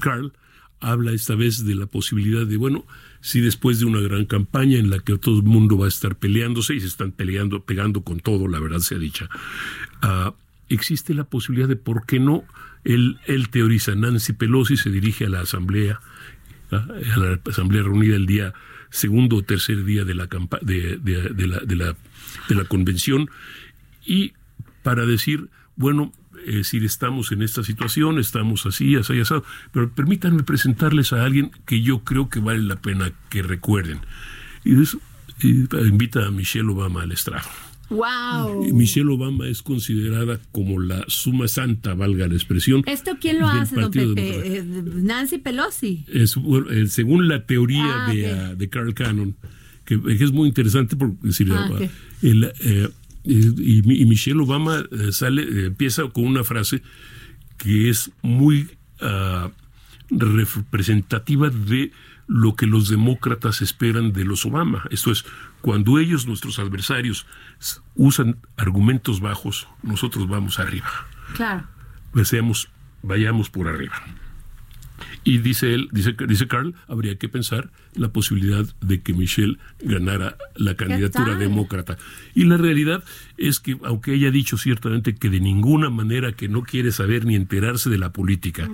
Carl 0.00 0.32
habla 0.80 1.12
esta 1.12 1.34
vez 1.34 1.64
de 1.64 1.74
la 1.74 1.86
posibilidad 1.86 2.46
de, 2.46 2.56
bueno, 2.58 2.84
si 3.26 3.40
después 3.40 3.80
de 3.80 3.86
una 3.86 3.98
gran 4.00 4.24
campaña 4.24 4.78
en 4.78 4.88
la 4.88 5.00
que 5.00 5.18
todo 5.18 5.38
el 5.38 5.42
mundo 5.42 5.76
va 5.76 5.86
a 5.86 5.88
estar 5.88 6.14
peleándose 6.14 6.74
y 6.76 6.80
se 6.80 6.86
están 6.86 7.10
peleando, 7.10 7.64
pegando 7.64 8.02
con 8.02 8.20
todo, 8.20 8.46
la 8.46 8.60
verdad 8.60 8.78
sea 8.78 8.98
dicha, 8.98 9.28
ah, 10.00 10.32
existe 10.68 11.12
la 11.12 11.24
posibilidad 11.24 11.66
de 11.68 11.74
por 11.74 12.06
qué 12.06 12.20
no, 12.20 12.44
él, 12.84 13.18
él 13.26 13.48
teoriza, 13.48 13.96
Nancy 13.96 14.32
Pelosi 14.32 14.76
se 14.76 14.90
dirige 14.90 15.24
a 15.26 15.28
la 15.28 15.40
asamblea, 15.40 15.98
¿ah? 16.70 16.86
a 17.14 17.18
la 17.18 17.40
asamblea 17.50 17.82
reunida 17.82 18.14
el 18.14 18.26
día 18.26 18.54
segundo 18.90 19.36
o 19.38 19.42
tercer 19.42 19.84
día 19.84 20.04
de 20.04 20.14
la, 20.14 20.28
campa- 20.28 20.60
de, 20.62 20.96
de- 20.98 21.30
de 21.30 21.46
la, 21.48 21.58
de 21.58 21.74
la, 21.74 21.96
de 22.48 22.54
la 22.54 22.64
convención 22.64 23.28
y 24.04 24.34
para 24.84 25.04
decir, 25.04 25.48
bueno, 25.74 26.12
eh, 26.46 26.64
si 26.64 26.78
estamos 26.84 27.32
en 27.32 27.42
esta 27.42 27.62
situación, 27.62 28.18
estamos 28.18 28.64
así, 28.66 28.96
así, 28.96 29.18
así, 29.20 29.34
pero 29.72 29.90
permítanme 29.90 30.42
presentarles 30.42 31.12
a 31.12 31.24
alguien 31.24 31.50
que 31.66 31.82
yo 31.82 32.00
creo 32.04 32.28
que 32.28 32.40
vale 32.40 32.62
la 32.62 32.76
pena 32.76 33.12
que 33.28 33.42
recuerden. 33.42 33.98
Y, 34.64 34.80
eso, 34.82 34.98
y 35.42 35.66
invita 35.86 36.26
a 36.26 36.30
Michelle 36.30 36.68
Obama 36.70 37.02
al 37.02 37.12
estrado. 37.12 37.48
¡Wow! 37.88 38.72
Michelle 38.74 39.08
Obama 39.12 39.46
es 39.46 39.62
considerada 39.62 40.40
como 40.50 40.80
la 40.80 41.04
suma 41.06 41.46
santa, 41.46 41.94
valga 41.94 42.26
la 42.26 42.34
expresión. 42.34 42.82
¿Esto 42.86 43.12
quién 43.20 43.38
lo 43.38 43.46
hace, 43.48 43.76
don 43.80 43.92
Pepe? 43.92 44.58
Eh, 44.58 44.64
Nancy 44.64 45.38
Pelosi. 45.38 46.04
Es, 46.12 46.36
eh, 46.70 46.86
según 46.88 47.28
la 47.28 47.46
teoría 47.46 48.06
Ah, 48.06 48.12
de, 48.12 48.32
ok. 48.32 48.38
ah, 48.40 48.54
de 48.56 48.68
Carl 48.68 48.92
Cannon, 48.94 49.36
que, 49.84 50.02
que 50.02 50.24
es 50.24 50.32
muy 50.32 50.48
interesante 50.48 50.96
porque 50.96 51.16
decir, 51.22 51.48
Ah, 51.52 51.68
ah, 51.70 51.74
ok. 51.74 51.90
el, 52.22 52.52
eh, 52.60 52.88
y, 53.26 54.02
y 54.02 54.06
Michelle 54.06 54.40
Obama 54.40 54.84
eh, 54.90 55.12
sale, 55.12 55.42
eh, 55.42 55.66
empieza 55.66 56.08
con 56.08 56.24
una 56.24 56.44
frase 56.44 56.82
que 57.58 57.90
es 57.90 58.10
muy 58.22 58.70
ah, 59.00 59.50
representativa 60.10 61.50
de 61.50 61.92
lo 62.28 62.54
que 62.56 62.66
los 62.66 62.88
demócratas 62.88 63.62
esperan 63.62 64.12
de 64.12 64.24
los 64.24 64.44
Obama. 64.46 64.84
Esto 64.90 65.10
es, 65.12 65.24
cuando 65.60 65.98
ellos, 65.98 66.26
nuestros 66.26 66.58
adversarios, 66.58 67.26
usan 67.94 68.36
argumentos 68.56 69.20
bajos, 69.20 69.68
nosotros 69.82 70.28
vamos 70.28 70.58
arriba 70.58 70.90
Claro. 71.34 71.66
vayamos 73.02 73.50
por 73.50 73.68
arriba. 73.68 73.94
Y 75.26 75.38
dice 75.38 75.74
él, 75.74 75.88
dice, 75.90 76.14
dice 76.28 76.46
Carl, 76.46 76.76
habría 76.86 77.16
que 77.16 77.28
pensar 77.28 77.68
la 77.94 78.12
posibilidad 78.12 78.64
de 78.80 79.02
que 79.02 79.12
Michelle 79.12 79.58
ganara 79.80 80.36
la 80.54 80.76
candidatura 80.76 81.34
demócrata. 81.34 81.98
Y 82.32 82.44
la 82.44 82.56
realidad 82.56 83.02
es 83.36 83.58
que, 83.58 83.76
aunque 83.82 84.14
ella 84.14 84.28
ha 84.28 84.30
dicho 84.30 84.56
ciertamente 84.56 85.16
que 85.16 85.28
de 85.28 85.40
ninguna 85.40 85.90
manera 85.90 86.30
que 86.30 86.48
no 86.48 86.62
quiere 86.62 86.92
saber 86.92 87.24
ni 87.24 87.34
enterarse 87.34 87.90
de 87.90 87.98
la 87.98 88.12
política, 88.12 88.70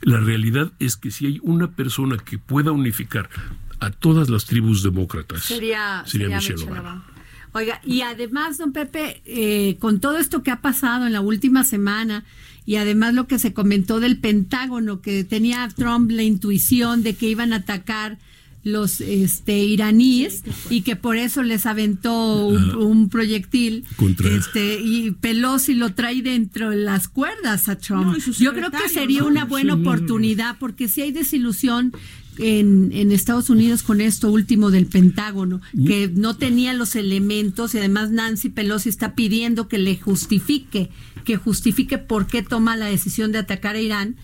la 0.00 0.18
realidad 0.18 0.72
es 0.80 0.96
que 0.96 1.12
si 1.12 1.26
hay 1.26 1.40
una 1.44 1.70
persona 1.70 2.16
que 2.16 2.36
pueda 2.36 2.72
unificar 2.72 3.30
a 3.78 3.92
todas 3.92 4.28
las 4.28 4.46
tribus 4.46 4.82
demócratas, 4.82 5.44
Sería, 5.44 6.02
sería 6.04 6.26
sería 6.26 6.36
Michelle 6.36 6.54
Michelle 6.54 6.72
Obama. 6.72 6.80
Obama. 6.80 7.06
Oiga, 7.52 7.80
y 7.84 8.00
además, 8.00 8.58
don 8.58 8.72
Pepe, 8.72 9.22
eh, 9.24 9.76
con 9.78 10.00
todo 10.00 10.18
esto 10.18 10.42
que 10.42 10.50
ha 10.50 10.62
pasado 10.62 11.06
en 11.06 11.12
la 11.12 11.20
última 11.20 11.62
semana 11.62 12.24
y 12.66 12.76
además 12.76 13.14
lo 13.14 13.26
que 13.26 13.38
se 13.38 13.52
comentó 13.52 14.00
del 14.00 14.18
Pentágono, 14.18 15.00
que 15.00 15.24
tenía 15.24 15.68
Trump 15.74 16.10
la 16.10 16.22
intuición 16.22 17.02
de 17.02 17.14
que 17.14 17.28
iban 17.28 17.52
a 17.52 17.56
atacar 17.56 18.18
los 18.64 19.00
este 19.00 19.58
iraníes 19.64 20.44
y 20.70 20.82
que 20.82 20.94
por 20.94 21.16
eso 21.16 21.42
les 21.42 21.66
aventó 21.66 22.46
un, 22.46 22.70
Ah. 22.70 22.76
un 22.78 23.08
proyectil 23.08 23.84
Contra- 23.96 24.30
este 24.30 24.80
y 24.80 25.10
Pelosi 25.10 25.74
lo 25.74 25.94
trae 25.94 26.22
dentro 26.22 26.70
de 26.70 26.76
las 26.76 27.08
cuerdas 27.08 27.68
a 27.68 27.76
Trump. 27.76 28.16
No, 28.16 28.32
Yo 28.38 28.52
creo 28.54 28.70
que 28.70 28.88
sería 28.88 29.22
¿no? 29.22 29.26
una 29.26 29.44
buena 29.46 29.74
oportunidad 29.74 30.58
porque 30.60 30.86
si 30.86 31.02
hay 31.02 31.10
desilusión 31.10 31.92
en, 32.38 32.90
en 32.92 33.12
Estados 33.12 33.50
Unidos 33.50 33.82
con 33.82 34.00
esto 34.00 34.30
último 34.30 34.70
del 34.70 34.86
Pentágono, 34.86 35.60
que 35.86 36.10
no 36.12 36.36
tenía 36.36 36.72
los 36.72 36.96
elementos 36.96 37.74
y 37.74 37.78
además 37.78 38.10
Nancy 38.10 38.48
Pelosi 38.48 38.88
está 38.88 39.14
pidiendo 39.14 39.68
que 39.68 39.78
le 39.78 39.96
justifique, 39.98 40.90
que 41.24 41.36
justifique 41.36 41.98
por 41.98 42.26
qué 42.26 42.42
toma 42.42 42.76
la 42.76 42.86
decisión 42.86 43.32
de 43.32 43.38
atacar 43.38 43.76
a 43.76 43.80
Irán. 43.80 44.16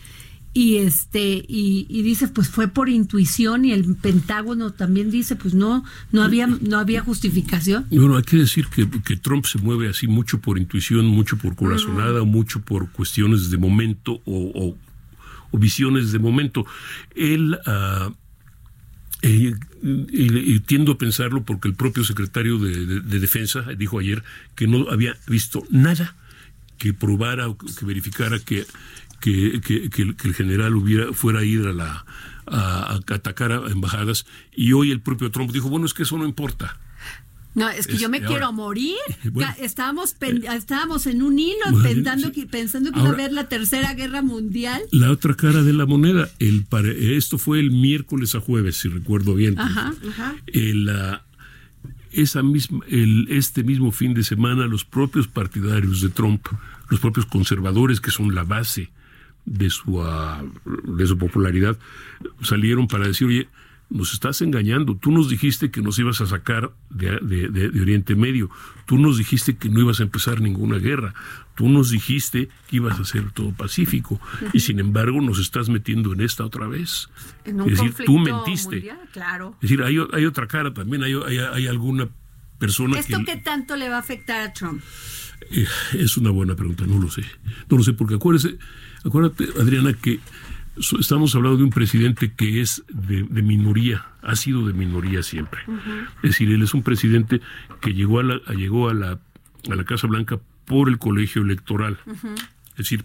y 0.54 0.76
este 0.78 1.44
y, 1.46 1.86
y, 1.88 2.02
dice 2.02 2.26
pues 2.28 2.48
fue 2.48 2.68
por 2.68 2.88
intuición 2.88 3.64
y 3.66 3.72
el 3.72 3.94
Pentágono 3.96 4.72
también 4.72 5.11
dice 5.11 5.36
pues 5.36 5.52
no 5.54 5.84
no 6.11 6.22
había 6.22 6.46
no 6.46 6.78
había 6.78 7.02
justificación 7.02 7.86
bueno 7.90 8.16
hay 8.16 8.22
que 8.22 8.38
decir 8.38 8.66
que, 8.68 8.88
que 8.88 9.16
Trump 9.16 9.44
se 9.44 9.59
mueve 9.59 9.88
así 9.88 10.09
mucho 10.09 10.40
por 10.40 10.59
intuición 10.59 11.06
mucho 11.06 11.36
por 11.36 11.54
corazonada 11.54 12.24
mucho 12.24 12.61
por 12.61 12.90
cuestiones 12.90 13.50
de 13.50 13.59
momento 13.59 14.22
o, 14.24 14.50
o, 14.54 14.76
visiones 15.53 16.12
de 16.12 16.18
momento. 16.18 16.66
Él 17.14 17.59
uh, 17.66 18.12
y, 19.22 19.55
y, 19.82 20.61
tiendo 20.61 20.92
a 20.92 20.99
pensarlo 20.99 21.42
porque 21.42 21.66
el 21.66 21.74
propio 21.74 22.05
secretario 22.05 22.59
de, 22.59 22.86
de, 22.86 23.01
de, 23.01 23.18
Defensa 23.18 23.62
dijo 23.76 23.99
ayer 23.99 24.22
que 24.55 24.68
no 24.68 24.88
había 24.90 25.16
visto 25.26 25.64
nada 25.70 26.14
que 26.78 26.92
probara 26.92 27.49
o 27.49 27.59
que 27.59 27.84
verificara 27.84 28.38
que 28.38 28.64
que, 29.20 29.61
que, 29.61 30.03
el 30.03 30.34
general 30.34 30.76
hubiera 30.76 31.12
fuera 31.12 31.40
a 31.40 31.44
ir 31.44 31.66
a 31.66 31.72
la 31.72 32.05
a, 32.46 33.01
atacar 33.09 33.51
a 33.51 33.68
embajadas. 33.68 34.26
Y 34.55 34.72
hoy 34.72 34.92
el 34.92 35.01
propio 35.01 35.30
Trump 35.30 35.51
dijo 35.51 35.68
bueno 35.68 35.86
es 35.86 35.94
que 35.94 36.05
eso 36.05 36.16
no 36.16 36.24
importa 36.24 36.78
no, 37.55 37.68
es 37.68 37.86
que 37.86 37.94
es, 37.94 38.01
yo 38.01 38.09
me 38.09 38.20
quiero 38.20 38.53
morir. 38.53 38.96
Bueno, 39.30 39.53
estábamos, 39.61 40.16
eh, 40.20 40.40
estábamos 40.55 41.07
en 41.07 41.22
un 41.22 41.38
hilo 41.38 41.57
bueno, 41.70 41.82
pensando 41.82 42.32
que, 42.32 42.46
pensando 42.46 42.92
que 42.92 42.99
ahora, 42.99 43.11
iba 43.11 43.18
a 43.18 43.24
haber 43.24 43.32
la 43.32 43.49
tercera 43.49 43.94
guerra 43.94 44.22
mundial. 44.22 44.82
La 44.90 45.11
otra 45.11 45.34
cara 45.34 45.62
de 45.62 45.72
la 45.72 45.86
moneda, 45.86 46.28
el, 46.38 46.66
esto 47.16 47.38
fue 47.38 47.61
el 47.61 47.70
miércoles 47.70 48.34
a 48.34 48.40
jueves, 48.40 48.76
si 48.76 48.88
recuerdo 48.88 49.34
bien. 49.34 49.59
Ajá, 49.59 49.92
ajá. 50.09 50.36
El, 50.46 50.88
uh, 50.88 51.18
esa 52.12 52.42
misma, 52.42 52.80
el, 52.88 53.26
este 53.30 53.62
mismo 53.62 53.92
fin 53.92 54.14
de 54.14 54.24
semana, 54.24 54.66
los 54.66 54.84
propios 54.84 55.28
partidarios 55.28 56.01
de 56.01 56.09
Trump, 56.09 56.46
los 56.88 57.01
propios 57.01 57.26
conservadores, 57.26 58.01
que 58.01 58.11
son 58.11 58.34
la 58.34 58.44
base 58.44 58.90
de 59.44 59.70
su, 59.70 59.99
uh, 59.99 60.96
de 60.96 61.07
su 61.07 61.18
popularidad, 61.18 61.76
salieron 62.42 62.88
para 62.88 63.07
decir, 63.07 63.26
oye, 63.26 63.49
nos 63.91 64.12
estás 64.12 64.43
engañando. 64.43 64.97
Tú 64.97 65.11
nos 65.11 65.28
dijiste 65.28 65.70
que 65.70 65.80
nos 65.80 65.99
ibas 65.99 66.20
a 66.20 66.26
sacar 66.26 66.72
de, 66.91 67.18
de, 67.20 67.49
de, 67.49 67.70
de, 67.70 67.80
Oriente 67.80 68.14
Medio. 68.14 68.51
Tú 68.86 68.99
nos 68.99 69.18
dijiste 69.18 69.57
que 69.57 69.68
no 69.68 69.80
ibas 69.80 70.01
a 70.01 70.03
empezar 70.03 70.41
ninguna 70.41 70.78
guerra. 70.78 71.14
Tú 71.55 71.68
nos 71.68 71.91
dijiste 71.91 72.49
que 72.68 72.76
ibas 72.76 72.99
a 72.99 73.03
hacer 73.03 73.30
todo 73.32 73.53
pacífico. 73.53 74.14
Uh 74.14 74.45
-huh. 74.45 74.51
Y 74.53 74.61
sin 74.61 74.78
embargo 74.78 75.20
nos 75.20 75.39
estás 75.39 75.68
metiendo 75.68 76.12
en 76.12 76.20
esta 76.20 76.45
otra 76.45 76.66
vez. 76.66 77.09
En 77.45 77.61
un 77.61 77.70
es 77.70 77.78
decir, 77.78 78.05
tú 78.05 78.18
mentiste. 78.18 78.76
Mundial, 78.76 79.01
claro. 79.12 79.55
Es 79.55 79.62
decir, 79.62 79.82
hay, 79.82 79.97
hay, 80.12 80.26
otra 80.26 80.47
cara 80.47 80.72
también. 80.72 81.03
Hay, 81.03 81.14
hay, 81.14 81.39
hay 81.39 81.66
alguna 81.66 82.09
persona 82.59 82.99
¿Esto 82.99 83.18
que... 83.18 83.24
qué 83.24 83.36
tanto 83.36 83.76
le 83.76 83.89
va 83.89 83.97
a 83.97 84.01
afectar 84.01 84.41
a 84.41 84.53
Trump? 84.53 84.82
Eh, 85.51 85.66
es 85.95 86.16
una 86.16 86.30
buena 86.30 86.55
pregunta, 86.55 86.84
no 86.86 86.99
lo 86.99 87.11
sé. 87.11 87.22
No 87.70 87.78
lo 87.78 87.82
sé, 87.82 87.93
porque 87.93 88.16
acuérdese, 88.16 88.59
acuérdate, 89.05 89.49
Adriana, 89.61 89.95
que 89.95 90.20
estamos 90.99 91.35
hablando 91.35 91.59
de 91.59 91.64
un 91.64 91.70
presidente 91.70 92.33
que 92.35 92.61
es 92.61 92.83
de, 92.89 93.22
de 93.22 93.43
minoría, 93.43 94.07
ha 94.22 94.37
sido 94.37 94.66
de 94.66 94.72
minoría 94.72 95.22
siempre. 95.22 95.61
Uh 95.66 95.72
-huh. 95.72 96.07
Es 96.22 96.31
decir, 96.31 96.51
él 96.51 96.62
es 96.62 96.74
un 96.74 96.83
presidente 96.83 97.41
que 97.81 97.95
llegó 97.95 98.20
a 98.20 98.22
la, 98.22 98.39
llegó 98.55 98.89
a 98.89 98.95
la, 98.95 99.18
a 99.70 99.74
la 99.74 99.85
Casa 99.85 100.07
Blanca 100.07 100.39
por 100.64 100.89
el 100.89 100.99
colegio 100.99 101.43
electoral. 101.43 101.99
Uh 102.07 102.12
-huh. 102.12 102.35
Es 102.72 102.76
decir, 102.76 103.05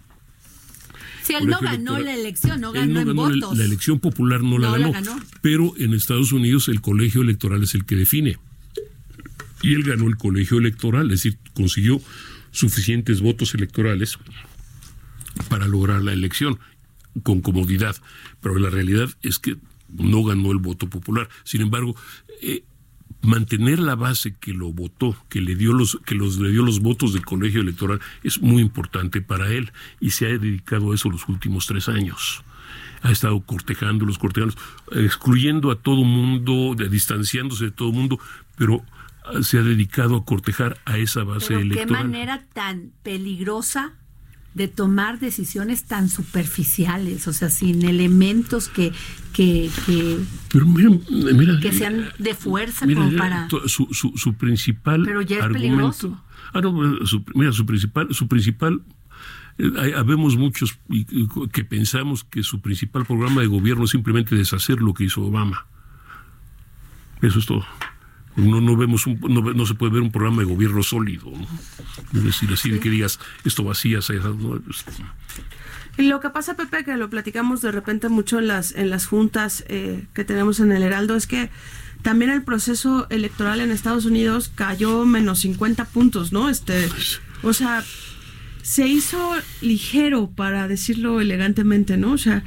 si 1.24 1.34
él 1.34 1.46
no 1.46 1.58
ganó 1.60 1.98
la 1.98 2.14
elección, 2.14 2.60
no 2.60 2.70
ganó, 2.70 2.92
no 2.92 3.00
en 3.00 3.06
ganó 3.08 3.22
votos. 3.22 3.56
La, 3.58 3.64
elección 3.64 3.98
popular 3.98 4.42
no, 4.42 4.58
la, 4.58 4.72
ganó, 4.72 4.92
la, 4.92 5.00
ganó, 5.00 5.20
Pero 5.40 5.72
en 5.78 5.94
Estados 5.94 6.32
Unidos 6.32 6.68
el 6.68 6.82
colegio 6.82 7.22
electoral 7.22 7.62
es 7.62 7.74
el 7.74 7.86
que 7.86 7.96
define. 7.96 8.38
Y 9.62 9.72
él 9.72 9.82
ganó 9.84 10.06
el 10.06 10.18
colegio 10.18 10.58
electoral, 10.58 11.06
es 11.06 11.22
decir, 11.22 11.38
consiguió 11.54 11.98
suficientes 12.50 13.22
votos 13.22 13.54
electorales 13.54 14.18
para 15.48 15.66
lograr 15.66 16.02
la 16.02 16.12
elección 16.12 16.58
con 17.22 17.40
comodidad, 17.40 17.96
pero 18.40 18.58
la 18.58 18.70
realidad 18.70 19.08
es 19.22 19.38
que 19.38 19.56
no 19.88 20.24
ganó 20.24 20.50
el 20.52 20.58
voto 20.58 20.88
popular. 20.88 21.28
Sin 21.44 21.60
embargo, 21.60 21.94
eh, 22.42 22.64
mantener 23.22 23.78
la 23.78 23.94
base 23.94 24.34
que 24.34 24.52
lo 24.52 24.72
votó, 24.72 25.16
que 25.28 25.40
le 25.40 25.56
dio 25.56 25.72
los 25.72 25.98
que 26.04 26.14
los 26.14 26.38
le 26.38 26.50
dio 26.50 26.62
los 26.62 26.80
votos 26.80 27.12
del 27.12 27.24
colegio 27.24 27.60
electoral 27.60 28.00
es 28.22 28.40
muy 28.40 28.62
importante 28.62 29.20
para 29.20 29.48
él 29.48 29.72
y 30.00 30.10
se 30.10 30.26
ha 30.26 30.28
dedicado 30.30 30.92
a 30.92 30.94
eso 30.94 31.10
los 31.10 31.28
últimos 31.28 31.66
tres 31.66 31.88
años. 31.88 32.44
Ha 33.02 33.10
estado 33.10 33.40
cortejando 33.40 34.06
los 34.06 34.18
cortejando, 34.18 34.54
excluyendo 34.92 35.70
a 35.70 35.76
todo 35.76 36.04
mundo, 36.04 36.74
distanciándose 36.74 37.66
de 37.66 37.70
todo 37.70 37.92
mundo, 37.92 38.18
pero 38.56 38.82
se 39.42 39.58
ha 39.58 39.62
dedicado 39.62 40.16
a 40.16 40.24
cortejar 40.24 40.78
a 40.84 40.98
esa 40.98 41.22
base 41.24 41.48
pero 41.48 41.60
electoral. 41.60 42.02
¿Qué 42.02 42.08
manera 42.08 42.44
tan 42.52 42.92
peligrosa 43.02 43.92
de 44.54 44.68
tomar 44.68 45.18
decisiones 45.18 45.84
tan 45.84 46.08
superficiales, 46.08 47.26
o 47.26 47.32
sea, 47.32 47.50
sin 47.50 47.84
elementos 47.84 48.68
que 48.68 48.92
que, 49.32 49.68
que, 49.84 50.20
pero 50.52 50.64
mira, 50.64 50.90
mira, 51.10 51.58
que 51.60 51.72
sean 51.72 52.08
de 52.20 52.34
fuerza 52.34 52.86
mira, 52.86 53.00
como 53.00 53.16
para 53.18 53.48
su, 53.66 53.88
su, 53.90 54.12
su 54.16 54.34
principal 54.34 55.02
pero 55.04 55.22
ya 55.22 55.38
es 55.38 55.42
argumento. 55.42 55.68
peligroso. 55.68 56.24
ah 56.52 56.60
no 56.60 57.04
su, 57.04 57.24
mira 57.34 57.50
su 57.52 57.66
principal 57.66 58.14
su 58.14 58.28
principal 58.28 58.80
eh, 59.58 59.94
habemos 59.96 60.36
muchos 60.36 60.78
que 61.52 61.64
pensamos 61.64 62.22
que 62.22 62.44
su 62.44 62.60
principal 62.60 63.04
programa 63.04 63.40
de 63.40 63.48
gobierno 63.48 63.84
es 63.84 63.90
simplemente 63.90 64.36
deshacer 64.36 64.80
lo 64.80 64.94
que 64.94 65.04
hizo 65.04 65.22
Obama. 65.22 65.66
Eso 67.22 67.38
es 67.38 67.46
todo 67.46 67.64
no, 68.36 68.60
no 68.60 68.76
vemos 68.76 69.06
un, 69.06 69.18
no, 69.20 69.40
no, 69.52 69.66
se 69.66 69.74
puede 69.74 69.92
ver 69.92 70.02
un 70.02 70.10
programa 70.10 70.42
de 70.42 70.48
gobierno 70.48 70.82
sólido 70.82 71.30
¿no? 71.30 71.46
es 72.18 72.24
decir 72.24 72.50
así 72.52 72.68
sí. 72.68 72.70
de 72.70 72.80
que 72.80 72.90
digas 72.90 73.20
esto 73.44 73.64
vacías 73.64 74.10
¿no? 74.10 74.60
y 75.96 76.02
lo 76.02 76.20
que 76.20 76.30
pasa 76.30 76.54
Pepe 76.54 76.84
que 76.84 76.96
lo 76.96 77.08
platicamos 77.10 77.62
de 77.62 77.70
repente 77.70 78.08
mucho 78.08 78.38
en 78.38 78.48
las 78.48 78.72
en 78.72 78.90
las 78.90 79.06
juntas 79.06 79.64
eh, 79.68 80.04
que 80.14 80.24
tenemos 80.24 80.60
en 80.60 80.72
el 80.72 80.82
Heraldo 80.82 81.16
es 81.16 81.26
que 81.26 81.50
también 82.02 82.30
el 82.30 82.42
proceso 82.42 83.06
electoral 83.08 83.60
en 83.60 83.70
Estados 83.70 84.04
Unidos 84.04 84.50
cayó 84.54 85.04
menos 85.04 85.40
50 85.40 85.84
puntos 85.86 86.32
no 86.32 86.50
este 86.50 86.88
o 87.42 87.52
sea 87.52 87.84
se 88.62 88.88
hizo 88.88 89.34
ligero 89.60 90.30
para 90.30 90.66
decirlo 90.66 91.20
elegantemente 91.20 91.96
no 91.96 92.12
o 92.12 92.18
sea 92.18 92.42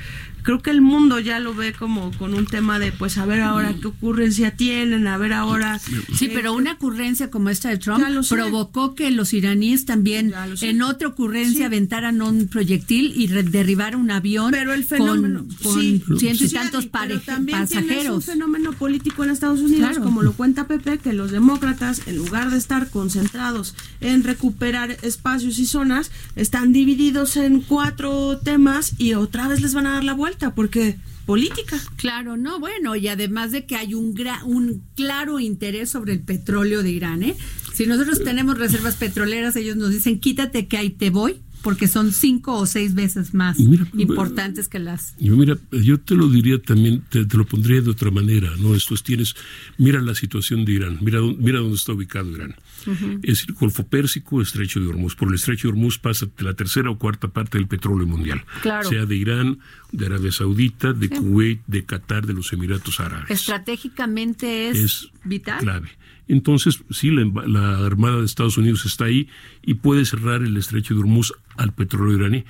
creo 0.47 0.61
que 0.61 0.69
el 0.69 0.79
mundo 0.79 1.19
ya 1.19 1.41
lo 1.41 1.53
ve 1.53 1.73
como 1.73 2.09
con 2.17 2.33
un 2.33 2.45
tema 2.45 2.79
de 2.79 2.93
pues 2.93 3.17
a 3.17 3.25
ver 3.25 3.41
ahora 3.41 3.75
qué 3.81 3.87
ocurrencia 3.87 4.51
tienen, 4.51 5.05
a 5.05 5.17
ver 5.17 5.33
ahora 5.33 5.77
Sí, 5.77 6.27
eh, 6.27 6.31
pero 6.33 6.53
una 6.53 6.71
ocurrencia 6.71 7.29
como 7.29 7.49
esta 7.49 7.67
de 7.67 7.77
Trump 7.77 8.01
provocó 8.29 8.95
que 8.95 9.11
los 9.11 9.33
iraníes 9.33 9.83
también 9.83 10.33
en 10.61 10.81
otra 10.83 11.09
ocurrencia 11.09 11.57
sí. 11.57 11.63
aventaran 11.63 12.21
un 12.21 12.47
proyectil 12.47 13.11
y 13.17 13.27
derribaran 13.27 13.99
un 13.99 14.09
avión 14.09 14.51
pero 14.51 14.73
el 14.73 14.85
fenómeno, 14.85 15.45
con, 15.61 15.73
con 15.73 15.81
sí, 15.81 16.01
cientos 16.17 16.43
y 16.43 16.47
sí, 16.47 16.55
tantos 16.55 16.85
pero 16.85 17.19
también 17.19 17.59
pasajeros. 17.59 18.15
un 18.15 18.21
fenómeno 18.21 18.71
político 18.71 19.25
en 19.25 19.31
Estados 19.31 19.59
Unidos, 19.59 19.89
claro. 19.89 20.03
como 20.05 20.23
lo 20.23 20.31
cuenta 20.31 20.65
Pepe, 20.65 20.99
que 20.99 21.11
los 21.11 21.31
demócratas, 21.31 22.03
en 22.07 22.15
lugar 22.15 22.51
de 22.51 22.57
estar 22.57 22.89
concentrados 22.89 23.75
en 23.99 24.23
recuperar 24.23 24.95
espacios 25.01 25.59
y 25.59 25.65
zonas, 25.65 26.09
están 26.37 26.71
divididos 26.71 27.35
en 27.35 27.59
cuatro 27.59 28.37
temas 28.37 28.93
y 28.97 29.13
otra 29.15 29.49
vez 29.49 29.59
les 29.59 29.73
van 29.73 29.87
a 29.87 29.95
dar 29.95 30.05
la 30.05 30.13
vuelta 30.13 30.36
porque 30.55 30.97
política. 31.25 31.77
Claro, 31.97 32.37
no, 32.37 32.59
bueno, 32.59 32.95
y 32.95 33.07
además 33.07 33.51
de 33.51 33.65
que 33.65 33.75
hay 33.75 33.93
un, 33.93 34.13
gra 34.13 34.43
un 34.45 34.83
claro 34.95 35.39
interés 35.39 35.89
sobre 35.89 36.13
el 36.13 36.21
petróleo 36.21 36.83
de 36.83 36.91
Irán, 36.91 37.23
¿eh? 37.23 37.35
Si 37.73 37.85
nosotros 37.85 38.23
tenemos 38.23 38.57
reservas 38.57 38.95
petroleras, 38.95 39.55
ellos 39.55 39.75
nos 39.75 39.91
dicen, 39.91 40.19
quítate 40.19 40.67
que 40.67 40.77
ahí 40.77 40.89
te 40.89 41.11
voy, 41.11 41.41
porque 41.67 41.89
son 41.89 42.13
cinco 42.13 42.57
o 42.57 42.65
seis 42.65 42.95
veces 42.95 43.33
más 43.33 43.59
mira, 43.59 43.85
importantes 43.97 44.69
que 44.69 44.79
las. 44.79 45.15
Mira, 45.19 45.57
yo 45.69 45.99
te 45.99 46.15
lo 46.15 46.29
diría 46.29 46.61
también, 46.61 47.03
te, 47.09 47.25
te, 47.25 47.35
lo 47.35 47.45
pondría 47.45 47.81
de 47.81 47.89
otra 47.89 48.09
manera, 48.09 48.49
¿no? 48.57 48.73
Esto 48.73 48.93
es, 48.93 49.03
tienes, 49.03 49.35
mira 49.77 49.99
la 49.99 50.15
situación 50.15 50.63
de 50.63 50.71
Irán, 50.71 50.99
mira, 51.01 51.19
mira 51.19 51.59
dónde 51.59 51.75
está 51.75 51.91
ubicado 51.91 52.31
Irán. 52.31 52.55
Uh 52.85 52.91
-huh. 52.91 53.19
Es 53.21 53.43
el 53.49 53.53
Golfo 53.53 53.85
Pérsico, 53.85 54.41
Estrecho 54.41 54.79
de 54.79 54.87
Hormuz. 54.87 55.15
Por 55.15 55.27
el 55.27 55.35
Estrecho 55.35 55.67
de 55.67 55.73
Hormuz 55.73 55.99
pasa 55.99 56.27
la 56.37 56.53
tercera 56.53 56.89
o 56.89 56.97
cuarta 56.97 57.27
parte 57.27 57.57
del 57.57 57.67
petróleo 57.67 58.07
mundial. 58.07 58.45
Claro. 58.61 58.87
Sea 58.87 59.05
de 59.05 59.17
Irán, 59.17 59.59
de 59.91 60.05
Arabia 60.05 60.31
Saudita, 60.31 60.93
de 60.93 61.09
sí. 61.09 61.15
Kuwait, 61.15 61.59
de 61.67 61.83
Qatar, 61.83 62.25
de 62.25 62.33
los 62.33 62.53
Emiratos 62.53 63.01
Árabes. 63.01 63.29
Estratégicamente 63.29 64.69
es, 64.69 64.77
es 64.77 65.11
vital. 65.25 65.59
Clave. 65.59 65.89
Entonces, 66.27 66.83
sí, 66.89 67.11
la, 67.11 67.25
la, 67.47 67.85
Armada 67.85 68.17
de 68.17 68.25
Estados 68.25 68.57
Unidos 68.57 68.85
está 68.85 69.05
ahí 69.05 69.29
y 69.63 69.75
puede 69.75 70.05
cerrar 70.05 70.41
el 70.41 70.57
estrecho 70.57 70.93
de 70.93 70.99
Hormuz 70.99 71.33
al 71.55 71.73
petróleo 71.73 72.17
iraní, 72.17 72.43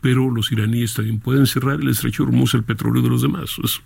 pero 0.00 0.30
los 0.30 0.52
iraníes 0.52 0.94
también 0.94 1.18
pueden 1.18 1.46
cerrar 1.46 1.80
el 1.80 1.88
estrecho 1.88 2.24
de 2.24 2.30
Hormuz 2.30 2.54
al 2.54 2.64
petróleo 2.64 3.02
de 3.02 3.08
los 3.08 3.22
demás. 3.22 3.56
Es, 3.62 3.80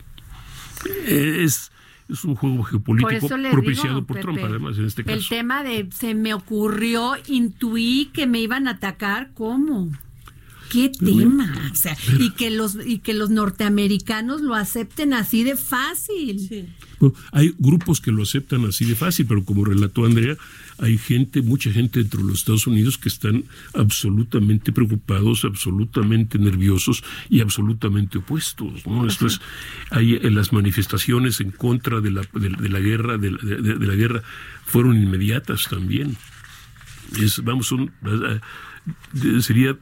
es, 1.07 1.73
es 2.09 2.25
un 2.25 2.35
juego 2.35 2.63
geopolítico 2.63 3.29
por 3.29 3.51
propiciado 3.51 3.97
digo, 3.97 4.07
por 4.07 4.17
Pepe, 4.17 4.23
Trump, 4.23 4.39
además, 4.43 4.79
en 4.79 4.87
este 4.87 5.05
caso. 5.05 5.17
El 5.17 5.29
tema 5.29 5.63
de 5.63 5.89
se 5.93 6.15
me 6.15 6.35
ocurrió, 6.35 7.15
intuí 7.27 8.11
que 8.13 8.27
me 8.27 8.41
iban 8.41 8.69
a 8.69 8.73
atacar, 8.73 9.31
¿cómo? 9.35 9.91
Qué 10.71 10.89
tema, 10.91 11.71
o 11.73 11.75
sea, 11.75 11.97
y 12.19 12.31
que 12.31 12.51
los 12.51 12.77
y 12.85 12.99
que 12.99 13.15
los 13.15 13.31
norteamericanos 13.31 14.41
lo 14.41 14.55
acepten 14.55 15.13
así 15.15 15.45
de 15.45 15.57
fácil. 15.57 16.69
hay 17.33 17.55
grupos 17.59 18.01
que 18.01 18.13
lo 18.13 18.23
aceptan 18.23 18.65
así 18.65 18.85
de 18.85 18.95
fácil, 18.95 19.27
pero 19.27 19.45
como 19.45 19.65
relató 19.65 20.05
Andrea, 20.05 20.37
hay 20.79 20.99
gente, 20.99 21.41
mucha 21.43 21.71
gente 21.71 22.01
dentro 22.01 22.21
de 22.21 22.29
los 22.29 22.41
Estados 22.41 22.67
Unidos 22.67 22.99
que 22.99 23.09
están 23.09 23.45
absolutamente 23.75 24.73
preocupados, 24.73 25.45
absolutamente 25.45 26.39
nerviosos 26.39 27.03
y 27.31 27.41
absolutamente 27.41 28.19
opuestos. 28.19 28.87
¿no? 28.87 29.07
Esto 29.07 29.27
es, 29.27 29.41
hay 29.91 30.15
en 30.15 30.35
las 30.35 30.53
manifestaciones 30.53 31.41
en 31.41 31.51
contra 31.51 32.01
de 32.01 32.11
la, 32.11 32.23
de, 32.33 32.69
la 32.69 32.81
guerra, 32.81 33.17
de, 33.17 33.31
la 33.31 33.95
guerra 33.95 34.23
fueron 34.65 34.97
inmediatas 34.97 35.67
también. 35.69 36.17
Es, 37.21 37.43
vamos, 37.43 37.73
un, 37.73 37.91
sería 39.41 39.79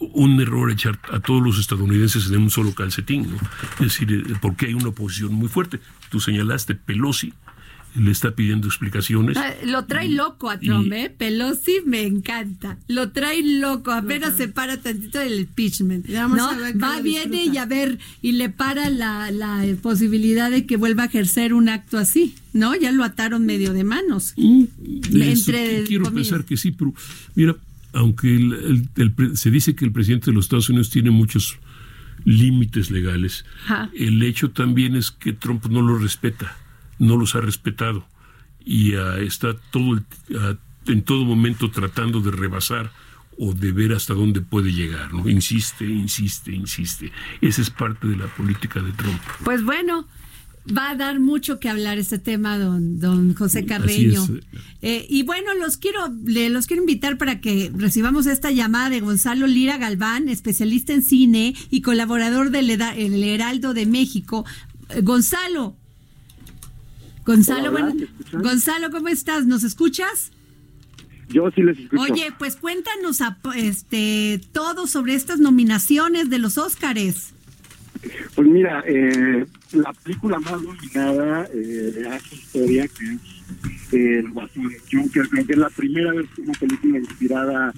un 0.00 0.40
error 0.40 0.70
echar 0.70 0.98
a 1.12 1.20
todos 1.20 1.42
los 1.42 1.58
estadounidenses 1.58 2.30
en 2.30 2.38
un 2.38 2.50
solo 2.50 2.74
calcetín, 2.74 3.30
¿no? 3.30 3.36
Es 3.84 3.98
decir, 3.98 4.12
eh, 4.12 4.34
porque 4.40 4.66
hay 4.66 4.74
una 4.74 4.88
oposición 4.88 5.34
muy 5.34 5.48
fuerte. 5.48 5.80
Tú 6.10 6.20
señalaste 6.20 6.74
Pelosi, 6.74 7.32
le 7.96 8.10
está 8.10 8.32
pidiendo 8.32 8.68
explicaciones. 8.68 9.36
Ah, 9.36 9.54
lo 9.64 9.84
trae 9.86 10.08
loco 10.08 10.50
a 10.50 10.58
Trump, 10.58 10.92
¿eh? 10.92 11.10
Pelosi 11.16 11.80
me 11.84 12.02
encanta. 12.02 12.78
Lo 12.86 13.10
trae 13.10 13.42
loco, 13.42 13.90
apenas 13.90 14.36
se 14.36 14.48
para 14.48 14.76
tantito 14.76 15.18
del 15.18 15.40
impeachment. 15.40 16.06
¿no? 16.06 16.50
Va, 16.80 17.00
viene 17.00 17.46
y 17.46 17.56
a 17.56 17.66
ver, 17.66 17.98
y 18.22 18.32
le 18.32 18.50
para 18.50 18.90
la, 18.90 19.30
la, 19.30 19.64
posibilidad 19.82 20.50
de 20.50 20.66
que 20.66 20.76
vuelva 20.76 21.04
a 21.04 21.06
ejercer 21.06 21.54
un 21.54 21.68
acto 21.68 21.98
así, 21.98 22.34
¿no? 22.52 22.74
Ya 22.74 22.92
lo 22.92 23.04
ataron 23.04 23.46
medio 23.46 23.72
de 23.72 23.84
manos. 23.84 24.34
Mm, 24.36 24.64
Entre 25.14 25.84
quiero 25.84 26.12
pensar 26.12 26.44
que 26.44 26.56
sí, 26.56 26.72
pero 26.72 26.94
mira, 27.34 27.56
aunque 27.92 28.38
se 29.34 29.50
dice 29.50 29.74
que 29.74 29.84
el 29.84 29.92
presidente 29.92 30.26
de 30.26 30.34
los 30.34 30.46
Estados 30.46 30.68
Unidos 30.68 30.90
tiene 30.90 31.10
muchos 31.10 31.58
límites 32.24 32.90
legales, 32.90 33.44
el 33.94 34.22
hecho 34.22 34.50
también 34.50 34.96
es 34.96 35.10
que 35.10 35.32
Trump 35.32 35.66
no 35.66 35.82
lo 35.82 35.98
respeta 35.98 36.56
no 36.98 37.16
los 37.16 37.34
ha 37.34 37.40
respetado 37.40 38.06
y 38.64 38.94
ah, 38.94 39.18
está 39.18 39.54
todo 39.70 40.00
ah, 40.38 40.54
en 40.86 41.02
todo 41.02 41.24
momento 41.24 41.70
tratando 41.70 42.20
de 42.20 42.30
rebasar 42.30 42.90
o 43.38 43.52
de 43.52 43.72
ver 43.72 43.92
hasta 43.92 44.14
dónde 44.14 44.40
puede 44.40 44.72
llegar, 44.72 45.14
¿no? 45.14 45.28
Insiste, 45.28 45.84
insiste, 45.84 46.52
insiste. 46.52 47.12
Esa 47.40 47.62
es 47.62 47.70
parte 47.70 48.08
de 48.08 48.16
la 48.16 48.26
política 48.26 48.80
de 48.80 48.90
Trump. 48.92 49.20
Pues 49.44 49.62
bueno, 49.62 50.08
va 50.76 50.90
a 50.90 50.94
dar 50.94 51.20
mucho 51.20 51.58
que 51.60 51.68
hablar 51.68 51.98
este 51.98 52.18
tema, 52.18 52.58
don, 52.58 53.00
don 53.00 53.34
José 53.34 53.64
Carreño. 53.64 54.26
Eh, 54.82 55.06
y 55.08 55.22
bueno, 55.22 55.54
los 55.54 55.76
quiero, 55.76 56.00
los 56.08 56.66
quiero 56.66 56.82
invitar 56.82 57.18
para 57.18 57.40
que 57.40 57.70
recibamos 57.74 58.26
esta 58.26 58.50
llamada 58.50 58.90
de 58.90 59.00
Gonzalo 59.00 59.46
Lira 59.46 59.78
Galván, 59.78 60.28
especialista 60.28 60.92
en 60.92 61.02
cine 61.02 61.54
y 61.70 61.82
colaborador 61.82 62.50
del 62.50 62.70
Heraldo 62.70 63.74
de 63.74 63.86
México. 63.86 64.44
Eh, 64.90 65.00
Gonzalo, 65.02 65.76
Gonzalo, 67.24 67.72
bueno, 67.72 67.94
Gonzalo, 68.32 68.90
¿cómo 68.90 69.08
estás? 69.08 69.46
¿Nos 69.46 69.62
escuchas? 69.62 70.32
Yo 71.28 71.50
sí 71.50 71.62
les 71.62 71.78
escucho. 71.78 72.02
Oye, 72.02 72.32
pues 72.38 72.56
cuéntanos 72.56 73.18
este 73.54 74.40
todo 74.52 74.86
sobre 74.86 75.14
estas 75.14 75.38
nominaciones 75.38 76.30
de 76.30 76.38
los 76.38 76.56
Óscares. 76.56 77.34
Pues 78.34 78.48
mira, 78.48 78.82
eh, 78.86 79.44
la 79.72 79.92
película 79.92 80.38
más 80.40 80.62
nominada 80.62 81.48
eh, 81.52 82.08
hace 82.10 82.34
historia, 82.34 82.88
que 82.88 83.04
es 83.04 83.92
eh, 83.92 84.18
El 84.18 84.30
Guasón 84.30 84.72
Junker, 84.90 85.28
creo 85.28 85.46
que 85.46 85.52
es 85.52 85.58
la 85.58 85.70
primera 85.70 86.12
vez 86.12 86.26
que 86.34 86.42
una 86.42 86.52
película 86.54 86.98
inspirada 86.98 87.74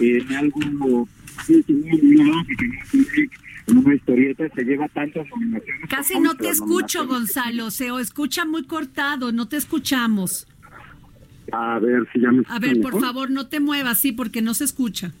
en 0.00 0.32
algo 0.34 1.08
que 1.46 1.64
en 3.66 3.78
una 3.78 3.94
historieta 3.94 4.44
se 4.54 4.64
lleva 4.64 4.88
tantas 4.88 5.26
nominaciones. 5.28 5.88
Casi 5.88 6.20
no 6.20 6.34
te 6.34 6.48
escucho, 6.48 7.06
Gonzalo, 7.06 7.70
se 7.70 7.90
o 7.90 7.98
escucha 7.98 8.44
muy 8.44 8.64
cortado, 8.64 9.32
no 9.32 9.48
te 9.48 9.56
escuchamos. 9.56 10.46
A 11.52 11.78
ver 11.78 12.06
si 12.12 12.20
ya 12.20 12.30
me 12.30 12.42
A 12.48 12.58
ver, 12.58 12.80
por 12.80 13.00
favor, 13.00 13.30
no 13.30 13.46
te 13.48 13.60
muevas, 13.60 13.98
sí, 13.98 14.12
porque 14.12 14.42
no 14.42 14.54
se 14.54 14.64
escucha. 14.64 15.12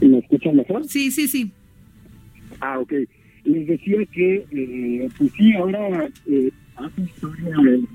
¿Me 0.00 0.18
escuchan 0.18 0.56
mejor? 0.56 0.86
Sí, 0.86 1.10
sí, 1.10 1.28
sí. 1.28 1.52
Ah, 2.60 2.78
ok. 2.78 2.92
Les 3.48 3.66
decía 3.66 4.04
que, 4.12 4.46
eh, 4.50 5.08
pues 5.16 5.32
sí, 5.32 5.54
ahora 5.54 6.08
eh, 6.26 6.50
hace 6.76 7.00
historia 7.00 7.54
el 7.62 7.88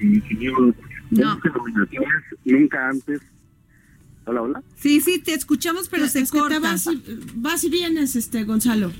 ingeniero 0.00 0.74
no. 1.10 1.40
nominaciones 1.54 2.22
nunca 2.44 2.88
antes 2.90 3.20
Hola, 4.26 4.42
hola. 4.42 4.62
Sí, 4.74 5.00
sí, 5.00 5.20
te 5.20 5.34
escuchamos, 5.34 5.88
pero 5.88 6.08
se 6.08 6.26
corta. 6.26 6.58
vas, 6.58 6.88
y, 6.88 7.00
vas, 7.36 7.62
y, 7.62 7.70
vienes, 7.70 8.16
este 8.16 8.42
Gonzalo. 8.42 8.90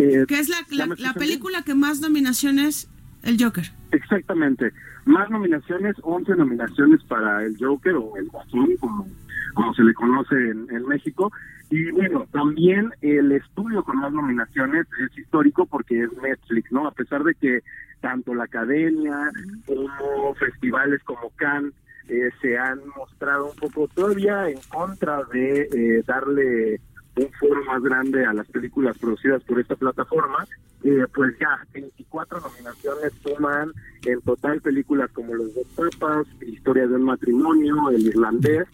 Eh, 0.00 0.24
que 0.26 0.38
es 0.40 0.48
la, 0.48 0.66
la, 0.98 1.14
película 1.14 1.62
que 1.62 1.74
más 1.74 2.00
nominaciones, 2.00 2.88
el 3.22 3.40
Joker. 3.42 3.70
Exactamente. 3.92 4.72
Más 5.04 5.30
nominaciones, 5.30 5.94
11 6.02 6.34
nominaciones 6.34 7.02
para 7.04 7.44
el 7.44 7.56
Joker 7.56 7.94
o 7.94 8.16
el 8.16 8.26
Guasón, 8.26 8.76
como, 8.80 9.06
como 9.54 9.74
se 9.74 9.82
le 9.82 9.94
conoce 9.94 10.34
en, 10.34 10.66
en 10.70 10.86
México. 10.86 11.30
Y 11.70 11.90
bueno, 11.90 12.26
también 12.32 12.90
el 13.02 13.32
estudio 13.32 13.82
con 13.84 13.98
más 13.98 14.12
nominaciones 14.12 14.86
es 15.04 15.18
histórico 15.18 15.66
porque 15.66 16.04
es 16.04 16.12
Netflix, 16.22 16.72
¿no? 16.72 16.86
A 16.86 16.92
pesar 16.92 17.24
de 17.24 17.34
que 17.34 17.60
tanto 18.00 18.34
la 18.34 18.44
academia 18.44 19.30
como 19.66 20.34
festivales 20.34 21.02
como 21.04 21.30
Cannes 21.36 21.74
eh, 22.08 22.30
se 22.40 22.56
han 22.56 22.80
mostrado 22.96 23.50
un 23.50 23.56
poco 23.56 23.86
todavía 23.88 24.48
en 24.48 24.58
contra 24.70 25.24
de 25.24 25.68
eh, 25.72 26.02
darle 26.06 26.80
un 27.18 27.32
foro 27.32 27.64
más 27.64 27.82
grande 27.82 28.24
a 28.24 28.32
las 28.32 28.46
películas 28.48 28.96
producidas 28.98 29.42
por 29.44 29.60
esta 29.60 29.76
plataforma, 29.76 30.46
eh, 30.84 31.04
pues 31.14 31.36
ya 31.38 31.58
24 31.72 32.40
nominaciones 32.40 33.12
toman 33.22 33.72
en 34.04 34.20
total 34.22 34.60
películas 34.60 35.10
como 35.12 35.34
Los 35.34 35.54
dos 35.54 35.66
papas, 35.76 36.26
Historia 36.40 36.86
de 36.86 36.94
un 36.94 37.02
matrimonio, 37.02 37.90
El 37.90 38.06
irlandés, 38.06 38.66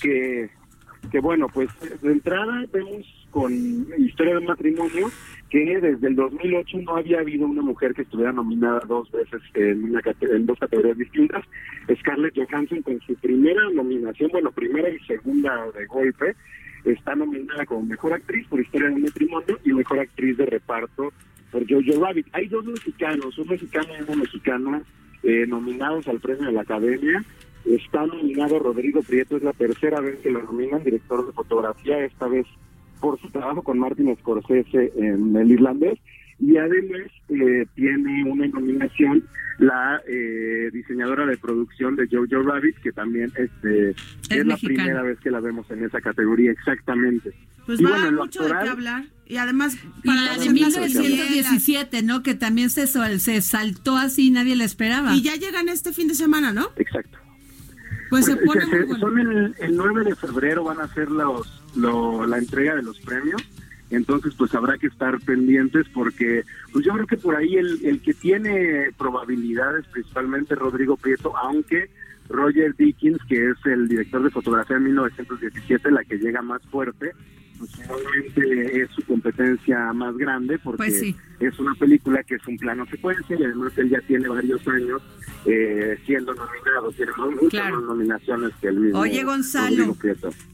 que, 0.00 0.50
que 1.10 1.20
bueno, 1.20 1.48
pues 1.52 1.68
de 2.00 2.12
entrada 2.12 2.64
vemos 2.72 3.06
con 3.30 3.52
Historia 3.98 4.34
de 4.34 4.38
un 4.40 4.46
matrimonio 4.46 5.10
que 5.50 5.80
desde 5.80 6.06
el 6.06 6.14
2008 6.14 6.78
no 6.78 6.96
había 6.96 7.18
habido 7.18 7.46
una 7.46 7.62
mujer 7.62 7.92
que 7.92 8.02
estuviera 8.02 8.32
nominada 8.32 8.80
dos 8.86 9.10
veces 9.10 9.42
en, 9.54 9.84
una, 9.84 10.00
en 10.20 10.46
dos 10.46 10.58
categorías 10.58 10.96
distintas. 10.96 11.44
Scarlett 11.98 12.36
Johansson 12.36 12.82
con 12.82 13.00
su 13.00 13.14
primera 13.16 13.60
nominación, 13.74 14.30
bueno, 14.30 14.52
primera 14.52 14.88
y 14.88 14.98
segunda 15.00 15.66
de 15.72 15.86
golpe, 15.86 16.36
está 16.84 17.14
nominada 17.14 17.66
como 17.66 17.82
mejor 17.82 18.12
actriz 18.12 18.46
por 18.48 18.60
Historia 18.60 18.88
de 18.88 18.96
matrimonio 18.96 19.58
y 19.64 19.72
mejor 19.72 20.00
actriz 20.00 20.36
de 20.36 20.46
reparto 20.46 21.12
por 21.50 21.62
Jojo 21.68 22.04
Rabbit. 22.04 22.26
Hay 22.32 22.48
dos 22.48 22.64
mexicanos, 22.64 23.36
un 23.38 23.48
mexicano 23.48 23.88
y 23.98 24.02
una 24.02 24.16
mexicana 24.16 24.82
eh, 25.22 25.46
nominados 25.46 26.06
al 26.08 26.20
premio 26.20 26.46
de 26.46 26.52
la 26.52 26.62
Academia. 26.62 27.22
Está 27.64 28.06
nominado 28.06 28.58
Rodrigo 28.58 29.02
Prieto, 29.02 29.36
es 29.36 29.42
la 29.42 29.52
tercera 29.52 30.00
vez 30.00 30.18
que 30.20 30.30
lo 30.30 30.42
nominan, 30.42 30.82
director 30.82 31.26
de 31.26 31.32
fotografía, 31.32 32.04
esta 32.04 32.26
vez 32.26 32.46
por 33.00 33.20
su 33.20 33.28
trabajo 33.30 33.62
con 33.62 33.78
Martin 33.78 34.16
Scorsese 34.16 34.92
en 34.96 35.34
El 35.36 35.50
Irlandés 35.50 35.98
y 36.40 36.56
además 36.56 37.06
eh, 37.28 37.66
tiene 37.74 38.24
una 38.24 38.46
nominación 38.48 39.24
la 39.58 40.00
eh, 40.08 40.70
diseñadora 40.72 41.26
de 41.26 41.36
producción 41.36 41.94
de 41.94 42.08
Jojo 42.10 42.42
Rabbit 42.42 42.76
que 42.78 42.92
también 42.92 43.30
este 43.36 43.90
es, 43.90 44.46
la 44.46 44.56
primera 44.56 45.02
vez 45.02 45.18
que 45.20 45.30
la 45.30 45.40
vemos 45.40 45.70
en 45.70 45.84
esa 45.84 46.00
categoría 46.00 46.50
exactamente. 46.50 47.32
Pues 47.66 47.84
va 47.84 48.06
a 48.06 48.10
mucho 48.10 48.42
de 48.42 48.48
qué 48.48 48.68
hablar. 48.68 49.04
Y 49.26 49.36
además 49.36 49.76
para 50.02 50.22
la 50.22 50.38
de 50.38 50.48
1917 50.48 52.02
no 52.02 52.22
que 52.22 52.34
también 52.34 52.70
se 52.70 52.86
se 52.86 53.42
saltó 53.42 53.96
así 53.96 54.30
nadie 54.30 54.56
la 54.56 54.64
esperaba. 54.64 55.14
Y 55.14 55.22
ya 55.22 55.36
llegan 55.36 55.68
este 55.68 55.92
fin 55.92 56.08
de 56.08 56.14
semana 56.14 56.52
no 56.52 56.70
exacto. 56.76 57.18
Pues, 58.08 58.24
se 58.24 58.36
pues, 58.36 58.64
pone 58.64 58.98
son 58.98 59.18
el, 59.20 59.54
el 59.60 59.76
9 59.76 60.04
de 60.04 60.16
febrero 60.16 60.64
van 60.64 60.80
a 60.80 60.88
ser 60.88 61.10
los 61.10 61.62
la 61.76 62.38
entrega 62.38 62.74
de 62.74 62.82
los 62.82 62.98
premios. 63.00 63.42
Entonces, 63.90 64.34
pues 64.36 64.54
habrá 64.54 64.78
que 64.78 64.86
estar 64.86 65.18
pendientes 65.20 65.86
porque, 65.92 66.44
pues 66.72 66.84
yo 66.84 66.92
creo 66.94 67.06
que 67.06 67.16
por 67.16 67.36
ahí 67.36 67.56
el, 67.56 67.84
el 67.84 68.00
que 68.00 68.14
tiene 68.14 68.90
probabilidades, 68.96 69.86
principalmente 69.88 70.54
Rodrigo 70.54 70.96
Prieto, 70.96 71.36
aunque 71.36 71.90
Roger 72.28 72.74
Dickens, 72.76 73.18
que 73.28 73.50
es 73.50 73.56
el 73.66 73.88
director 73.88 74.22
de 74.22 74.30
fotografía 74.30 74.76
de 74.76 74.84
1917, 74.84 75.90
la 75.90 76.04
que 76.04 76.18
llega 76.18 76.40
más 76.40 76.62
fuerte, 76.70 77.12
pues 77.60 77.72
es 78.36 78.90
su 78.94 79.02
competencia 79.02 79.92
más 79.92 80.16
grande 80.16 80.58
porque 80.58 80.78
pues 80.78 81.02
es 81.40 81.58
una 81.58 81.74
película 81.74 82.22
que 82.22 82.36
es 82.36 82.46
un 82.46 82.56
plano 82.56 82.86
secuencia 82.86 83.36
y 83.38 83.44
además 83.44 83.72
él 83.76 83.90
ya 83.90 84.00
tiene 84.06 84.28
varios 84.28 84.66
años 84.66 85.02
eh, 85.44 85.98
siendo 86.06 86.32
nominado, 86.34 86.90
tiene 86.92 87.12
muchas 87.40 87.70
más 87.70 87.82
nominaciones 87.82 88.52
que 88.60 88.68
el 88.68 88.80
mismo. 88.80 88.98
Oye 88.98 89.24
Gonzalo, 89.24 89.94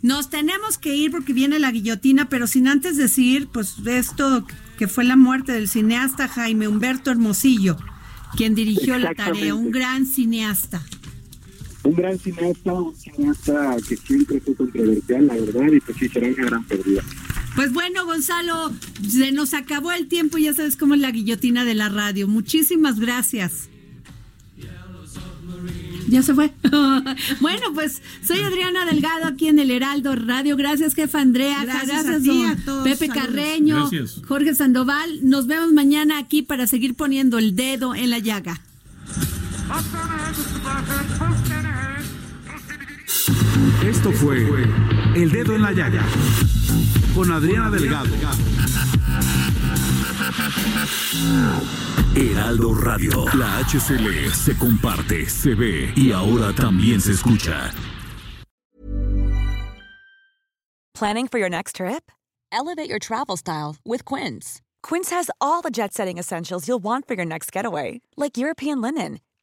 nos 0.02 0.30
tenemos 0.30 0.78
que 0.78 0.94
ir 0.94 1.12
porque 1.12 1.32
viene 1.32 1.60
la 1.60 1.70
guillotina, 1.70 2.28
pero 2.28 2.48
sin 2.48 2.66
antes 2.66 2.96
decir, 2.96 3.48
pues 3.52 3.76
esto 3.86 4.44
que 4.76 4.88
fue 4.88 5.04
la 5.04 5.16
muerte 5.16 5.52
del 5.52 5.68
cineasta 5.68 6.26
Jaime 6.26 6.66
Humberto 6.66 7.12
Hermosillo, 7.12 7.76
quien 8.36 8.56
dirigió 8.56 8.98
la 8.98 9.14
tarea, 9.14 9.54
un 9.54 9.70
gran 9.70 10.06
cineasta. 10.06 10.82
Un 11.86 11.94
gran 11.94 12.18
cineasta, 12.18 12.72
un 12.72 12.94
cineasta 12.94 13.76
que 13.88 13.96
siempre 13.96 14.40
fue 14.40 14.54
controversial, 14.54 15.26
la 15.26 15.34
verdad, 15.34 15.72
y 15.72 15.80
pues 15.80 15.98
sí 15.98 16.08
será 16.08 16.28
una 16.28 16.44
gran 16.44 16.64
pérdida. 16.64 17.02
Pues 17.54 17.72
bueno, 17.72 18.04
Gonzalo, 18.04 18.72
se 19.08 19.32
nos 19.32 19.54
acabó 19.54 19.92
el 19.92 20.08
tiempo, 20.08 20.38
ya 20.38 20.52
sabes 20.52 20.76
cómo 20.76 20.94
es 20.94 21.00
la 21.00 21.10
guillotina 21.10 21.64
de 21.64 21.74
la 21.74 21.88
radio. 21.88 22.28
Muchísimas 22.28 23.00
gracias. 23.00 23.70
Ya 26.08 26.22
se 26.22 26.34
fue. 26.34 26.52
bueno, 27.40 27.72
pues 27.74 28.00
soy 28.22 28.40
Adriana 28.40 28.84
Delgado 28.84 29.26
aquí 29.26 29.48
en 29.48 29.58
el 29.58 29.70
Heraldo 29.70 30.14
Radio. 30.14 30.56
Gracias, 30.56 30.94
jefa 30.94 31.20
Andrea. 31.20 31.64
Gracias, 31.64 32.04
Gracias, 32.04 32.14
a 32.14 32.20
ti, 32.20 32.42
don 32.42 32.46
a 32.46 32.56
todos. 32.64 32.84
Pepe 32.84 33.06
Saludos. 33.06 33.26
Carreño, 33.26 33.76
Gracias. 33.90 34.22
Jorge 34.26 34.54
Sandoval. 34.54 35.20
Nos 35.22 35.46
vemos 35.46 35.72
mañana 35.72 36.18
aquí 36.18 36.42
para 36.42 36.66
seguir 36.66 36.94
poniendo 36.94 37.38
el 37.38 37.56
dedo 37.56 37.94
en 37.94 38.10
la 38.10 38.18
llaga. 38.18 38.60
Esto 43.06 44.10
fue 44.12 44.64
El 45.14 45.30
Dedo 45.30 45.54
en 45.54 45.62
la 45.62 45.72
Llaga 45.72 46.04
con 47.14 47.30
Adriana 47.30 47.70
Delgado. 47.70 48.10
Heraldo 52.14 52.74
Radio. 52.74 53.24
La 53.34 53.58
HCL 53.64 54.32
se 54.32 54.56
comparte, 54.58 55.26
se 55.28 55.54
ve 55.54 55.92
y 55.94 56.12
ahora 56.12 56.52
también 56.52 57.00
se 57.00 57.12
escucha. 57.12 57.70
Planning 60.94 61.28
for 61.28 61.38
your 61.38 61.50
next 61.50 61.76
trip? 61.76 62.10
Elevate 62.50 62.88
your 62.88 62.98
travel 62.98 63.36
style 63.36 63.76
with 63.84 64.04
Quince. 64.04 64.62
Quince 64.82 65.10
has 65.10 65.30
all 65.40 65.60
the 65.62 65.70
jet 65.70 65.92
setting 65.92 66.16
essentials 66.16 66.66
you'll 66.66 66.82
want 66.82 67.06
for 67.06 67.14
your 67.14 67.26
next 67.26 67.52
getaway, 67.52 68.00
like 68.16 68.38
European 68.38 68.80
linen, 68.80 69.20